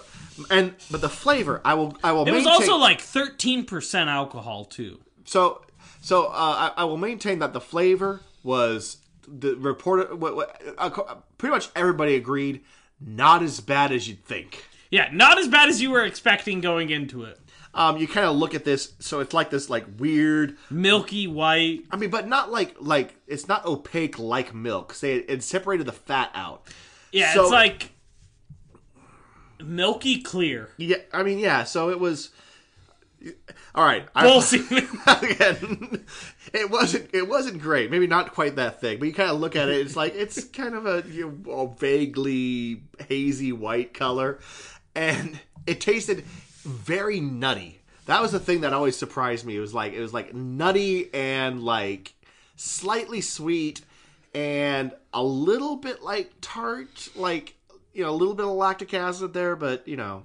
And 0.50 0.76
but 0.91 1.02
the 1.02 1.10
flavor, 1.10 1.62
I 1.65 1.73
will 1.73 1.97
I 2.04 2.12
will. 2.12 2.28
It 2.28 2.32
was 2.32 2.45
maintain, 2.45 2.54
also 2.69 2.78
like 2.78 3.02
13% 3.02 4.08
alcohol, 4.08 4.65
too. 4.65 5.00
so 5.26 5.63
so 6.02 6.28
uh, 6.28 6.71
I, 6.78 6.82
I 6.82 6.84
will 6.86 6.97
maintain 6.97 7.39
that 7.39 7.54
the 7.54 7.62
flavor 7.62 8.21
was 8.43 8.97
the 9.28 9.56
reported. 9.56 10.19
What, 10.19 10.36
what, 10.36 10.62
uh, 10.78 10.89
pretty 11.38 11.54
much 11.54 11.69
everybody 11.76 12.15
agreed, 12.15 12.62
not 13.02 13.43
as 13.43 13.60
bad 13.60 13.91
as 13.91 14.08
you'd 14.08 14.23
think. 14.23 14.63
Yeah, 14.91 15.10
not 15.12 15.38
as 15.38 15.47
bad 15.47 15.67
as 15.69 15.82
you 15.82 15.91
were 15.91 16.06
expecting 16.06 16.62
going 16.62 16.89
into 16.91 17.23
it. 17.23 17.39
Um, 17.73 17.97
you 17.97 18.08
kind 18.08 18.26
of 18.26 18.36
look 18.38 18.56
at 18.56 18.63
this, 18.63 18.93
so 19.00 19.19
it's 19.19 19.34
like 19.34 19.50
this 19.50 19.69
like 19.69 19.86
weird. 20.00 20.58
Milky 20.69 21.28
white. 21.28 21.84
I 21.91 21.97
mean, 21.97 22.10
but 22.10 22.28
not 22.28 22.52
like 22.52 22.76
like 22.80 23.15
it's 23.28 23.47
not 23.47 23.65
opaque 23.65 24.17
like 24.17 24.54
milk. 24.54 24.93
Say 24.93 25.17
it, 25.17 25.26
it 25.30 25.43
separated 25.43 25.86
the 25.86 25.91
fat 25.91 26.32
out. 26.34 26.67
Yeah, 27.12 27.34
So- 27.34 27.43
it's 27.43 27.52
like 27.52 27.91
milky 29.63 30.22
clear. 30.22 30.70
Yeah, 30.78 30.98
I 31.13 31.24
mean, 31.24 31.39
yeah. 31.39 31.63
So 31.63 31.89
it 31.89 32.00
was. 32.00 32.32
All 33.74 33.84
right, 33.84 34.12
Bull 34.13 34.41
semen. 34.41 34.88
again, 35.06 36.06
it 36.54 36.70
wasn't 36.70 37.10
it 37.13 37.28
wasn't 37.28 37.62
great. 37.62 37.89
Maybe 37.91 38.08
not 38.08 38.34
quite 38.34 38.56
that 38.56 38.80
thick, 38.80 39.00
but 39.00 39.08
you 39.08 39.13
kind 39.13 39.32
of 39.32 39.39
look 39.39 39.56
at 39.56 39.70
it. 39.70 39.86
It's 39.86 39.96
like 39.96 40.15
it's 40.15 40.43
kind 40.46 40.76
of 40.76 40.86
a, 40.86 41.04
you 41.10 41.41
know, 41.46 41.52
a 41.52 41.67
vaguely 41.76 42.84
hazy 43.08 43.52
white 43.52 43.93
color, 43.93 44.39
and 44.96 45.39
it 45.65 45.82
tasted 45.82 46.24
very 46.63 47.20
nutty. 47.20 47.80
That 48.06 48.22
was 48.22 48.32
the 48.32 48.39
thing 48.39 48.62
that 48.62 48.74
always 48.74 48.96
surprised 48.96 49.46
me. 49.46 49.56
It 49.58 49.60
was 49.60 49.74
like 49.74 49.93
it 49.93 50.00
was 50.00 50.13
like 50.13 50.34
nutty 50.34 51.13
and 51.13 51.63
like 51.63 52.13
slightly 52.56 53.22
sweet 53.22 53.82
and 54.34 54.91
a 55.13 55.24
little 55.24 55.76
bit 55.78 56.04
like 56.04 56.32
tart, 56.41 57.10
like 57.15 57.56
you 57.97 58.03
know 58.03 58.10
a 58.10 58.15
little 58.15 58.36
bit 58.36 58.45
of 58.45 58.51
lactic 58.51 58.93
acid 58.93 59.33
there, 59.33 59.55
but 59.55 59.88
you 59.88 59.97
know. 59.97 60.23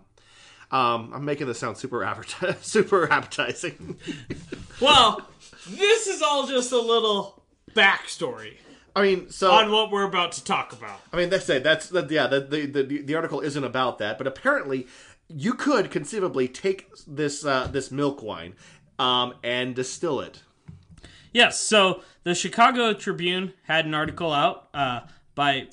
Um, 0.70 1.12
I'm 1.14 1.26
making 1.26 1.48
this 1.48 1.58
sound 1.58 1.76
super 1.76 2.24
super 2.62 3.12
appetizing. 3.12 3.98
well, 4.80 5.20
this 5.68 6.06
is 6.06 6.22
all 6.22 6.46
just 6.46 6.72
a 6.72 6.80
little 6.80 7.42
backstory 7.74 8.54
I 8.94 9.02
mean, 9.02 9.30
so 9.30 9.50
on 9.50 9.70
what 9.70 9.90
we're 9.90 10.04
about 10.04 10.32
to 10.32 10.44
talk 10.44 10.72
about. 10.72 11.00
I 11.12 11.16
mean, 11.16 11.30
that's 11.30 11.48
it. 11.48 11.62
That's 11.62 11.88
that. 11.90 12.10
Yeah, 12.10 12.26
the, 12.26 12.40
the 12.40 12.66
the 12.66 13.02
the 13.02 13.14
article 13.14 13.40
isn't 13.40 13.64
about 13.64 13.98
that, 13.98 14.18
but 14.18 14.26
apparently, 14.26 14.86
you 15.28 15.54
could 15.54 15.90
conceivably 15.90 16.46
take 16.48 16.90
this 17.06 17.44
uh, 17.44 17.68
this 17.68 17.90
milk 17.90 18.22
wine, 18.22 18.54
um, 18.98 19.34
and 19.42 19.74
distill 19.74 20.20
it. 20.20 20.42
Yes, 21.32 21.58
so 21.58 22.02
the 22.24 22.34
Chicago 22.34 22.92
Tribune 22.92 23.54
had 23.62 23.86
an 23.86 23.94
article 23.94 24.30
out 24.30 24.68
uh, 24.74 25.00
by 25.34 25.68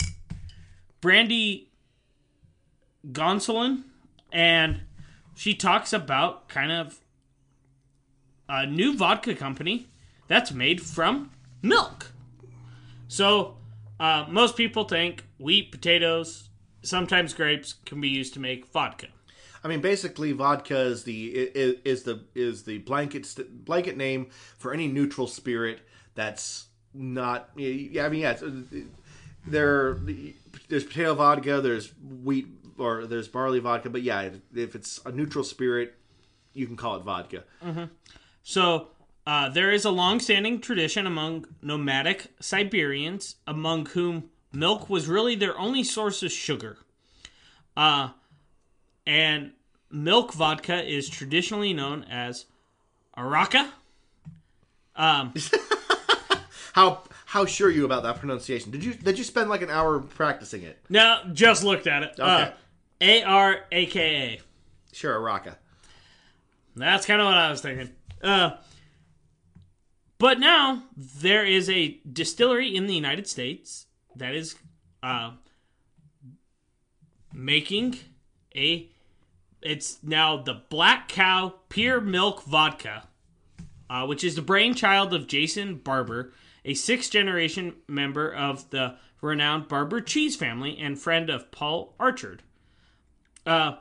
Brandy 1.02 1.69
Gonsolin, 3.06 3.84
and 4.32 4.82
she 5.34 5.54
talks 5.54 5.92
about 5.92 6.48
kind 6.48 6.72
of 6.72 6.98
a 8.48 8.66
new 8.66 8.96
vodka 8.96 9.34
company 9.34 9.88
that's 10.28 10.52
made 10.52 10.80
from 10.80 11.30
milk. 11.62 12.12
So 13.08 13.56
uh, 13.98 14.26
most 14.28 14.56
people 14.56 14.84
think 14.84 15.24
wheat, 15.38 15.72
potatoes, 15.72 16.50
sometimes 16.82 17.34
grapes 17.34 17.74
can 17.84 18.00
be 18.00 18.08
used 18.08 18.34
to 18.34 18.40
make 18.40 18.66
vodka. 18.66 19.08
I 19.62 19.68
mean, 19.68 19.80
basically, 19.80 20.32
vodka 20.32 20.78
is 20.78 21.04
the 21.04 21.26
is, 21.28 21.76
is 21.84 22.02
the 22.04 22.20
is 22.34 22.62
the 22.62 22.78
blanket 22.78 23.26
blanket 23.64 23.96
name 23.96 24.28
for 24.58 24.72
any 24.72 24.86
neutral 24.86 25.26
spirit 25.26 25.80
that's 26.14 26.66
not. 26.94 27.50
Yeah, 27.56 28.06
I 28.06 28.08
mean, 28.08 28.20
yeah, 28.20 28.30
it's, 28.30 28.42
uh, 28.42 28.62
there 29.46 29.98
there's 30.68 30.84
potato 30.84 31.14
vodka, 31.14 31.60
there's 31.60 31.92
wheat 32.22 32.46
or 32.78 33.06
there's 33.06 33.28
barley 33.28 33.60
vodka, 33.60 33.90
but 33.90 34.02
yeah, 34.02 34.30
if 34.54 34.74
it's 34.74 35.00
a 35.04 35.12
neutral 35.12 35.44
spirit, 35.44 35.94
you 36.54 36.66
can 36.66 36.76
call 36.76 36.96
it 36.96 37.02
vodka. 37.02 37.44
So 38.42 38.88
uh, 39.26 39.50
there 39.50 39.70
is 39.70 39.84
a 39.84 39.90
long-standing 39.90 40.60
tradition 40.60 41.06
among 41.06 41.46
nomadic 41.62 42.28
Siberians, 42.40 43.36
among 43.46 43.86
whom 43.86 44.30
milk 44.52 44.88
was 44.88 45.06
really 45.08 45.34
their 45.34 45.58
only 45.58 45.84
source 45.84 46.22
of 46.22 46.32
sugar. 46.32 46.78
Uh, 47.76 48.10
and 49.06 49.52
milk 49.90 50.32
vodka 50.32 50.82
is 50.82 51.08
traditionally 51.08 51.72
known 51.72 52.04
as 52.04 52.46
araka. 53.16 53.68
Um, 54.96 55.34
How 56.72 57.02
how 57.30 57.46
sure 57.46 57.68
are 57.68 57.70
you 57.70 57.84
about 57.84 58.02
that 58.02 58.18
pronunciation? 58.18 58.72
Did 58.72 58.82
you 58.82 58.92
did 58.92 59.16
you 59.16 59.22
spend 59.22 59.50
like 59.50 59.62
an 59.62 59.70
hour 59.70 60.00
practicing 60.00 60.64
it? 60.64 60.80
No, 60.88 61.20
just 61.32 61.62
looked 61.62 61.86
at 61.86 62.02
it. 62.02 62.18
Uh, 62.18 62.50
A 63.00 63.22
R 63.22 63.60
A 63.70 63.86
K 63.86 64.00
A. 64.00 64.40
Sure, 64.92 65.16
Araka. 65.16 65.54
That's 66.74 67.06
kind 67.06 67.20
of 67.20 67.26
what 67.26 67.36
I 67.36 67.48
was 67.48 67.60
thinking. 67.60 67.90
Uh, 68.20 68.56
but 70.18 70.40
now 70.40 70.82
there 70.96 71.46
is 71.46 71.70
a 71.70 72.00
distillery 72.12 72.74
in 72.74 72.88
the 72.88 72.94
United 72.94 73.28
States 73.28 73.86
that 74.16 74.34
is 74.34 74.56
uh, 75.00 75.30
making 77.32 77.96
a. 78.56 78.90
It's 79.62 80.02
now 80.02 80.42
the 80.42 80.62
Black 80.68 81.06
Cow 81.06 81.54
Pure 81.68 82.00
Milk 82.00 82.42
Vodka, 82.42 83.06
uh, 83.88 84.06
which 84.06 84.24
is 84.24 84.34
the 84.34 84.42
brainchild 84.42 85.14
of 85.14 85.28
Jason 85.28 85.76
Barber, 85.76 86.32
a 86.64 86.74
sixth 86.74 87.10
generation 87.10 87.76
member 87.88 88.32
of 88.32 88.68
the 88.70 88.96
renowned 89.20 89.68
Barber 89.68 90.00
cheese 90.00 90.36
family 90.36 90.78
and 90.78 90.98
friend 90.98 91.30
of 91.30 91.50
Paul 91.50 91.94
Archard. 91.98 92.42
Uh, 93.46 93.76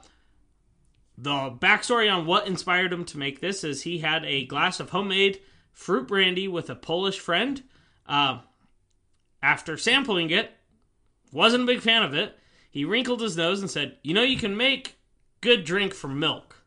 the 1.18 1.52
backstory 1.60 2.12
on 2.12 2.26
what 2.26 2.48
inspired 2.48 2.94
him 2.94 3.06
to 3.06 3.18
make 3.18 3.42
this 3.42 3.64
is 3.64 3.82
he 3.82 4.00
had 4.00 4.24
a 4.26 4.46
glass 4.46 4.80
of 4.80 4.92
homemade 4.92 5.42
fruit 5.74 6.08
brandy 6.08 6.48
with 6.48 6.70
a 6.70 6.76
Polish 6.76 7.20
friend. 7.20 7.64
Uh, 8.08 8.40
after 9.42 9.78
sampling 9.78 10.30
it, 10.30 10.52
wasn't 11.32 11.64
a 11.64 11.68
big 11.68 11.82
fan 11.82 12.04
of 12.04 12.14
it. 12.14 12.38
He 12.72 12.86
wrinkled 12.86 13.22
his 13.22 13.38
nose 13.38 13.62
and 13.62 13.70
said, 13.70 13.98
"You 14.04 14.14
know, 14.14 14.24
you 14.24 14.38
can 14.38 14.56
make 14.56 14.98
good 15.42 15.64
drink 15.64 15.94
from 15.94 16.20
milk." 16.20 16.64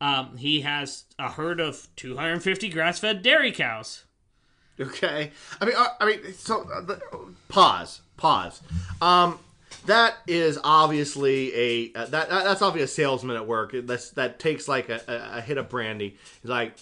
Um, 0.00 0.36
he 0.36 0.60
has 0.60 1.04
a 1.18 1.30
herd 1.30 1.60
of 1.60 1.88
250 1.96 2.68
grass-fed 2.68 3.22
dairy 3.22 3.52
cows. 3.52 4.04
Okay. 4.80 5.30
I 5.60 5.64
mean, 5.64 5.74
uh, 5.76 5.86
I 6.00 6.06
mean, 6.06 6.34
so 6.34 6.68
uh, 6.70 6.80
the, 6.82 7.00
pause, 7.48 8.00
pause. 8.16 8.60
Um, 9.00 9.38
that 9.86 10.16
is 10.26 10.58
obviously 10.62 11.54
a 11.54 11.92
uh, 11.94 12.06
that, 12.06 12.28
that 12.28 12.44
that's 12.44 12.62
obviously 12.62 12.84
a 12.84 12.88
salesman 13.06 13.36
at 13.36 13.46
work. 13.46 13.74
That's 13.74 14.10
that 14.10 14.38
takes 14.38 14.68
like 14.68 14.88
a, 14.88 15.00
a, 15.08 15.38
a 15.38 15.40
hit 15.40 15.58
of 15.58 15.68
brandy. 15.68 16.16
He's 16.42 16.50
like, 16.50 16.74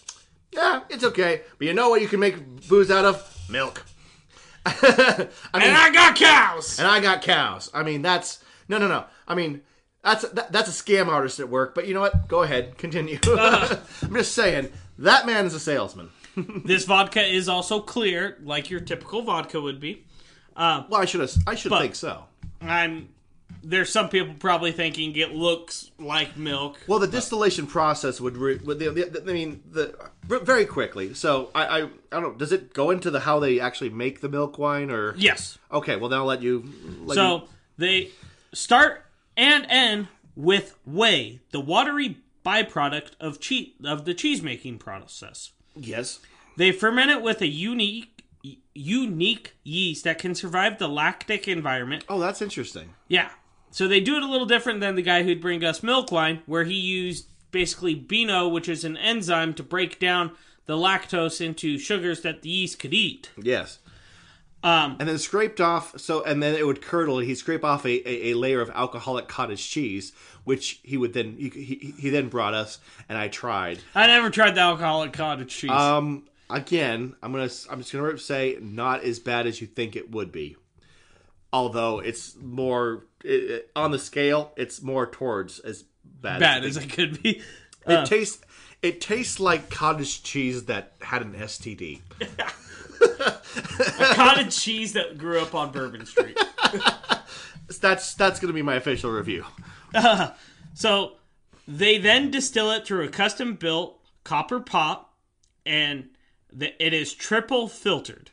yeah, 0.52 0.80
it's 0.88 1.04
okay, 1.04 1.42
but 1.58 1.66
you 1.66 1.74
know 1.74 1.88
what 1.88 2.00
you 2.02 2.08
can 2.08 2.20
make 2.20 2.68
booze 2.68 2.90
out 2.90 3.04
of? 3.04 3.30
Milk. 3.48 3.84
I 4.66 5.28
mean, 5.54 5.62
And 5.62 5.76
I 5.76 5.90
got 5.92 6.16
cows. 6.16 6.78
and 6.78 6.88
I 6.88 7.00
got 7.00 7.20
cows. 7.20 7.70
I 7.74 7.82
mean, 7.82 8.00
that's 8.02 8.42
no, 8.68 8.78
no, 8.78 8.88
no. 8.88 9.04
I 9.28 9.34
mean, 9.34 9.60
that's 10.02 10.26
that, 10.30 10.50
that's 10.52 10.68
a 10.68 10.82
scam 10.82 11.08
artist 11.08 11.38
at 11.40 11.48
work. 11.48 11.74
But 11.74 11.86
you 11.86 11.94
know 11.94 12.00
what? 12.00 12.28
Go 12.28 12.42
ahead, 12.42 12.78
continue. 12.78 13.18
I'm 13.26 14.14
just 14.14 14.32
saying 14.32 14.72
that 14.98 15.26
man 15.26 15.44
is 15.46 15.54
a 15.54 15.60
salesman. 15.60 16.10
This 16.64 16.84
vodka 16.84 17.22
is 17.22 17.48
also 17.48 17.80
clear, 17.80 18.38
like 18.42 18.70
your 18.70 18.80
typical 18.80 19.22
vodka 19.22 19.60
would 19.60 19.80
be. 19.80 20.04
Uh, 20.56 20.84
well, 20.88 21.00
I 21.00 21.04
should. 21.04 21.28
I 21.46 21.54
should 21.54 21.70
But- 21.70 21.80
think 21.82 21.94
so. 21.94 22.24
I'm 22.60 23.08
there's 23.62 23.90
some 23.90 24.08
people 24.10 24.34
probably 24.38 24.72
thinking 24.72 25.16
it 25.16 25.32
looks 25.34 25.90
like 25.98 26.36
milk. 26.36 26.78
Well, 26.86 26.98
the 26.98 27.06
distillation 27.06 27.66
process 27.66 28.20
would, 28.20 28.36
re- 28.36 28.56
would 28.62 28.78
the, 28.78 28.90
the, 28.90 29.22
I 29.22 29.32
mean, 29.32 29.62
the 29.70 29.94
very 30.26 30.66
quickly. 30.66 31.14
So 31.14 31.50
I, 31.54 31.64
I, 31.64 31.78
I 31.84 31.88
don't 32.10 32.22
know. 32.22 32.32
Does 32.34 32.52
it 32.52 32.74
go 32.74 32.90
into 32.90 33.10
the 33.10 33.20
how 33.20 33.38
they 33.38 33.60
actually 33.60 33.88
make 33.90 34.20
the 34.20 34.28
milk 34.28 34.58
wine, 34.58 34.90
or 34.90 35.14
Yes. 35.16 35.56
okay? 35.72 35.96
Well, 35.96 36.10
then 36.10 36.18
I'll 36.18 36.26
let 36.26 36.42
you. 36.42 36.64
Let 37.04 37.14
So 37.14 37.34
you- 37.36 37.42
they 37.78 38.10
start 38.52 39.06
and 39.36 39.66
end 39.70 40.08
with 40.36 40.76
whey, 40.84 41.40
the 41.50 41.60
watery 41.60 42.18
byproduct 42.44 43.12
of 43.18 43.40
cheese 43.40 43.72
of 43.84 44.04
the 44.04 44.12
cheese 44.14 44.42
making 44.42 44.78
process. 44.78 45.52
Yes, 45.76 46.20
They 46.56 46.72
ferment 46.72 47.10
it 47.10 47.22
with 47.22 47.40
a 47.40 47.46
unique 47.48 48.10
unique 48.74 49.54
yeast 49.62 50.04
that 50.04 50.18
can 50.18 50.34
survive 50.34 50.78
the 50.78 50.88
lactic 50.88 51.46
environment. 51.48 52.04
oh, 52.08 52.18
that's 52.18 52.42
interesting. 52.42 52.94
Yeah. 53.08 53.30
So 53.70 53.88
they 53.88 54.00
do 54.00 54.16
it 54.16 54.22
a 54.22 54.28
little 54.28 54.46
different 54.46 54.80
than 54.80 54.94
the 54.96 55.02
guy 55.02 55.22
who'd 55.22 55.40
bring 55.40 55.64
us 55.64 55.82
milk 55.82 56.10
wine, 56.12 56.42
where 56.46 56.64
he 56.64 56.74
used 56.74 57.26
basically 57.50 57.94
Beano, 57.94 58.48
which 58.48 58.68
is 58.68 58.84
an 58.84 58.96
enzyme 58.96 59.54
to 59.54 59.62
break 59.62 59.98
down 60.00 60.32
the 60.66 60.76
lactose 60.76 61.40
into 61.44 61.78
sugars 61.78 62.22
that 62.22 62.42
the 62.42 62.48
yeast 62.50 62.78
could 62.78 62.92
eat. 62.94 63.30
Yes, 63.40 63.78
Um, 64.64 64.96
and 64.98 65.06
then 65.06 65.18
scraped 65.18 65.60
off. 65.60 65.98
So 66.00 66.24
and 66.24 66.42
then 66.42 66.54
it 66.54 66.66
would 66.66 66.80
curdle. 66.80 67.18
He'd 67.18 67.34
scrape 67.34 67.64
off 67.64 67.84
a, 67.84 68.08
a, 68.08 68.30
a 68.30 68.34
layer 68.34 68.62
of 68.62 68.70
alcoholic 68.70 69.28
cottage 69.28 69.68
cheese, 69.70 70.12
which 70.44 70.80
he 70.82 70.96
would 70.96 71.12
then 71.12 71.36
he, 71.38 71.50
he, 71.50 71.94
he 71.98 72.08
then 72.10 72.28
brought 72.30 72.54
us, 72.54 72.78
and 73.08 73.18
I 73.18 73.28
tried. 73.28 73.80
I 73.94 74.06
never 74.06 74.30
tried 74.30 74.54
the 74.54 74.62
alcoholic 74.62 75.12
cottage 75.12 75.54
cheese. 75.54 75.70
Um, 75.70 76.24
again, 76.48 77.14
I'm 77.22 77.30
gonna 77.32 77.50
I'm 77.70 77.80
just 77.82 77.92
gonna 77.92 78.16
say 78.16 78.56
not 78.60 79.04
as 79.04 79.18
bad 79.18 79.46
as 79.46 79.60
you 79.60 79.66
think 79.66 79.96
it 79.96 80.10
would 80.10 80.32
be. 80.32 80.56
Although 81.52 81.98
it's 82.00 82.34
more 82.36 83.04
it, 83.22 83.28
it- 83.50 83.70
on 83.76 83.90
the 83.90 83.98
scale, 83.98 84.52
it's 84.56 84.80
more 84.80 85.06
towards 85.06 85.58
as 85.60 85.84
bad. 86.22 86.40
Bad 86.40 86.64
as 86.64 86.78
as 86.78 86.84
it 86.84 86.88
could 86.90 87.22
be. 87.22 87.34
think. 87.34 87.44
it 87.86 88.06
tastes. 88.06 88.42
It 88.80 89.00
tastes 89.00 89.40
like 89.40 89.68
cottage 89.70 90.22
cheese 90.22 90.64
that 90.66 90.92
had 91.00 91.22
an 91.22 91.34
STD. 91.34 92.00
cottage 93.98 94.58
cheese 94.60 94.92
that 94.94 95.18
grew 95.18 95.40
up 95.40 95.54
on 95.54 95.72
Bourbon 95.72 96.06
Street. 96.06 96.38
That's 97.80 98.12
that's 98.14 98.40
gonna 98.40 98.52
be 98.52 98.62
my 98.62 98.74
official 98.74 99.10
review. 99.10 99.44
So 100.74 101.12
they 101.66 101.98
then 101.98 102.30
distill 102.30 102.70
it 102.72 102.84
through 102.84 103.04
a 103.04 103.08
custom 103.08 103.54
built 103.54 104.00
copper 104.24 104.60
pot, 104.60 105.08
and 105.64 106.08
the, 106.52 106.74
it 106.84 106.92
is 106.92 107.14
triple 107.14 107.68
filtered. 107.68 108.30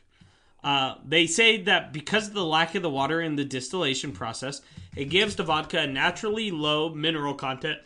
Uh, 0.62 0.96
they 1.04 1.26
say 1.26 1.62
that 1.62 1.92
because 1.92 2.28
of 2.28 2.34
the 2.34 2.44
lack 2.44 2.74
of 2.74 2.82
the 2.82 2.90
water 2.90 3.20
in 3.20 3.36
the 3.36 3.44
distillation 3.44 4.12
process, 4.12 4.60
it 4.96 5.06
gives 5.06 5.36
the 5.36 5.42
vodka 5.42 5.80
a 5.80 5.86
naturally 5.86 6.50
low 6.50 6.90
mineral 6.90 7.34
content 7.34 7.78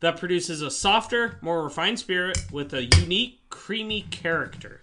that 0.00 0.18
produces 0.18 0.62
a 0.62 0.70
softer, 0.70 1.38
more 1.42 1.64
refined 1.64 1.98
spirit 1.98 2.38
with 2.50 2.72
a 2.72 2.84
unique, 2.84 3.40
creamy 3.50 4.02
character. 4.10 4.82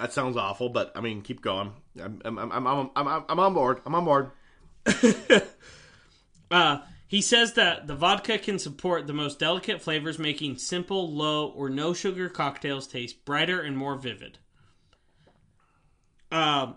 That 0.00 0.14
sounds 0.14 0.38
awful, 0.38 0.70
but 0.70 0.92
I 0.96 1.00
mean, 1.02 1.20
keep 1.20 1.42
going. 1.42 1.72
I'm 2.02 2.20
I'm 2.24 2.38
I'm 2.38 2.66
I'm, 2.66 2.90
I'm, 2.96 3.24
I'm 3.28 3.38
on 3.38 3.52
board. 3.54 3.80
I'm 3.84 3.94
on 3.94 4.04
board. 4.04 4.30
Uh, 6.52 6.80
he 7.06 7.20
says 7.20 7.52
that 7.52 7.86
the 7.86 7.94
vodka 7.94 8.36
can 8.36 8.58
support 8.58 9.06
the 9.06 9.12
most 9.12 9.38
delicate 9.38 9.80
flavors, 9.80 10.18
making 10.18 10.56
simple, 10.58 11.08
low, 11.08 11.46
or 11.46 11.70
no 11.70 11.94
sugar 11.94 12.28
cocktails 12.28 12.88
taste 12.88 13.24
brighter 13.24 13.60
and 13.60 13.78
more 13.78 13.94
vivid. 13.94 14.38
Um, 16.32 16.74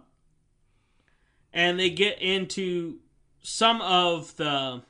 and 1.51 1.79
they 1.79 1.89
get 1.89 2.21
into 2.21 2.99
some 3.41 3.81
of 3.81 4.35
the 4.37 4.83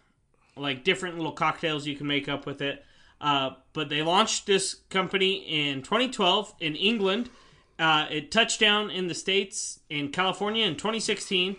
like 0.57 0.83
different 0.83 1.15
little 1.15 1.31
cocktails 1.31 1.87
you 1.87 1.95
can 1.95 2.07
make 2.07 2.27
up 2.27 2.45
with 2.45 2.61
it. 2.61 2.83
Uh, 3.21 3.51
but 3.71 3.87
they 3.87 4.01
launched 4.01 4.45
this 4.45 4.73
company 4.89 5.35
in 5.35 5.81
2012 5.81 6.55
in 6.59 6.75
England. 6.75 7.29
Uh, 7.79 8.05
it 8.09 8.31
touched 8.31 8.59
down 8.59 8.89
in 8.89 9.07
the 9.07 9.15
states 9.15 9.79
in 9.89 10.09
California 10.09 10.65
in 10.65 10.75
2016. 10.75 11.55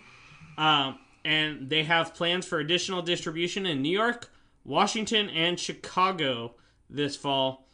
Um, 0.57 0.97
and 1.25 1.69
they 1.69 1.83
have 1.83 2.13
plans 2.13 2.45
for 2.45 2.59
additional 2.59 3.01
distribution 3.01 3.65
in 3.65 3.81
New 3.81 3.91
York, 3.91 4.31
Washington, 4.63 5.29
and 5.29 5.59
Chicago 5.59 6.53
this 6.89 7.15
fall. 7.15 7.67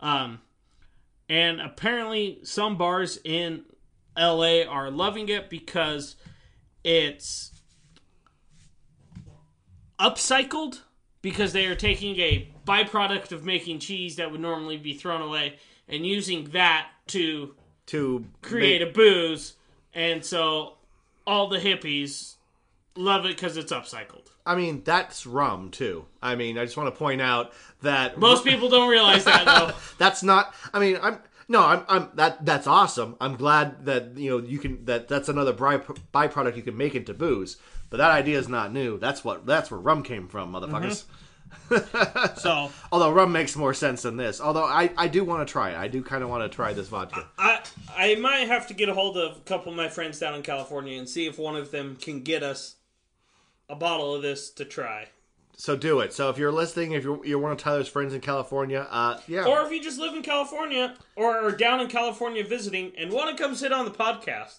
Um, 0.00 0.40
and 1.28 1.60
apparently, 1.60 2.40
some 2.42 2.76
bars 2.76 3.18
in 3.24 3.64
LA 4.18 4.62
are 4.62 4.90
loving 4.90 5.28
it 5.28 5.48
because 5.48 6.16
it's 6.82 7.52
upcycled 9.98 10.80
because 11.22 11.52
they 11.52 11.66
are 11.66 11.74
taking 11.74 12.18
a 12.18 12.52
byproduct 12.66 13.32
of 13.32 13.44
making 13.44 13.78
cheese 13.78 14.16
that 14.16 14.30
would 14.30 14.40
normally 14.40 14.76
be 14.76 14.94
thrown 14.94 15.22
away 15.22 15.58
and 15.88 16.06
using 16.06 16.44
that 16.50 16.88
to 17.08 17.54
To 17.86 18.24
create 18.42 18.82
a 18.82 18.86
booze. 18.86 19.54
And 19.94 20.24
so 20.24 20.74
all 21.26 21.48
the 21.48 21.58
hippies 21.58 22.34
love 22.96 23.24
it 23.24 23.36
because 23.36 23.56
it's 23.56 23.72
upcycled. 23.72 24.26
I 24.44 24.54
mean, 24.54 24.82
that's 24.84 25.26
rum 25.26 25.70
too. 25.70 26.06
I 26.22 26.36
mean, 26.36 26.56
I 26.58 26.64
just 26.64 26.76
want 26.76 26.92
to 26.92 26.98
point 26.98 27.20
out 27.20 27.52
that 27.82 28.18
Most 28.18 28.44
people 28.44 28.68
don't 28.68 28.88
realize 28.88 29.24
that 29.24 29.44
though. 29.44 29.74
that's 29.98 30.22
not. 30.22 30.54
I 30.72 30.78
mean, 30.78 30.98
I'm 31.02 31.18
no, 31.48 31.64
I'm, 31.64 31.84
I'm 31.88 32.10
that 32.14 32.44
that's 32.44 32.66
awesome. 32.66 33.16
I'm 33.20 33.36
glad 33.36 33.86
that 33.86 34.16
you 34.16 34.30
know 34.30 34.38
you 34.38 34.58
can 34.58 34.84
that 34.86 35.08
that's 35.08 35.28
another 35.28 35.52
by, 35.52 35.78
byproduct 35.78 36.56
you 36.56 36.62
can 36.62 36.76
make 36.76 36.94
into 36.94 37.14
booze. 37.14 37.56
But 37.88 37.98
that 37.98 38.10
idea 38.10 38.38
is 38.38 38.48
not 38.48 38.72
new. 38.72 38.98
That's 38.98 39.24
what 39.24 39.46
that's 39.46 39.70
where 39.70 39.80
rum 39.80 40.02
came 40.02 40.28
from, 40.28 40.52
motherfuckers. 40.52 41.04
Mm-hmm. 41.04 41.25
So 42.36 42.70
Although 42.92 43.10
rum 43.12 43.32
makes 43.32 43.56
more 43.56 43.74
sense 43.74 44.02
than 44.02 44.16
this. 44.16 44.40
Although 44.40 44.64
I, 44.64 44.90
I 44.96 45.08
do 45.08 45.24
want 45.24 45.46
to 45.46 45.50
try 45.50 45.70
it. 45.70 45.76
I 45.76 45.88
do 45.88 46.02
kind 46.02 46.22
of 46.22 46.28
want 46.28 46.50
to 46.50 46.54
try 46.54 46.72
this 46.72 46.88
vodka. 46.88 47.26
I 47.38 47.60
I 47.96 48.14
might 48.16 48.48
have 48.48 48.66
to 48.68 48.74
get 48.74 48.88
a 48.88 48.94
hold 48.94 49.16
of 49.16 49.36
a 49.36 49.40
couple 49.40 49.72
of 49.72 49.76
my 49.76 49.88
friends 49.88 50.18
down 50.18 50.34
in 50.34 50.42
California 50.42 50.98
and 50.98 51.08
see 51.08 51.26
if 51.26 51.38
one 51.38 51.56
of 51.56 51.70
them 51.70 51.96
can 51.96 52.22
get 52.22 52.42
us 52.42 52.76
a 53.68 53.74
bottle 53.74 54.14
of 54.14 54.22
this 54.22 54.50
to 54.50 54.64
try. 54.64 55.08
So 55.58 55.74
do 55.74 56.00
it. 56.00 56.12
So 56.12 56.28
if 56.28 56.36
you're 56.36 56.52
listening, 56.52 56.92
if 56.92 57.02
you're, 57.02 57.24
you're 57.24 57.38
one 57.38 57.50
of 57.50 57.58
Tyler's 57.58 57.88
friends 57.88 58.12
in 58.12 58.20
California, 58.20 58.86
uh, 58.90 59.18
yeah, 59.26 59.46
Or 59.46 59.62
if 59.62 59.72
you 59.72 59.82
just 59.82 59.98
live 59.98 60.14
in 60.14 60.22
California 60.22 60.94
or 61.16 61.38
are 61.38 61.50
down 61.50 61.80
in 61.80 61.88
California 61.88 62.44
visiting 62.44 62.92
and 62.98 63.10
want 63.10 63.34
to 63.34 63.42
come 63.42 63.54
sit 63.54 63.72
on 63.72 63.86
the 63.86 63.90
podcast, 63.90 64.58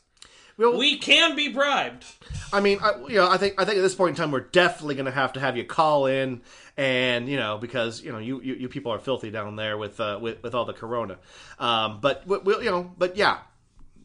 Well, 0.57 0.75
we 0.75 0.97
can 0.97 1.35
be 1.35 1.49
bribed. 1.49 2.05
I 2.51 2.61
mean, 2.61 2.79
I, 2.81 2.93
you 3.07 3.15
know, 3.15 3.29
I 3.29 3.37
think 3.37 3.61
I 3.61 3.65
think 3.65 3.77
at 3.77 3.81
this 3.81 3.93
point 3.93 4.11
in 4.11 4.15
time, 4.15 4.31
we're 4.31 4.39
definitely 4.39 4.95
going 4.95 5.05
to 5.05 5.11
have 5.11 5.33
to 5.33 5.39
have 5.39 5.55
you 5.55 5.65
call 5.65 6.07
in, 6.07 6.41
and 6.77 7.27
you 7.27 7.37
know, 7.37 7.57
because 7.57 8.01
you 8.03 8.11
know, 8.11 8.19
you 8.19 8.39
you, 8.41 8.53
you 8.55 8.69
people 8.69 8.91
are 8.91 8.99
filthy 8.99 9.31
down 9.31 9.55
there 9.55 9.77
with 9.77 9.99
uh, 9.99 10.19
with 10.21 10.41
with 10.43 10.53
all 10.55 10.65
the 10.65 10.73
corona. 10.73 11.17
Um, 11.59 11.99
but 12.01 12.25
we- 12.27 12.37
we'll, 12.37 12.63
you 12.63 12.69
know, 12.71 12.91
but 12.97 13.17
yeah, 13.17 13.39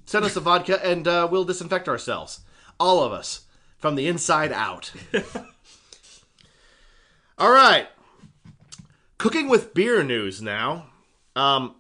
send 0.07 0.25
us 0.25 0.35
the 0.35 0.41
vodka, 0.41 0.85
and 0.85 1.07
uh, 1.07 1.29
we'll 1.31 1.45
disinfect 1.45 1.89
ourselves, 1.89 2.41
all 2.81 3.05
of 3.05 3.13
us, 3.13 3.43
from 3.79 3.95
the 3.95 4.09
inside 4.09 4.53
out. 4.53 4.91
all 7.39 7.51
right, 7.53 7.89
cooking 9.19 9.49
with 9.49 9.75
beer 9.75 10.03
news 10.03 10.41
now. 10.41 10.87
Um, 11.37 11.75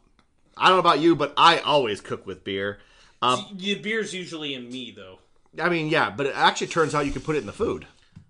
I 0.57 0.68
don't 0.68 0.76
know 0.76 0.80
about 0.80 1.01
you, 1.01 1.16
but 1.16 1.32
I 1.36 1.59
always 1.59 2.01
cook 2.01 2.26
with 2.26 2.45
beer. 2.45 2.78
Um, 3.20 3.47
the 3.55 3.76
beer's 3.76 4.12
usually 4.12 4.55
in 4.55 4.68
me 4.70 4.90
though. 4.95 5.18
I 5.62 5.68
mean, 5.68 5.88
yeah, 5.88 6.11
but 6.11 6.26
it 6.26 6.34
actually 6.34 6.66
turns 6.68 6.95
out 6.95 7.07
you 7.07 7.12
can 7.12 7.22
put 7.22 7.36
it 7.36 7.40
in 7.40 7.47
the 7.47 7.53
food. 7.53 7.86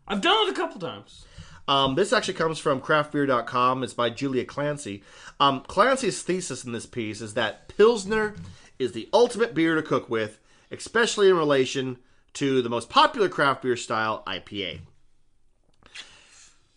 I've 0.06 0.20
done 0.20 0.48
it 0.48 0.50
a 0.52 0.54
couple 0.54 0.80
times. 0.80 1.24
Um, 1.68 1.94
this 1.94 2.12
actually 2.12 2.34
comes 2.34 2.58
from 2.58 2.80
craftbeer.com. 2.80 3.82
It's 3.84 3.94
by 3.94 4.10
Julia 4.10 4.44
Clancy. 4.44 5.02
Um, 5.38 5.60
Clancy's 5.60 6.22
thesis 6.22 6.64
in 6.64 6.72
this 6.72 6.86
piece 6.86 7.20
is 7.20 7.34
that 7.34 7.68
Pilsner 7.76 8.34
is 8.78 8.92
the 8.92 9.08
ultimate 9.12 9.54
beer 9.54 9.74
to 9.76 9.82
cook 9.82 10.10
with, 10.10 10.38
especially 10.70 11.28
in 11.28 11.36
relation 11.36 11.98
to 12.34 12.62
the 12.62 12.68
most 12.68 12.90
popular 12.90 13.28
craft 13.28 13.62
beer 13.62 13.76
style, 13.76 14.22
IPA. 14.26 14.80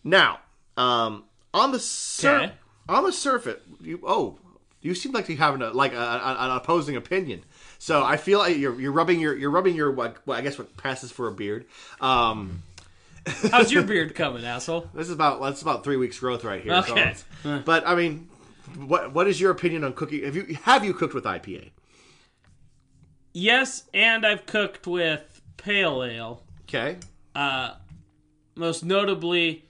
Now, 0.04 0.38
um, 0.76 1.24
on 1.52 1.72
the 1.72 1.80
sur- 1.80 2.36
Okay. 2.44 2.52
on 2.88 3.04
the 3.04 3.12
surface, 3.12 3.60
you 3.80 4.00
oh, 4.04 4.38
you 4.80 4.94
seem 4.94 5.12
like 5.12 5.28
you 5.28 5.36
have 5.38 5.60
an, 5.60 5.72
like 5.74 5.92
a, 5.94 5.96
a- 5.98 6.36
an 6.44 6.50
opposing 6.56 6.96
opinion. 6.96 7.42
So 7.78 8.04
I 8.04 8.16
feel 8.16 8.38
like 8.38 8.56
you're, 8.56 8.78
you're 8.80 8.92
rubbing 8.92 9.18
your 9.20 9.36
you're 9.36 9.50
rubbing 9.50 9.74
your 9.74 9.90
what, 9.90 10.16
what 10.26 10.38
I 10.38 10.42
guess 10.42 10.58
what 10.58 10.76
passes 10.76 11.10
for 11.10 11.26
a 11.28 11.32
beard. 11.32 11.64
Um, 12.00 12.62
How's 13.50 13.72
your 13.72 13.82
beard 13.82 14.14
coming, 14.14 14.44
asshole? 14.44 14.88
this 14.94 15.08
is 15.08 15.12
about 15.14 15.40
that's 15.40 15.62
about 15.62 15.82
three 15.84 15.96
weeks 15.96 16.18
growth 16.18 16.44
right 16.44 16.62
here. 16.62 16.74
Okay. 16.74 17.00
it's- 17.00 17.24
but 17.64 17.86
I 17.86 17.94
mean, 17.94 18.28
what 18.76 19.12
what 19.12 19.26
is 19.28 19.40
your 19.40 19.50
opinion 19.50 19.84
on 19.84 19.92
cooking? 19.94 20.24
Have 20.24 20.36
you 20.36 20.56
have 20.62 20.84
you 20.84 20.94
cooked 20.94 21.14
with 21.14 21.24
IPA? 21.24 21.70
Yes, 23.32 23.84
and 23.92 24.24
I've 24.26 24.46
cooked 24.46 24.86
with 24.86 25.42
pale 25.56 26.02
ale. 26.04 26.42
Okay. 26.62 26.96
Uh, 27.34 27.74
most 28.54 28.84
notably, 28.84 29.66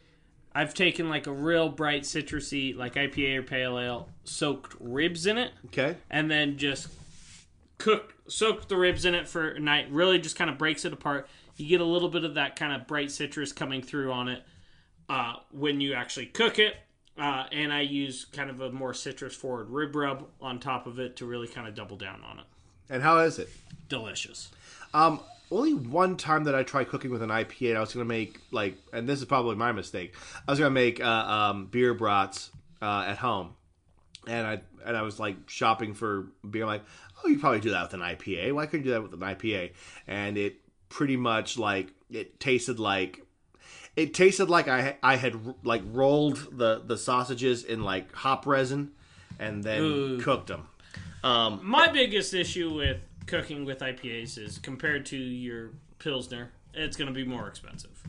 I've 0.55 0.73
taken 0.73 1.09
like 1.09 1.27
a 1.27 1.33
real 1.33 1.69
bright 1.69 2.03
citrusy, 2.03 2.77
like 2.77 2.95
IPA 2.95 3.39
or 3.39 3.43
pale 3.43 3.79
ale, 3.79 4.09
soaked 4.25 4.77
ribs 4.79 5.27
in 5.27 5.37
it, 5.39 5.51
Okay. 5.67 5.97
and 6.11 6.31
then 6.31 6.57
just 6.59 6.89
cooked 7.79 8.13
soak 8.31 8.69
the 8.69 8.77
ribs 8.77 9.05
in 9.05 9.15
it 9.15 9.29
for 9.29 9.49
a 9.49 9.59
night. 9.61 9.91
Really, 9.91 10.19
just 10.19 10.37
kind 10.37 10.49
of 10.49 10.59
breaks 10.59 10.85
it 10.85 10.93
apart. 10.93 11.29
You 11.57 11.69
get 11.69 11.81
a 11.81 11.85
little 11.85 12.09
bit 12.09 12.25
of 12.25 12.35
that 12.35 12.57
kind 12.57 12.73
of 12.73 12.87
bright 12.87 13.11
citrus 13.11 13.53
coming 13.53 13.83
through 13.83 14.13
on 14.13 14.29
it 14.29 14.43
uh, 15.09 15.35
when 15.51 15.81
you 15.81 15.95
actually 15.95 16.27
cook 16.27 16.59
it. 16.59 16.75
Uh, 17.19 17.45
and 17.51 17.73
I 17.73 17.81
use 17.81 18.27
kind 18.27 18.51
of 18.51 18.61
a 18.61 18.71
more 18.71 18.93
citrus 18.93 19.35
forward 19.35 19.71
rib 19.71 19.97
rub 19.97 20.27
on 20.41 20.61
top 20.61 20.87
of 20.87 20.99
it 20.99 21.17
to 21.17 21.25
really 21.25 21.49
kind 21.49 21.67
of 21.67 21.75
double 21.75 21.97
down 21.97 22.21
on 22.23 22.41
it. 22.41 22.45
And 22.91 23.03
how 23.03 23.19
is 23.21 23.39
it? 23.39 23.49
Delicious. 23.89 24.51
Um, 24.93 25.21
only 25.51 25.75
one 25.75 26.17
time 26.17 26.45
that 26.45 26.55
I 26.55 26.63
tried 26.63 26.89
cooking 26.89 27.11
with 27.11 27.23
an 27.23 27.31
IPA, 27.31 27.77
I 27.77 27.81
was 27.81 27.93
gonna 27.93 28.05
make 28.05 28.41
like, 28.51 28.77
and 28.93 29.09
this 29.09 29.21
is 29.21 29.25
probably 29.25 29.57
my 29.57 29.73
mistake. 29.73 30.15
I 30.47 30.51
was 30.51 30.59
gonna 30.59 30.71
make 30.71 31.01
uh, 31.01 31.07
um, 31.07 31.67
beer 31.67 31.95
brats 31.95 32.51
uh, 32.83 33.05
at 33.07 33.19
home, 33.19 33.55
and 34.27 34.47
I 34.47 34.61
and 34.85 34.97
I 34.97 35.03
was 35.03 35.19
like 35.19 35.37
shopping 35.49 35.95
for 35.95 36.27
beer. 36.49 36.67
Like, 36.67 36.83
oh, 37.25 37.29
you 37.29 37.39
probably 37.39 37.61
do 37.61 37.71
that 37.71 37.83
with 37.85 37.95
an 37.95 38.01
IPA. 38.01 38.53
Why 38.53 38.67
couldn't 38.67 38.85
you 38.85 38.91
do 38.91 38.95
that 38.95 39.03
with 39.03 39.15
an 39.15 39.21
IPA? 39.21 39.73
And 40.07 40.37
it 40.37 40.61
pretty 40.89 41.17
much 41.17 41.59
like 41.59 41.93
it 42.11 42.39
tasted 42.41 42.79
like 42.79 43.23
it 43.97 44.15
tasted 44.15 44.49
like 44.49 44.69
I 44.69 44.97
I 45.03 45.17
had 45.17 45.55
like 45.65 45.83
rolled 45.87 46.57
the 46.57 46.83
the 46.85 46.97
sausages 46.97 47.65
in 47.65 47.83
like 47.83 48.13
hop 48.15 48.47
resin 48.47 48.93
and 49.39 49.63
then 49.65 49.81
Ooh. 49.81 50.21
cooked 50.21 50.49
them. 50.49 50.69
Um, 51.25 51.61
My 51.63 51.89
biggest 51.89 52.35
issue 52.35 52.73
with 52.73 52.99
cooking 53.27 53.65
with 53.65 53.81
IPAs 53.81 54.39
is 54.39 54.59
compared 54.59 55.07
to 55.07 55.17
your 55.17 55.71
Pilsner, 55.99 56.53
it's 56.75 56.97
going 56.97 57.09
to 57.09 57.15
be 57.15 57.25
more 57.25 57.49
expensive. 57.49 58.03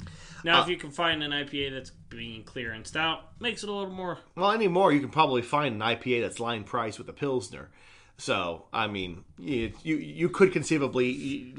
Now, 0.44 0.62
if 0.62 0.68
you 0.68 0.78
can 0.78 0.92
find 0.92 1.24
an 1.24 1.32
IPA 1.32 1.74
that's 1.74 1.92
being 2.10 2.44
clearanced 2.44 2.96
out, 2.96 3.32
makes 3.40 3.64
it 3.64 3.70
a 3.70 3.74
little 3.74 3.92
more. 3.92 4.20
Well, 4.36 4.52
anymore, 4.52 4.92
you 4.92 5.00
can 5.00 5.10
probably 5.10 5.42
find 5.42 5.76
an 5.76 5.82
IPA 5.82 6.22
that's 6.22 6.40
line 6.40 6.64
price 6.64 6.98
with 6.98 7.10
a 7.10 7.14
Pilsner. 7.14 7.70
So, 8.18 8.66
I 8.74 8.88
mean, 8.88 9.24
you 9.38 9.74
you, 9.84 9.98
you 9.98 10.30
could 10.30 10.52
conceivably 10.52 11.56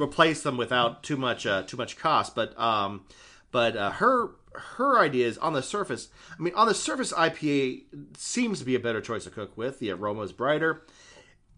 replace 0.00 0.42
them 0.42 0.56
without 0.56 1.02
too 1.02 1.16
much 1.16 1.46
uh, 1.46 1.62
too 1.62 1.76
much 1.76 1.96
cost. 1.96 2.34
But 2.34 2.58
um, 2.58 3.04
but 3.50 3.76
uh, 3.76 3.90
her 3.92 4.30
her 4.54 4.98
idea 4.98 5.26
is 5.26 5.38
on 5.38 5.52
the 5.52 5.62
surface. 5.62 6.08
I 6.38 6.42
mean, 6.42 6.54
on 6.54 6.66
the 6.66 6.74
surface, 6.74 7.12
IPA 7.12 7.82
seems 8.16 8.58
to 8.58 8.64
be 8.64 8.74
a 8.74 8.80
better 8.80 9.00
choice 9.00 9.24
to 9.24 9.30
cook 9.30 9.56
with. 9.56 9.78
The 9.78 9.90
aroma 9.90 10.22
is 10.22 10.32
brighter, 10.32 10.84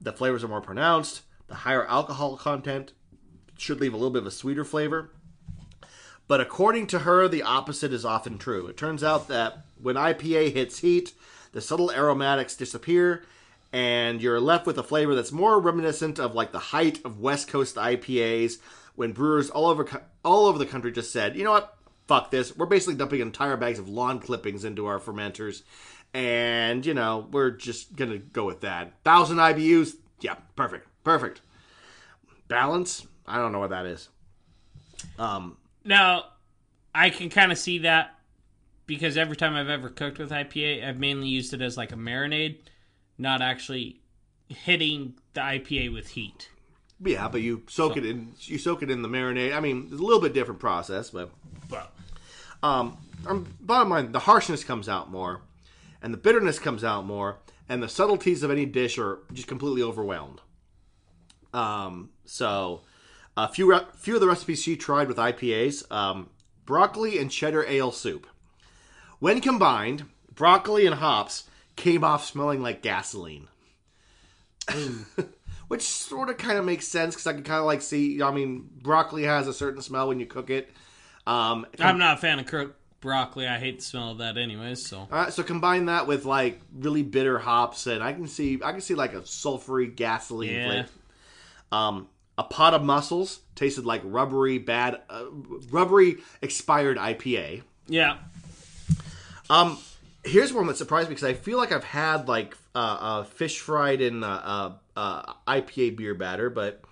the 0.00 0.12
flavors 0.12 0.44
are 0.44 0.48
more 0.48 0.60
pronounced. 0.60 1.22
The 1.48 1.56
higher 1.56 1.86
alcohol 1.86 2.36
content 2.36 2.92
should 3.58 3.80
leave 3.80 3.92
a 3.92 3.96
little 3.96 4.12
bit 4.12 4.22
of 4.22 4.26
a 4.26 4.30
sweeter 4.30 4.64
flavor. 4.64 5.10
But 6.28 6.40
according 6.40 6.86
to 6.88 7.00
her, 7.00 7.26
the 7.26 7.42
opposite 7.42 7.92
is 7.92 8.04
often 8.04 8.38
true. 8.38 8.68
It 8.68 8.76
turns 8.76 9.02
out 9.02 9.26
that 9.28 9.64
when 9.82 9.96
IPA 9.96 10.52
hits 10.52 10.78
heat, 10.78 11.12
the 11.50 11.60
subtle 11.60 11.90
aromatics 11.90 12.54
disappear, 12.54 13.24
and 13.72 14.20
you're 14.20 14.40
left 14.40 14.66
with 14.66 14.78
a 14.78 14.82
flavor 14.82 15.14
that's 15.14 15.32
more 15.32 15.60
reminiscent 15.60 16.18
of 16.18 16.34
like 16.34 16.52
the 16.52 16.58
height 16.58 17.00
of 17.04 17.20
West 17.20 17.48
Coast 17.48 17.76
IPAs 17.76 18.58
when 18.94 19.12
brewers 19.12 19.50
all 19.50 19.66
over 19.66 19.86
all 20.24 20.46
over 20.46 20.58
the 20.58 20.66
country 20.66 20.92
just 20.92 21.12
said, 21.12 21.36
you 21.36 21.44
know 21.44 21.52
what, 21.52 21.76
fuck 22.06 22.30
this. 22.30 22.56
We're 22.56 22.66
basically 22.66 22.96
dumping 22.96 23.20
entire 23.20 23.56
bags 23.56 23.78
of 23.78 23.88
lawn 23.88 24.18
clippings 24.20 24.64
into 24.64 24.86
our 24.86 24.98
fermenters, 24.98 25.62
and 26.12 26.84
you 26.84 26.94
know 26.94 27.28
we're 27.30 27.50
just 27.50 27.94
gonna 27.96 28.18
go 28.18 28.44
with 28.44 28.60
that. 28.62 28.92
Thousand 29.04 29.38
IBUs, 29.38 29.94
yeah, 30.20 30.34
perfect, 30.56 30.86
perfect. 31.04 31.40
Balance, 32.48 33.06
I 33.26 33.38
don't 33.38 33.52
know 33.52 33.60
what 33.60 33.70
that 33.70 33.86
is. 33.86 34.08
Um, 35.18 35.56
Now, 35.84 36.24
I 36.94 37.10
can 37.10 37.30
kind 37.30 37.52
of 37.52 37.58
see 37.58 37.78
that 37.78 38.18
because 38.86 39.16
every 39.16 39.36
time 39.36 39.54
I've 39.54 39.68
ever 39.68 39.88
cooked 39.88 40.18
with 40.18 40.30
IPA, 40.30 40.84
I've 40.86 40.98
mainly 40.98 41.28
used 41.28 41.54
it 41.54 41.62
as 41.62 41.76
like 41.76 41.92
a 41.92 41.96
marinade, 41.96 42.58
not 43.20 43.42
actually 43.42 44.00
hitting 44.48 45.14
the 45.34 45.40
IPA 45.40 45.92
with 45.92 46.08
heat. 46.08 46.48
Yeah, 47.02 47.28
but 47.28 47.40
you 47.40 47.62
soak 47.68 47.96
it 47.96 48.04
in. 48.04 48.32
You 48.40 48.58
soak 48.58 48.82
it 48.82 48.90
in 48.90 49.02
the 49.02 49.08
marinade. 49.08 49.54
I 49.54 49.60
mean, 49.60 49.88
it's 49.90 50.00
a 50.00 50.04
little 50.04 50.20
bit 50.20 50.34
different 50.34 50.60
process, 50.60 51.10
but 51.10 51.30
But 51.68 51.92
um, 52.62 52.98
um, 53.26 53.46
bottom 53.60 53.88
line, 53.88 54.12
the 54.12 54.18
harshness 54.20 54.64
comes 54.64 54.88
out 54.88 55.10
more, 55.10 55.40
and 56.02 56.12
the 56.12 56.18
bitterness 56.18 56.58
comes 56.58 56.84
out 56.84 57.06
more, 57.06 57.38
and 57.68 57.82
the 57.82 57.88
subtleties 57.88 58.42
of 58.42 58.50
any 58.50 58.66
dish 58.66 58.98
are 58.98 59.20
just 59.32 59.48
completely 59.48 59.82
overwhelmed. 59.82 60.40
Um, 61.54 62.10
so 62.26 62.82
a 63.36 63.48
few 63.48 63.70
re- 63.70 63.86
few 63.96 64.14
of 64.14 64.20
the 64.20 64.28
recipes 64.28 64.62
she 64.62 64.76
tried 64.76 65.08
with 65.08 65.16
IPAs: 65.16 65.90
um, 65.90 66.28
broccoli 66.66 67.18
and 67.18 67.30
cheddar 67.30 67.64
ale 67.66 67.92
soup. 67.92 68.26
When 69.20 69.40
combined, 69.40 70.04
broccoli 70.34 70.86
and 70.86 70.96
hops 70.96 71.44
came 71.80 72.04
off 72.04 72.24
smelling 72.26 72.62
like 72.62 72.82
gasoline. 72.82 73.48
Which 75.68 75.82
sort 75.82 76.28
of 76.30 76.36
kind 76.36 76.58
of 76.58 76.64
makes 76.64 76.86
sense 76.86 77.14
because 77.14 77.26
I 77.26 77.32
can 77.32 77.42
kind 77.44 77.60
of 77.60 77.66
like 77.66 77.80
see. 77.82 78.20
I 78.22 78.30
mean, 78.32 78.68
broccoli 78.82 79.24
has 79.24 79.46
a 79.48 79.52
certain 79.54 79.82
smell 79.82 80.08
when 80.08 80.18
you 80.20 80.26
cook 80.26 80.50
it. 80.50 80.70
Um, 81.26 81.64
I'm 81.78 81.98
not 81.98 82.18
a 82.18 82.20
fan 82.20 82.38
of 82.40 82.46
cooked 82.46 82.76
broccoli. 83.00 83.46
I 83.46 83.58
hate 83.58 83.78
the 83.78 83.84
smell 83.84 84.10
of 84.10 84.18
that, 84.18 84.36
anyways. 84.36 84.84
So 84.84 84.98
All 84.98 85.06
right, 85.10 85.32
so 85.32 85.42
combine 85.42 85.86
that 85.86 86.06
with 86.08 86.24
like 86.24 86.60
really 86.76 87.02
bitter 87.02 87.38
hops, 87.38 87.86
and 87.86 88.02
I 88.02 88.12
can 88.12 88.26
see 88.26 88.60
I 88.64 88.72
can 88.72 88.80
see 88.80 88.94
like 88.94 89.14
a 89.14 89.20
sulfury 89.20 89.94
gasoline 89.94 90.54
Yeah. 90.54 90.64
flavor. 90.64 90.88
Um, 91.72 92.08
a 92.36 92.42
pot 92.42 92.74
of 92.74 92.82
mussels 92.82 93.40
tasted 93.54 93.84
like 93.86 94.02
rubbery 94.04 94.58
bad, 94.58 95.02
uh, 95.08 95.26
rubbery 95.70 96.16
expired 96.42 96.96
IPA. 96.98 97.62
yeah, 97.86 98.16
Um, 99.48 99.78
here's 100.24 100.52
one 100.52 100.66
that 100.66 100.76
surprised 100.76 101.08
me 101.08 101.14
because 101.14 101.28
I 101.28 101.34
feel 101.34 101.58
like 101.58 101.72
I've 101.72 101.84
had 101.84 102.28
like 102.28 102.56
uh, 102.74 103.24
fish 103.24 103.60
fried 103.60 104.00
in 104.00 104.22
uh, 104.24 104.76
IPA 104.96 105.96
beer 105.96 106.14
batter, 106.14 106.50
but 106.50 106.82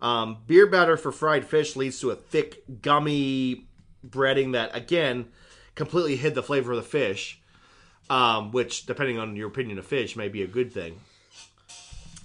um, 0.00 0.38
beer 0.46 0.66
batter 0.66 0.96
for 0.96 1.12
fried 1.12 1.44
fish 1.44 1.76
leads 1.76 2.00
to 2.00 2.10
a 2.10 2.16
thick, 2.16 2.62
gummy 2.82 3.66
breading 4.06 4.52
that 4.52 4.74
again 4.74 5.26
completely 5.74 6.16
hid 6.16 6.34
the 6.34 6.42
flavor 6.42 6.72
of 6.72 6.76
the 6.76 6.82
fish. 6.82 7.40
Um, 8.08 8.50
which, 8.50 8.86
depending 8.86 9.20
on 9.20 9.36
your 9.36 9.46
opinion 9.46 9.78
of 9.78 9.86
fish, 9.86 10.16
may 10.16 10.26
be 10.26 10.42
a 10.42 10.46
good 10.48 10.72
thing. 10.72 10.98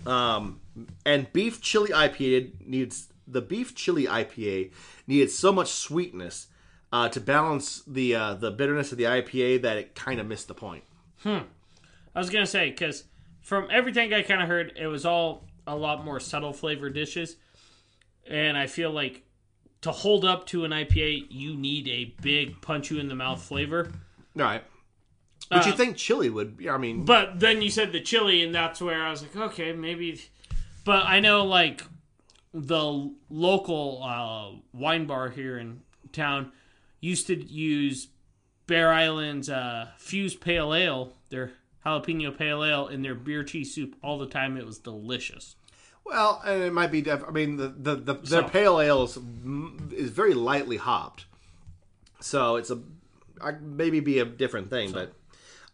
Um, 0.08 0.60
and 1.06 1.32
beef 1.32 1.62
chili 1.62 1.92
IPA 1.92 2.66
needs 2.66 3.08
the 3.28 3.42
beef 3.42 3.76
chili 3.76 4.06
IPA 4.06 4.72
needed 5.06 5.30
so 5.30 5.52
much 5.52 5.72
sweetness 5.72 6.48
uh, 6.96 7.10
to 7.10 7.20
balance 7.20 7.84
the 7.86 8.16
uh, 8.16 8.34
the 8.36 8.52
bitterness 8.52 8.92
of 8.94 8.98
the 8.98 9.04
IPA 9.04 9.62
that 9.64 9.76
it 9.78 9.96
kind 9.96 10.20
of 10.22 10.26
missed 10.28 10.48
the 10.48 10.54
point. 10.54 10.84
Hmm. 11.24 11.40
I 12.16 12.20
was 12.20 12.30
gonna 12.30 12.46
say 12.46 12.70
because 12.70 13.04
from 13.42 13.68
everything 13.70 14.14
I 14.14 14.22
kind 14.22 14.42
of 14.42 14.48
heard, 14.48 14.72
it 14.78 14.88
was 14.88 15.06
all 15.06 15.46
a 15.68 15.76
lot 15.76 16.06
more 16.06 16.20
subtle 16.22 16.54
flavor 16.54 16.90
dishes, 16.90 17.36
and 18.26 18.58
I 18.58 18.68
feel 18.68 18.92
like 18.92 19.24
to 19.82 19.92
hold 19.92 20.24
up 20.24 20.46
to 20.48 20.64
an 20.64 20.72
IPA, 20.72 21.26
you 21.30 21.56
need 21.56 21.88
a 21.90 22.16
big 22.22 22.62
punch 22.62 22.90
you 22.92 23.00
in 23.00 23.08
the 23.10 23.16
mouth 23.16 23.42
flavor. 23.44 23.92
All 24.38 24.44
right. 24.44 24.64
But 25.50 25.66
you 25.68 25.74
Uh, 25.74 25.76
think 25.76 25.98
chili 25.98 26.30
would? 26.30 26.66
I 26.68 26.78
mean, 26.78 27.04
But 27.06 27.40
then 27.40 27.62
you 27.62 27.70
said 27.70 27.92
the 27.92 28.00
chili, 28.02 28.42
and 28.42 28.56
that's 28.56 28.82
where 28.82 29.04
I 29.04 29.12
was 29.12 29.22
like, 29.22 29.36
okay, 29.36 29.74
maybe. 29.74 30.20
But 30.86 31.06
I 31.06 31.20
know 31.20 31.46
like 31.46 31.84
the 32.54 33.12
local 33.30 34.02
uh, 34.02 34.60
wine 34.74 35.06
bar 35.06 35.30
here 35.30 35.58
in 35.60 35.82
town 36.14 36.52
used 37.06 37.28
to 37.28 37.36
use 37.36 38.08
Bear 38.68 38.92
Island's 38.92 39.50
uh, 39.50 39.90
Fused 39.98 40.42
Pale 40.42 40.74
Ale, 40.74 41.14
their 41.30 41.52
jalapeno 41.86 42.36
pale 42.36 42.64
ale, 42.64 42.88
in 42.88 43.02
their 43.04 43.14
beer 43.16 43.44
cheese 43.44 43.74
soup 43.74 43.96
all 44.02 44.18
the 44.18 44.26
time. 44.28 44.58
It 44.58 44.66
was 44.66 44.80
delicious. 44.80 45.56
well, 46.04 46.42
and 46.46 46.64
it 46.64 46.74
might 46.74 46.92
be. 46.92 47.02
Def- 47.02 47.24
I 47.28 47.32
mean, 47.32 47.58
the 47.58 47.68
the, 47.70 47.96
the 47.96 48.14
their 48.16 48.42
So- 48.42 48.50
pale 48.50 48.80
ale 48.82 49.04
is, 49.04 49.18
mm, 49.18 49.94
is 49.94 50.10
very 50.10 50.34
lightly 50.34 50.78
hopped, 50.78 51.26
so 52.20 52.56
it's 52.56 52.72
a 52.72 52.80
I, 53.42 53.52
maybe 53.52 54.00
be 54.00 54.20
a 54.20 54.26
different 54.26 54.70
thing, 54.70 54.92
but 54.92 55.14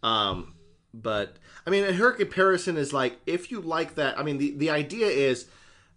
um, 0.04 0.56
but 0.94 1.38
I 1.66 1.70
mean, 1.70 1.94
her 1.94 2.12
comparison 2.12 2.76
is 2.76 2.92
like 2.92 3.20
if 3.26 3.52
you 3.52 3.62
like 3.62 3.96
that. 3.96 4.20
I 4.20 4.24
mean, 4.24 4.38
the 4.38 4.52
the 4.52 4.70
idea 4.70 5.08
is, 5.08 5.46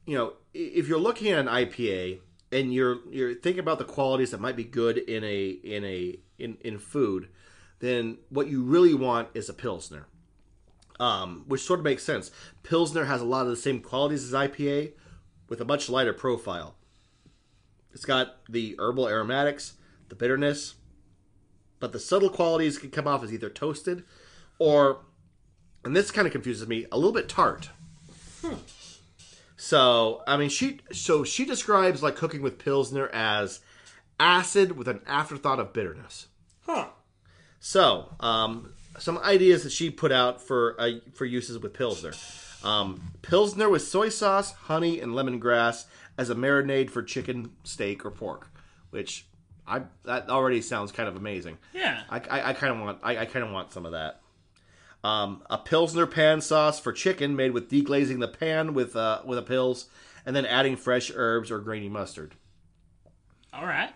you 0.07 0.17
know, 0.17 0.35
if 0.53 0.87
you're 0.87 1.01
looking 1.01 1.33
at 1.33 1.39
an 1.41 1.47
IPA 1.47 2.21
and 2.55 2.73
you're 2.73 2.99
you're 3.11 3.35
thinking 3.35 3.61
about 3.61 3.79
the 3.79 3.85
qualities 3.85 4.31
that 4.31 4.41
might 4.41 4.57
be 4.57 4.65
good 4.65 4.97
in 4.97 5.23
a 5.25 5.49
in 5.49 5.85
a 5.85 6.19
in 6.39 6.57
in 6.63 6.79
food, 6.79 7.29
then 7.81 8.19
what 8.31 8.47
you 8.49 8.63
really 8.63 8.95
want 8.95 9.29
is 9.35 9.49
a 9.51 9.55
pilsner. 9.55 10.07
um, 11.01 11.45
which 11.49 11.63
sort 11.63 11.81
of 11.81 11.85
makes 11.85 12.05
sense. 12.05 12.31
Pilsner 12.63 13.05
has 13.07 13.21
a 13.21 13.25
lot 13.25 13.43
of 13.43 13.49
the 13.49 13.57
same 13.57 13.81
qualities 13.81 14.25
as 14.25 14.33
IPA, 14.33 14.93
with 15.49 15.61
a 15.61 15.65
much 15.65 15.89
lighter 15.91 16.13
profile. 16.13 16.77
It's 17.93 18.05
got 18.05 18.37
the 18.49 18.77
herbal 18.79 19.09
aromatics, 19.09 19.75
the 20.09 20.15
bitterness, 20.15 20.75
but 21.81 21.93
the 21.93 21.99
subtle 21.99 22.31
qualities 22.31 22.79
can 22.79 22.91
come 22.91 23.09
off 23.09 23.25
as 23.25 23.33
either 23.33 23.51
toasted 23.51 24.05
or, 24.59 25.01
and 25.85 25.97
this 25.97 26.11
kind 26.13 26.27
of 26.27 26.33
confuses 26.33 26.69
me, 26.69 26.87
a 26.93 26.97
little 26.97 27.13
bit 27.13 27.29
tart. 27.29 27.71
So, 29.57 30.23
I 30.27 30.37
mean, 30.37 30.49
she 30.49 30.81
so 30.93 31.25
she 31.25 31.45
describes 31.45 32.03
like 32.03 32.17
cooking 32.17 32.43
with 32.43 32.59
Pilsner 32.59 33.09
as 33.09 33.61
acid 34.19 34.77
with 34.77 34.89
an 34.89 35.01
afterthought 35.07 35.61
of 35.61 35.73
bitterness. 35.73 36.27
Huh. 36.67 36.89
So, 37.61 38.15
um, 38.21 38.75
some 38.99 39.19
ideas 39.19 39.63
that 39.63 39.73
she 39.73 39.91
put 39.91 40.13
out 40.13 40.41
for 40.41 40.77
uh, 40.79 40.91
for 41.15 41.25
uses 41.25 41.59
with 41.59 41.73
Pilsner. 41.73 42.13
Um, 42.63 43.13
Pilsner 43.23 43.69
with 43.69 43.83
soy 43.83 44.09
sauce, 44.09 44.53
honey, 44.53 45.01
and 45.01 45.13
lemongrass 45.13 45.85
as 46.17 46.31
a 46.31 46.35
marinade 46.35 46.91
for 46.91 47.03
chicken, 47.03 47.51
steak, 47.63 48.05
or 48.07 48.11
pork, 48.11 48.51
which 48.91 49.27
I 49.67 49.83
that 50.05 50.29
already 50.29 50.61
sounds 50.63 50.93
kind 50.93 51.09
of 51.09 51.17
amazing. 51.17 51.59
Yeah. 51.73 52.03
I, 52.11 52.19
I, 52.19 52.49
I 52.51 52.53
kind 52.55 52.73
of 52.73 52.81
want 52.81 52.99
I, 53.03 53.19
I 53.19 53.25
kind 53.25 53.45
of 53.45 53.53
want 53.53 53.73
some 53.73 53.87
of 53.87 53.93
that. 53.93 54.21
Um, 55.05 55.43
a 55.51 55.59
pilsner 55.59 56.07
pan 56.07 56.41
sauce 56.41 56.81
for 56.81 56.91
chicken 56.93 57.37
made 57.37 57.53
with 57.53 57.71
deglazing 57.71 58.21
the 58.21 58.29
pan 58.29 58.73
with 58.75 58.97
uh, 58.97 59.21
with 59.25 59.39
a 59.39 59.43
pills 59.43 59.87
and 60.25 60.35
then 60.35 60.47
adding 60.47 60.77
fresh 60.77 61.13
herbs 61.15 61.51
or 61.51 61.59
grainy 61.61 61.91
mustard. 61.91 62.35
All 63.53 63.67
right. 63.67 63.91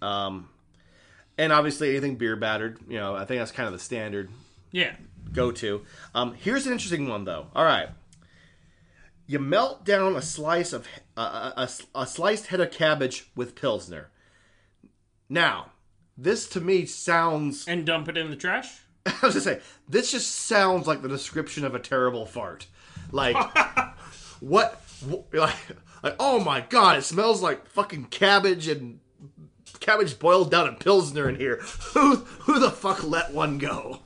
Um, 0.00 0.48
and 1.36 1.52
obviously 1.52 1.90
anything 1.90 2.16
beer 2.16 2.34
battered. 2.34 2.78
You 2.88 2.96
know, 2.98 3.14
I 3.14 3.26
think 3.26 3.40
that's 3.40 3.52
kind 3.52 3.66
of 3.66 3.72
the 3.74 3.78
standard 3.78 4.30
Yeah. 4.72 4.96
go 5.32 5.52
to. 5.52 5.82
Um, 6.14 6.32
here's 6.34 6.66
an 6.66 6.72
interesting 6.72 7.08
one 7.08 7.24
though. 7.24 7.48
All 7.54 7.64
right, 7.64 7.90
you 9.26 9.38
melt 9.38 9.84
down 9.84 10.16
a 10.16 10.22
slice 10.22 10.72
of 10.72 10.88
uh, 11.16 11.52
a, 11.56 11.68
a 11.94 12.06
sliced 12.06 12.46
head 12.46 12.60
of 12.60 12.70
cabbage 12.70 13.30
with 13.36 13.54
pilsner. 13.54 14.08
Now, 15.28 15.72
this 16.16 16.48
to 16.50 16.60
me 16.60 16.86
sounds. 16.86 17.68
And 17.68 17.84
dump 17.84 18.08
it 18.08 18.16
in 18.16 18.30
the 18.30 18.36
trash? 18.36 18.80
I 19.06 19.12
was 19.22 19.34
gonna 19.34 19.40
say 19.40 19.60
this 19.88 20.10
just 20.10 20.30
sounds 20.30 20.86
like 20.86 21.02
the 21.02 21.08
description 21.08 21.64
of 21.64 21.74
a 21.74 21.78
terrible 21.78 22.26
fart. 22.26 22.66
Like 23.12 23.36
what? 24.40 24.80
wh- 25.08 25.34
Like, 25.34 25.56
like 26.02 26.16
oh 26.18 26.40
my 26.40 26.60
god, 26.62 26.98
it 26.98 27.02
smells 27.02 27.42
like 27.42 27.66
fucking 27.68 28.06
cabbage 28.06 28.68
and 28.68 29.00
cabbage 29.80 30.18
boiled 30.18 30.50
down 30.50 30.68
in 30.68 30.76
pilsner 30.76 31.28
in 31.28 31.36
here. 31.36 31.56
Who 31.92 32.16
who 32.16 32.58
the 32.58 32.70
fuck 32.70 33.04
let 33.04 33.32
one 33.32 33.58
go? 33.58 34.00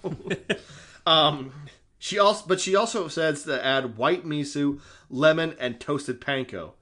um, 1.06 1.52
she 1.98 2.18
also 2.18 2.44
but 2.46 2.60
she 2.60 2.74
also 2.74 3.06
says 3.08 3.44
to 3.44 3.64
add 3.64 3.96
white 3.96 4.24
miso, 4.26 4.80
lemon, 5.08 5.54
and 5.60 5.78
toasted 5.78 6.20
panko, 6.20 6.72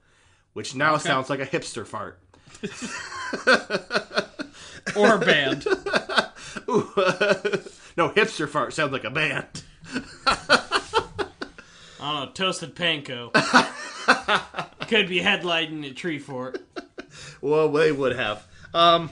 which 0.53 0.73
now 0.75 0.97
sounds 0.97 1.29
like 1.29 1.39
a 1.39 1.45
hipster 1.45 1.85
fart. 1.85 2.19
Or 4.95 5.17
band. 5.19 5.65
No, 7.97 8.09
hipster 8.09 8.47
fart 8.47 8.73
sounds 8.73 8.91
like 8.91 9.03
a 9.03 9.09
band. 9.09 9.63
I 11.99 12.13
don't 12.13 12.25
know, 12.25 12.31
toasted 12.33 12.75
panko. 12.75 13.33
Could 14.87 15.09
be 15.09 15.19
headlighting 15.19 15.85
a 15.89 15.93
tree 15.93 16.19
fort. 16.19 16.63
Well, 17.41 17.69
they 17.71 17.91
would 17.91 18.15
have. 18.15 18.45
Um, 18.73 19.09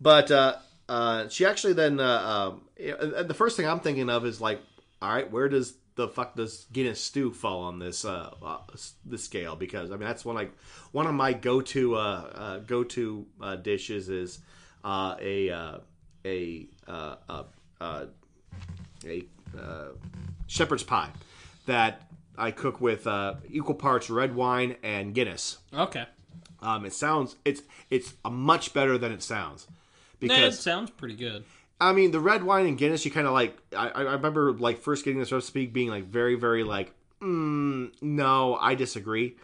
but 0.00 0.30
uh, 0.30 0.56
uh, 0.88 1.28
she 1.28 1.44
actually 1.44 1.72
then 1.72 2.00
uh, 2.00 2.52
um, 2.52 2.62
the 2.78 3.34
first 3.34 3.56
thing 3.56 3.66
I'm 3.66 3.80
thinking 3.80 4.08
of 4.08 4.24
is 4.24 4.40
like, 4.40 4.60
all 5.02 5.12
right, 5.12 5.30
where 5.30 5.48
does 5.48 5.74
the 5.96 6.08
fuck 6.08 6.36
does 6.36 6.66
Guinness 6.72 7.00
stew 7.00 7.32
fall 7.32 7.62
on 7.62 7.78
this 7.78 8.04
uh, 8.04 8.30
uh 8.42 8.58
this 9.04 9.24
scale? 9.24 9.56
Because 9.56 9.90
I 9.90 9.96
mean 9.96 10.06
that's 10.06 10.24
one 10.24 10.36
like 10.36 10.52
one 10.92 11.06
of 11.06 11.14
my 11.14 11.32
go 11.32 11.60
to 11.60 11.96
uh, 11.96 11.98
uh, 11.98 12.58
go 12.60 12.84
to 12.84 13.26
uh, 13.40 13.56
dishes 13.56 14.08
is 14.08 14.38
uh, 14.84 15.16
a 15.20 15.50
uh, 15.50 15.78
a 16.24 16.68
uh, 17.80 18.06
a 19.04 19.24
uh, 19.58 19.88
shepherd's 20.46 20.82
pie 20.82 21.10
that 21.66 22.02
I 22.38 22.50
cook 22.50 22.80
with 22.80 23.06
uh, 23.06 23.34
equal 23.50 23.74
parts 23.74 24.10
red 24.10 24.34
wine 24.34 24.76
and 24.82 25.14
Guinness. 25.14 25.58
Okay. 25.72 26.06
Um, 26.60 26.84
it 26.84 26.92
sounds 26.92 27.36
it's 27.44 27.62
it's 27.90 28.14
a 28.24 28.30
much 28.30 28.72
better 28.72 28.98
than 28.98 29.12
it 29.12 29.22
sounds 29.22 29.66
That 30.20 30.44
it 30.44 30.54
sounds 30.54 30.90
pretty 30.90 31.14
good. 31.14 31.44
I 31.80 31.92
mean 31.92 32.10
the 32.10 32.20
red 32.20 32.42
wine 32.42 32.66
and 32.66 32.78
Guinness 32.78 33.04
you 33.04 33.10
kind 33.10 33.26
of 33.26 33.32
like 33.32 33.56
I, 33.76 33.88
I 33.88 34.00
remember 34.14 34.52
like 34.52 34.80
first 34.80 35.04
getting 35.04 35.20
this 35.20 35.32
recipe 35.32 35.66
being 35.66 35.90
like 35.90 36.04
very 36.04 36.34
very 36.34 36.64
like 36.64 36.94
mm, 37.20 37.92
no 38.00 38.56
I 38.56 38.74
disagree 38.74 39.36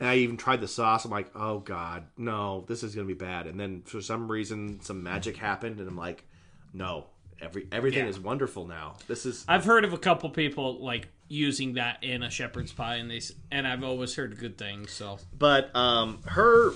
and 0.00 0.08
I 0.08 0.16
even 0.16 0.38
tried 0.38 0.62
the 0.62 0.68
sauce 0.68 1.04
I'm 1.04 1.10
like 1.10 1.30
oh 1.34 1.58
god 1.58 2.04
no 2.16 2.64
this 2.66 2.82
is 2.82 2.94
gonna 2.94 3.06
be 3.06 3.14
bad 3.14 3.46
and 3.46 3.60
then 3.60 3.82
for 3.82 4.00
some 4.00 4.30
reason 4.30 4.80
some 4.80 5.02
magic 5.02 5.36
happened 5.36 5.78
and 5.78 5.88
I'm 5.88 5.96
like 5.96 6.24
no 6.72 7.06
every 7.40 7.66
everything 7.72 8.04
Yeah. 8.04 8.10
is 8.10 8.18
wonderful 8.20 8.66
now 8.66 8.96
this 9.08 9.26
is 9.26 9.44
I've 9.48 9.64
heard 9.64 9.84
of 9.84 9.92
a 9.92 9.98
couple 9.98 10.30
people 10.30 10.82
like 10.84 11.08
using 11.28 11.74
that 11.74 12.02
in 12.04 12.22
a 12.22 12.30
shepherd's 12.30 12.72
pie, 12.72 12.96
and 12.96 13.10
they 13.10 13.20
and 13.50 13.66
I've 13.66 13.82
always 13.82 14.14
heard 14.14 14.38
good 14.38 14.58
things. 14.58 14.92
So 14.92 15.18
but 15.36 15.74
um, 15.74 16.20
her 16.26 16.72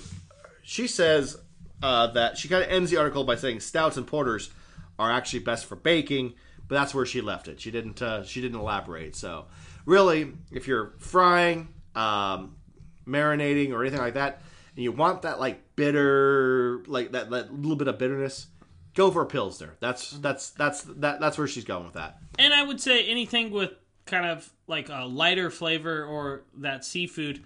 she 0.62 0.86
says 0.86 1.36
uh, 1.82 2.08
that 2.08 2.36
she 2.38 2.48
kind 2.48 2.64
of 2.64 2.70
ends 2.70 2.90
the 2.90 2.96
article 2.96 3.24
by 3.24 3.36
saying 3.36 3.60
stouts 3.60 3.96
and 3.96 4.06
porters 4.06 4.50
are 4.98 5.10
actually 5.12 5.38
best 5.40 5.66
for 5.66 5.76
baking 5.76 6.34
but 6.66 6.74
that's 6.74 6.92
where 6.94 7.06
she 7.06 7.20
left 7.20 7.46
it 7.46 7.60
she 7.60 7.70
didn't 7.70 8.02
uh, 8.02 8.24
she 8.24 8.40
didn't 8.40 8.58
elaborate 8.58 9.14
so 9.14 9.46
really 9.86 10.32
if 10.50 10.66
you're 10.66 10.92
frying 10.98 11.68
um, 11.94 12.56
marinating 13.06 13.72
or 13.72 13.82
anything 13.82 14.00
like 14.00 14.14
that 14.14 14.42
and 14.74 14.82
you 14.82 14.90
want 14.92 15.22
that 15.22 15.38
like 15.38 15.76
bitter 15.76 16.82
like 16.86 17.12
that, 17.12 17.30
that 17.30 17.54
little 17.54 17.76
bit 17.76 17.86
of 17.88 17.96
bitterness 17.98 18.48
go 18.98 19.10
for 19.10 19.22
a 19.22 19.26
pilsner 19.26 19.76
that's 19.80 20.12
mm-hmm. 20.12 20.22
that's 20.22 20.50
that's 20.50 20.82
that, 20.82 21.20
that's 21.20 21.38
where 21.38 21.46
she's 21.46 21.64
going 21.64 21.84
with 21.84 21.94
that 21.94 22.18
And 22.38 22.54
I 22.54 22.62
would 22.62 22.80
say 22.80 23.04
anything 23.06 23.50
with 23.50 23.72
kind 24.08 24.26
of 24.26 24.50
like 24.66 24.88
a 24.88 25.06
lighter 25.06 25.50
flavor 25.50 26.04
or 26.04 26.42
that 26.58 26.84
seafood. 26.84 27.42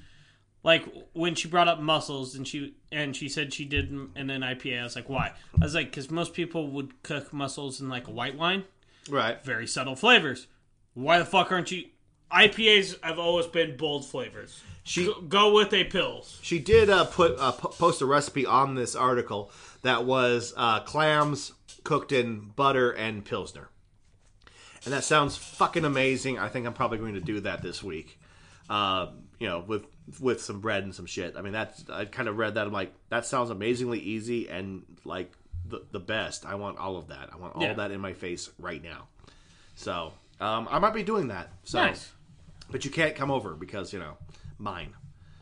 Like 0.65 0.87
when 1.13 1.35
she 1.35 1.49
brought 1.49 1.67
up 1.67 1.81
mussels 1.81 2.37
and 2.37 2.47
she 2.47 2.75
and 2.93 3.17
she 3.17 3.29
said 3.29 3.53
she 3.53 3.65
did 3.65 3.91
in 3.91 4.31
an 4.31 4.43
IPA, 4.43 4.81
I 4.81 4.85
was 4.85 4.95
like, 4.95 5.09
why? 5.09 5.33
I 5.61 5.65
was 5.65 5.75
like, 5.75 5.91
because 5.91 6.11
most 6.11 6.35
people 6.35 6.69
would 6.69 7.03
cook 7.03 7.33
mussels 7.33 7.81
in 7.81 7.89
like 7.89 8.07
a 8.07 8.13
white 8.13 8.37
wine, 8.37 8.65
right 9.09 9.45
very 9.45 9.67
subtle 9.67 9.97
flavors. 9.97 10.47
Why 10.95 11.19
the 11.19 11.25
fuck 11.25 11.51
aren't 11.51 11.73
you? 11.73 11.87
IPAs 12.33 13.03
have 13.03 13.18
always 13.18 13.47
been 13.47 13.76
bold 13.76 14.05
flavors. 14.07 14.62
she 14.85 15.05
Go, 15.07 15.20
go 15.20 15.55
with 15.55 15.72
a 15.72 15.85
pills. 15.85 16.39
She 16.43 16.59
did 16.59 16.89
uh, 16.91 17.05
put 17.05 17.39
uh, 17.39 17.53
po- 17.53 17.68
post 17.68 18.01
a 18.03 18.07
recipe 18.07 18.47
on 18.47 18.74
this 18.74 18.95
article 18.95 19.51
that 19.83 20.05
was 20.05 20.55
uh, 20.57 20.80
clams 20.80 21.53
cooked 21.85 22.12
in 22.12 22.51
butter 22.57 22.91
and 22.91 23.24
pilsner, 23.24 23.68
and 24.85 24.93
that 24.93 25.05
sounds 25.05 25.37
fucking 25.37 25.85
amazing. 25.85 26.39
I 26.39 26.49
think 26.49 26.66
I'm 26.66 26.72
probably 26.74 26.99
going 26.99 27.14
to 27.14 27.20
do 27.20 27.41
that 27.41 27.62
this 27.62 27.83
week. 27.83 28.18
Uh, 28.70 29.09
you 29.39 29.49
know, 29.49 29.61
with 29.66 29.85
with 30.20 30.41
some 30.41 30.61
bread 30.61 30.85
and 30.85 30.95
some 30.95 31.07
shit. 31.07 31.35
I 31.37 31.43
mean, 31.43 31.53
that's 31.53 31.85
I 31.91 32.05
kind 32.05 32.28
of 32.28 32.39
read 32.39 32.55
that. 32.55 32.66
I'm 32.66 32.72
like, 32.72 32.93
that 33.09 33.26
sounds 33.26 33.51
amazingly 33.51 33.99
easy 34.01 34.49
and 34.49 34.83
like 35.05 35.33
the 35.68 35.83
the 35.91 36.01
best. 36.01 36.47
I 36.47 36.55
want 36.55 36.78
all 36.78 36.97
of 36.97 37.09
that. 37.09 37.30
I 37.33 37.37
want 37.37 37.57
all 37.57 37.62
Yeah. 37.62 37.74
that 37.74 37.91
in 37.91 38.01
my 38.01 38.12
face 38.12 38.51
right 38.59 38.83
now. 38.83 39.09
So 39.74 40.12
um, 40.41 40.68
I 40.70 40.78
might 40.78 40.95
be 40.95 41.03
doing 41.03 41.28
that. 41.28 41.51
So, 41.64 41.78
Nice. 41.80 42.12
But 42.73 42.85
you 42.85 42.91
can't 42.91 43.14
come 43.14 43.31
over 43.31 43.55
because 43.55 43.93
you 43.93 43.99
know 44.01 44.16
mine 44.59 44.95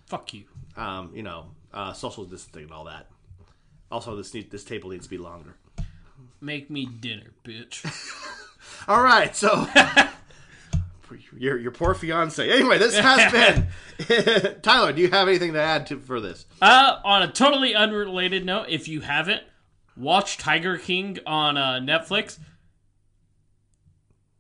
Fuck 0.07 0.35
you. 0.35 0.45
um, 0.77 1.13
you 1.15 1.23
know, 1.23 1.47
uh, 1.73 1.93
social 1.93 2.25
distancing 2.25 2.65
and 2.65 2.73
all 2.73 2.85
that. 2.87 3.07
Also, 3.93 4.17
this 4.17 4.35
need, 4.35 4.51
this 4.51 4.65
table 4.65 4.91
needs 4.91 5.05
to 5.05 5.11
be 5.11 5.19
longer. 5.19 5.55
Make 6.41 6.69
me 6.69 6.85
dinner, 6.87 7.31
bitch. 7.45 7.85
All 8.89 9.03
right, 9.03 9.37
so 9.37 9.69
your 11.37 11.59
your 11.59 11.71
poor 11.71 11.95
fiance. 11.95 12.49
Anyway, 12.51 12.79
this 12.79 12.99
has 12.99 13.31
been 13.33 14.57
Tyler. 14.63 14.93
Do 14.93 15.03
you 15.03 15.11
have 15.11 15.29
anything 15.29 15.53
to 15.53 15.61
add 15.61 15.87
to 15.89 15.99
for 16.01 16.21
this? 16.21 16.47
Uh, 16.61 16.99
on 17.05 17.23
a 17.23 17.31
totally 17.31 17.75
unrelated 17.75 18.45
note, 18.45 18.67
if 18.69 18.89
you 18.89 19.01
haven't, 19.03 19.43
watch 19.97 20.39
Tiger 20.39 20.77
King 20.79 21.19
on 21.27 21.57
uh, 21.57 21.81
Netflix. 21.81 22.39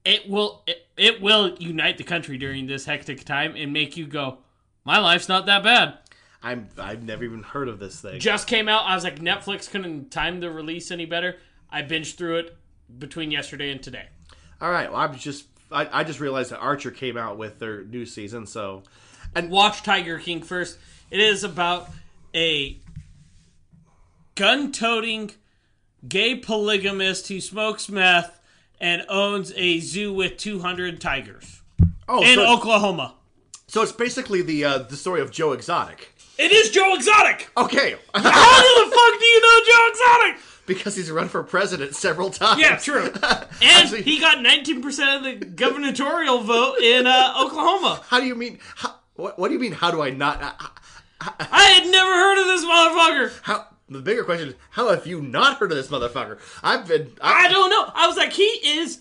It 0.04 0.28
will 0.28 0.62
it, 0.66 0.86
it 0.96 1.20
will 1.20 1.56
unite 1.58 1.98
the 1.98 2.04
country 2.04 2.38
during 2.38 2.66
this 2.66 2.84
hectic 2.84 3.24
time 3.24 3.54
and 3.56 3.72
make 3.72 3.96
you 3.96 4.06
go, 4.06 4.38
my 4.84 4.98
life's 4.98 5.28
not 5.28 5.46
that 5.46 5.62
bad. 5.62 5.98
I'm 6.42 6.68
I've 6.78 7.02
never 7.02 7.24
even 7.24 7.42
heard 7.42 7.68
of 7.68 7.78
this 7.78 8.00
thing. 8.00 8.18
Just 8.18 8.46
came 8.46 8.68
out. 8.68 8.86
I 8.86 8.94
was 8.94 9.04
like, 9.04 9.18
Netflix 9.18 9.70
couldn't 9.70 10.10
time 10.10 10.40
the 10.40 10.50
release 10.50 10.90
any 10.90 11.04
better. 11.04 11.36
I 11.70 11.82
binged 11.82 12.16
through 12.16 12.38
it 12.38 12.56
between 12.98 13.30
yesterday 13.30 13.70
and 13.70 13.82
today. 13.82 14.06
All 14.60 14.70
right, 14.70 14.90
well, 14.90 15.00
I'm 15.00 15.16
just 15.16 15.46
I, 15.70 16.00
I 16.00 16.04
just 16.04 16.20
realized 16.20 16.50
that 16.50 16.58
Archer 16.58 16.90
came 16.90 17.16
out 17.16 17.36
with 17.38 17.58
their 17.58 17.84
new 17.84 18.06
season, 18.06 18.46
so 18.46 18.82
and 19.34 19.50
watch 19.50 19.82
Tiger 19.82 20.18
King 20.18 20.42
first. 20.42 20.78
It 21.10 21.20
is 21.20 21.44
about 21.44 21.90
a 22.34 22.78
gun 24.34 24.72
toting 24.72 25.32
gay 26.08 26.36
polygamist 26.36 27.28
who 27.28 27.40
smokes 27.40 27.88
meth 27.90 28.39
and 28.80 29.04
owns 29.08 29.52
a 29.56 29.80
zoo 29.80 30.12
with 30.12 30.36
200 30.36 31.00
tigers 31.00 31.62
oh, 32.08 32.22
in 32.22 32.36
so, 32.36 32.52
Oklahoma. 32.52 33.14
so 33.66 33.82
it's 33.82 33.92
basically 33.92 34.42
the 34.42 34.64
uh, 34.64 34.78
the 34.78 34.96
story 34.96 35.20
of 35.20 35.30
Joe 35.30 35.52
Exotic. 35.52 36.14
It 36.38 36.52
is 36.52 36.70
Joe 36.70 36.94
Exotic. 36.94 37.50
Okay, 37.56 37.90
How 38.14 38.84
the 38.84 38.90
fuck 38.90 39.20
do 39.20 39.24
you 39.26 39.40
know 39.40 39.60
Joe 39.66 39.88
Exotic? 39.90 40.42
because 40.66 40.94
he's 40.94 41.10
run 41.10 41.28
for 41.28 41.42
president 41.42 41.96
several 41.96 42.30
times. 42.30 42.60
Yeah, 42.60 42.76
true. 42.76 43.12
And 43.62 43.84
Actually- 43.84 44.02
he 44.02 44.20
got 44.20 44.38
19% 44.38 45.16
of 45.16 45.24
the 45.24 45.44
gubernatorial 45.44 46.40
vote 46.40 46.78
in 46.78 47.06
uh, 47.06 47.34
Oklahoma. 47.38 48.00
How 48.06 48.20
do 48.20 48.26
you 48.26 48.34
mean? 48.34 48.58
How, 48.76 48.94
what, 49.16 49.38
what 49.38 49.48
do 49.48 49.54
you 49.54 49.60
mean? 49.60 49.72
How 49.72 49.90
do 49.90 50.00
I 50.00 50.10
not? 50.10 50.38
I 51.20 51.64
had 51.64 51.90
never 51.90 52.10
heard 52.10 52.40
of 52.40 52.46
this 52.46 52.64
motherfucker. 52.64 53.40
How 53.42 53.66
the 53.90 54.00
bigger 54.00 54.24
question 54.24 54.50
is 54.50 54.54
how 54.70 54.88
have 54.88 55.06
you 55.06 55.20
not 55.20 55.58
heard 55.58 55.72
of 55.72 55.76
this 55.76 55.88
motherfucker? 55.88 56.38
I've 56.62 56.86
been 56.86 57.12
I, 57.20 57.46
I 57.46 57.48
don't 57.48 57.70
know. 57.70 57.90
I 57.94 58.06
was 58.06 58.16
like, 58.16 58.32
he 58.32 58.42
is 58.42 59.00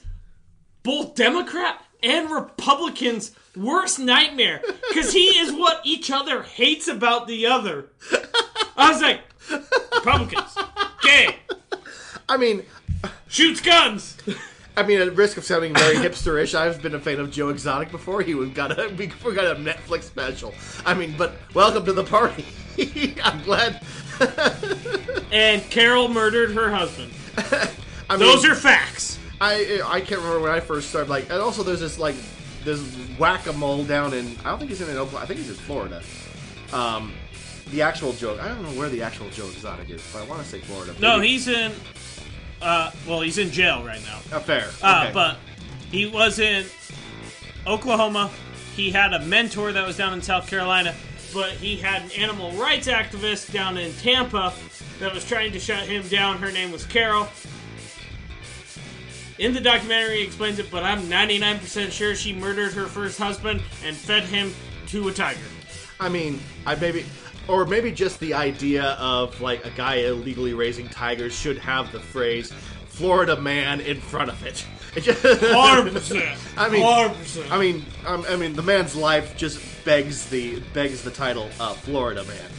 both 0.84 1.16
Democrat 1.16 1.84
and 2.02 2.32
Republicans' 2.32 3.32
worst 3.56 4.00
nightmare 4.00 4.62
because 4.88 5.14
he 5.14 5.26
is 5.40 5.52
what 5.52 5.82
each 5.84 6.10
other 6.10 6.44
hates 6.44 6.88
about 6.88 7.28
the 7.28 7.46
other. 7.46 7.88
I 8.76 8.92
was 8.92 9.02
like, 9.02 9.22
Republicans, 9.96 10.58
gay, 11.02 11.36
I 12.28 12.38
mean, 12.38 12.64
shoots 13.28 13.62
guns. 13.62 14.18
I 14.78 14.84
mean, 14.84 15.02
at 15.02 15.14
risk 15.16 15.38
of 15.38 15.44
sounding 15.44 15.74
very 15.74 15.96
hipsterish, 16.08 16.56
I've 16.56 16.82
been 16.82 16.96
a 16.96 17.00
fan 17.00 17.20
of 17.20 17.32
Joe 17.32 17.50
Exotic 17.50 17.92
before. 17.92 18.22
He 18.22 18.34
was 18.34 18.50
got 18.52 18.78
a 18.80 18.88
we 18.96 19.08
got 19.08 19.58
a 19.58 19.60
Netflix 19.60 20.04
special. 20.04 20.54
I 20.86 20.94
mean, 20.94 21.16
but 21.18 21.34
welcome 21.54 21.86
to 21.86 21.94
the 21.94 22.06
party. 22.06 22.46
I'm 23.24 23.44
glad. 23.44 23.84
And 25.32 25.62
Carol 25.70 26.08
murdered 26.08 26.52
her 26.52 26.70
husband. 26.72 27.14
I 28.10 28.18
mean, 28.18 28.20
Those 28.20 28.46
are 28.46 28.56
facts. 28.56 29.20
I 29.40 29.82
I 29.86 30.02
can't 30.02 30.20
remember 30.22 30.40
when 30.42 30.52
I 30.52 30.60
first 30.60 30.90
started. 30.90 31.10
Like, 31.10 31.26
and 31.30 31.40
also 31.40 31.62
there's 31.64 31.80
this 31.80 32.00
like 32.00 32.16
this 32.66 32.82
whack 33.20 33.46
a 33.48 33.54
mole 33.54 33.84
down 33.84 34.14
in. 34.14 34.36
I 34.44 34.50
don't 34.50 34.58
think 34.60 34.72
he's 34.72 34.82
in 34.82 34.90
Oklahoma. 34.90 35.20
I 35.24 35.26
think 35.28 35.40
he's 35.40 35.50
in 35.50 35.56
Florida. 35.56 36.02
Um, 36.74 37.14
the 37.72 37.82
actual 37.84 38.14
joke. 38.14 38.42
I 38.42 38.48
don't 38.48 38.64
know 38.64 38.70
where 38.80 38.90
the 38.90 39.04
actual 39.04 39.30
Joe 39.30 39.46
Exotic 39.46 39.90
is, 39.92 40.02
but 40.12 40.24
I 40.24 40.26
want 40.26 40.42
to 40.42 40.48
say 40.48 40.60
Florida. 40.60 40.94
No, 41.00 41.18
Maybe- 41.18 41.28
he's 41.30 41.48
in. 41.48 41.72
Uh, 42.62 42.92
well, 43.08 43.22
he's 43.22 43.38
in 43.38 43.52
jail 43.52 43.84
right 43.86 44.02
now. 44.04 44.18
uh, 44.36 44.40
fair. 44.42 44.68
Uh, 44.82 45.04
okay. 45.06 45.14
But 45.14 45.38
he 45.92 46.06
was 46.08 46.40
in 46.40 46.66
Oklahoma. 47.66 48.30
He 48.76 48.92
had 48.92 49.14
a 49.14 49.20
mentor 49.20 49.72
that 49.74 49.86
was 49.86 49.96
down 49.96 50.14
in 50.14 50.22
South 50.22 50.48
Carolina, 50.50 50.94
but 51.34 51.52
he 51.54 51.76
had 51.76 52.04
an 52.04 52.12
animal 52.12 52.52
rights 52.54 52.88
activist 52.88 53.52
down 53.52 53.78
in 53.78 53.92
Tampa 53.94 54.54
that 55.00 55.14
was 55.14 55.26
trying 55.26 55.52
to 55.52 55.60
shut 55.60 55.88
him 55.88 56.08
down. 56.08 56.38
Her 56.38 56.52
name 56.52 56.72
was 56.72 56.86
Carol. 56.86 57.28
In 59.38 59.54
the 59.54 59.62
documentary, 59.62 60.18
he 60.18 60.24
explains 60.24 60.60
it, 60.60 60.70
but 60.70 60.84
I'm 60.84 61.04
99% 61.04 61.92
sure 61.92 62.14
she 62.14 62.34
murdered 62.34 62.74
her 62.74 62.88
first 62.88 63.18
husband 63.18 63.62
and 63.86 63.96
fed 63.96 64.24
him 64.24 64.54
to 64.88 65.08
a 65.08 65.14
tiger. 65.14 65.40
I 66.00 66.10
mean, 66.10 66.42
I 66.66 66.76
maybe, 66.76 67.06
or 67.48 67.66
maybe 67.66 67.92
just 67.92 68.20
the 68.20 68.34
idea 68.34 68.84
of 69.00 69.40
like 69.40 69.66
a 69.66 69.70
guy 69.72 69.96
illegally 69.96 70.54
raising 70.54 70.90
tigers 70.90 71.34
should 71.34 71.58
have 71.58 71.92
the 71.92 72.00
phrase 72.00 72.52
"Florida 72.88 73.40
man" 73.40 73.80
in 73.80 74.02
front 74.02 74.30
of 74.30 74.46
it. 74.46 74.66
It 74.96 75.04
100%. 75.04 76.38
I 76.58 76.70
mean, 76.70 76.84
100%. 76.84 77.52
I 77.52 77.60
mean, 77.60 77.86
um, 78.06 78.26
I 78.28 78.36
mean, 78.36 78.54
the 78.54 78.64
man's 78.64 78.96
life 78.96 79.38
just 79.38 79.62
begs 79.86 80.30
the 80.30 80.60
begs 80.74 81.04
the 81.04 81.12
title 81.12 81.50
uh, 81.60 81.74
"Florida 81.74 82.24
Man." 82.26 82.50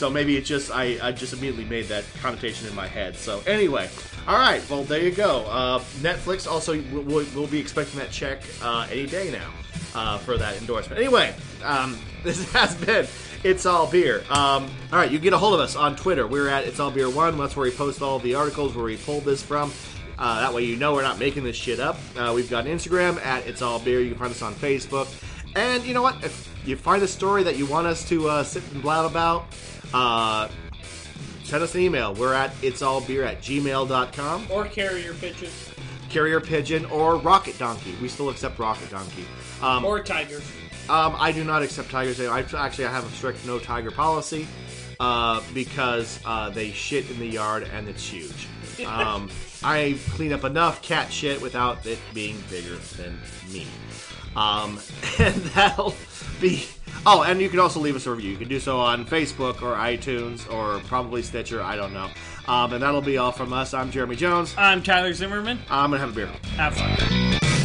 So 0.00 0.08
maybe 0.08 0.36
it 0.36 0.46
just 0.46 0.70
I, 0.70 0.98
I 1.02 1.12
just 1.12 1.34
immediately 1.34 1.66
made 1.66 1.86
that 1.86 2.04
connotation 2.22 2.66
in 2.66 2.74
my 2.74 2.86
head. 2.86 3.16
So 3.16 3.42
anyway, 3.46 3.90
all 4.26 4.38
right, 4.38 4.62
well 4.70 4.82
there 4.84 5.02
you 5.02 5.10
go. 5.10 5.44
Uh, 5.46 5.80
Netflix 6.00 6.50
also 6.50 6.80
will, 6.90 7.02
will, 7.02 7.26
will 7.34 7.46
be 7.46 7.58
expecting 7.58 7.98
that 7.98 8.10
check 8.10 8.42
uh, 8.62 8.86
any 8.90 9.06
day 9.06 9.30
now 9.30 9.50
uh, 9.94 10.18
for 10.18 10.38
that 10.38 10.56
endorsement. 10.58 10.98
Anyway, 10.98 11.34
um, 11.62 11.98
this 12.24 12.50
has 12.52 12.74
been 12.76 13.06
It's 13.44 13.66
All 13.66 13.86
Beer. 13.90 14.20
Um, 14.30 14.70
all 14.92 14.98
right, 14.98 15.10
you 15.10 15.18
can 15.18 15.24
get 15.24 15.32
a 15.32 15.38
hold 15.38 15.54
of 15.54 15.60
us 15.60 15.76
on 15.76 15.96
Twitter. 15.96 16.26
We're 16.26 16.48
at 16.48 16.64
It's 16.64 16.80
All 16.80 16.90
Beer 16.90 17.10
One. 17.10 17.36
That's 17.36 17.56
where 17.56 17.64
we 17.64 17.76
post 17.76 18.00
all 18.00 18.18
the 18.18 18.34
articles 18.34 18.74
where 18.74 18.84
we 18.84 18.96
pulled 18.96 19.24
this 19.24 19.42
from. 19.42 19.72
Uh, 20.20 20.40
that 20.40 20.52
way 20.52 20.62
you 20.64 20.76
know 20.76 20.92
we're 20.92 21.02
not 21.02 21.18
making 21.18 21.42
this 21.44 21.56
shit 21.56 21.80
up. 21.80 21.96
Uh, 22.16 22.32
we've 22.34 22.50
got 22.50 22.66
Instagram 22.66 23.16
at 23.24 23.46
It's 23.46 23.62
All 23.62 23.78
Beer. 23.78 24.00
You 24.00 24.10
can 24.10 24.18
find 24.18 24.30
us 24.30 24.42
on 24.42 24.54
Facebook. 24.54 25.08
And 25.56 25.82
you 25.84 25.94
know 25.94 26.02
what? 26.02 26.22
If 26.22 26.48
you 26.64 26.76
find 26.76 27.02
a 27.02 27.08
story 27.08 27.42
that 27.44 27.56
you 27.56 27.66
want 27.66 27.86
us 27.86 28.06
to 28.10 28.28
uh, 28.28 28.44
sit 28.44 28.62
and 28.72 28.82
blab 28.82 29.06
about, 29.10 29.46
uh, 29.94 30.48
send 31.42 31.62
us 31.62 31.74
an 31.74 31.80
email. 31.80 32.14
We're 32.14 32.34
at 32.34 32.52
it's 32.62 32.82
all 32.82 33.00
beer 33.00 33.24
at 33.24 33.40
gmail.com. 33.40 34.46
or 34.50 34.66
carrier 34.66 35.14
pigeon. 35.14 35.50
Carrier 36.10 36.40
Pigeon 36.40 36.84
or 36.86 37.16
Rocket 37.16 37.56
Donkey. 37.58 37.94
We 38.02 38.08
still 38.08 38.30
accept 38.30 38.58
Rocket 38.58 38.90
Donkey. 38.90 39.24
Um, 39.62 39.84
Or 39.84 40.02
tigers. 40.02 40.42
um, 40.88 41.14
I 41.16 41.30
do 41.30 41.44
not 41.44 41.62
accept 41.62 41.88
tigers. 41.88 42.20
I 42.20 42.40
actually 42.40 42.84
I 42.86 42.90
have 42.92 43.06
a 43.06 43.10
strict 43.14 43.46
no 43.46 43.60
tiger 43.60 43.92
policy 43.92 44.46
uh, 44.98 45.40
because 45.54 46.18
uh, 46.24 46.50
they 46.50 46.72
shit 46.72 47.08
in 47.10 47.18
the 47.20 47.26
yard 47.28 47.68
and 47.72 47.88
it's 47.88 48.04
huge. 48.04 48.48
Um, 48.84 49.30
I 49.62 49.98
clean 50.10 50.32
up 50.32 50.44
enough 50.44 50.82
cat 50.82 51.12
shit 51.12 51.40
without 51.40 51.84
it 51.86 51.98
being 52.14 52.42
bigger 52.48 52.76
than 52.96 53.18
me. 53.52 53.66
Um, 54.36 54.80
and 55.18 55.34
that'll 55.34 55.94
be. 56.40 56.64
Oh, 57.06 57.22
and 57.22 57.40
you 57.40 57.48
can 57.48 57.58
also 57.58 57.80
leave 57.80 57.96
us 57.96 58.06
a 58.06 58.10
review. 58.10 58.30
You 58.30 58.36
can 58.36 58.48
do 58.48 58.60
so 58.60 58.78
on 58.78 59.06
Facebook 59.06 59.62
or 59.62 59.74
iTunes 59.74 60.50
or 60.52 60.80
probably 60.80 61.22
Stitcher. 61.22 61.62
I 61.62 61.76
don't 61.76 61.92
know. 61.92 62.10
Um, 62.46 62.72
and 62.72 62.82
that'll 62.82 63.00
be 63.00 63.18
all 63.18 63.32
from 63.32 63.52
us. 63.52 63.74
I'm 63.74 63.90
Jeremy 63.90 64.16
Jones. 64.16 64.54
I'm 64.58 64.82
Tyler 64.82 65.12
Zimmerman. 65.12 65.58
I'm 65.70 65.90
gonna 65.90 66.00
have 66.00 66.10
a 66.10 66.14
beer. 66.14 66.26
Have 66.56 66.74
fun. 66.74 67.59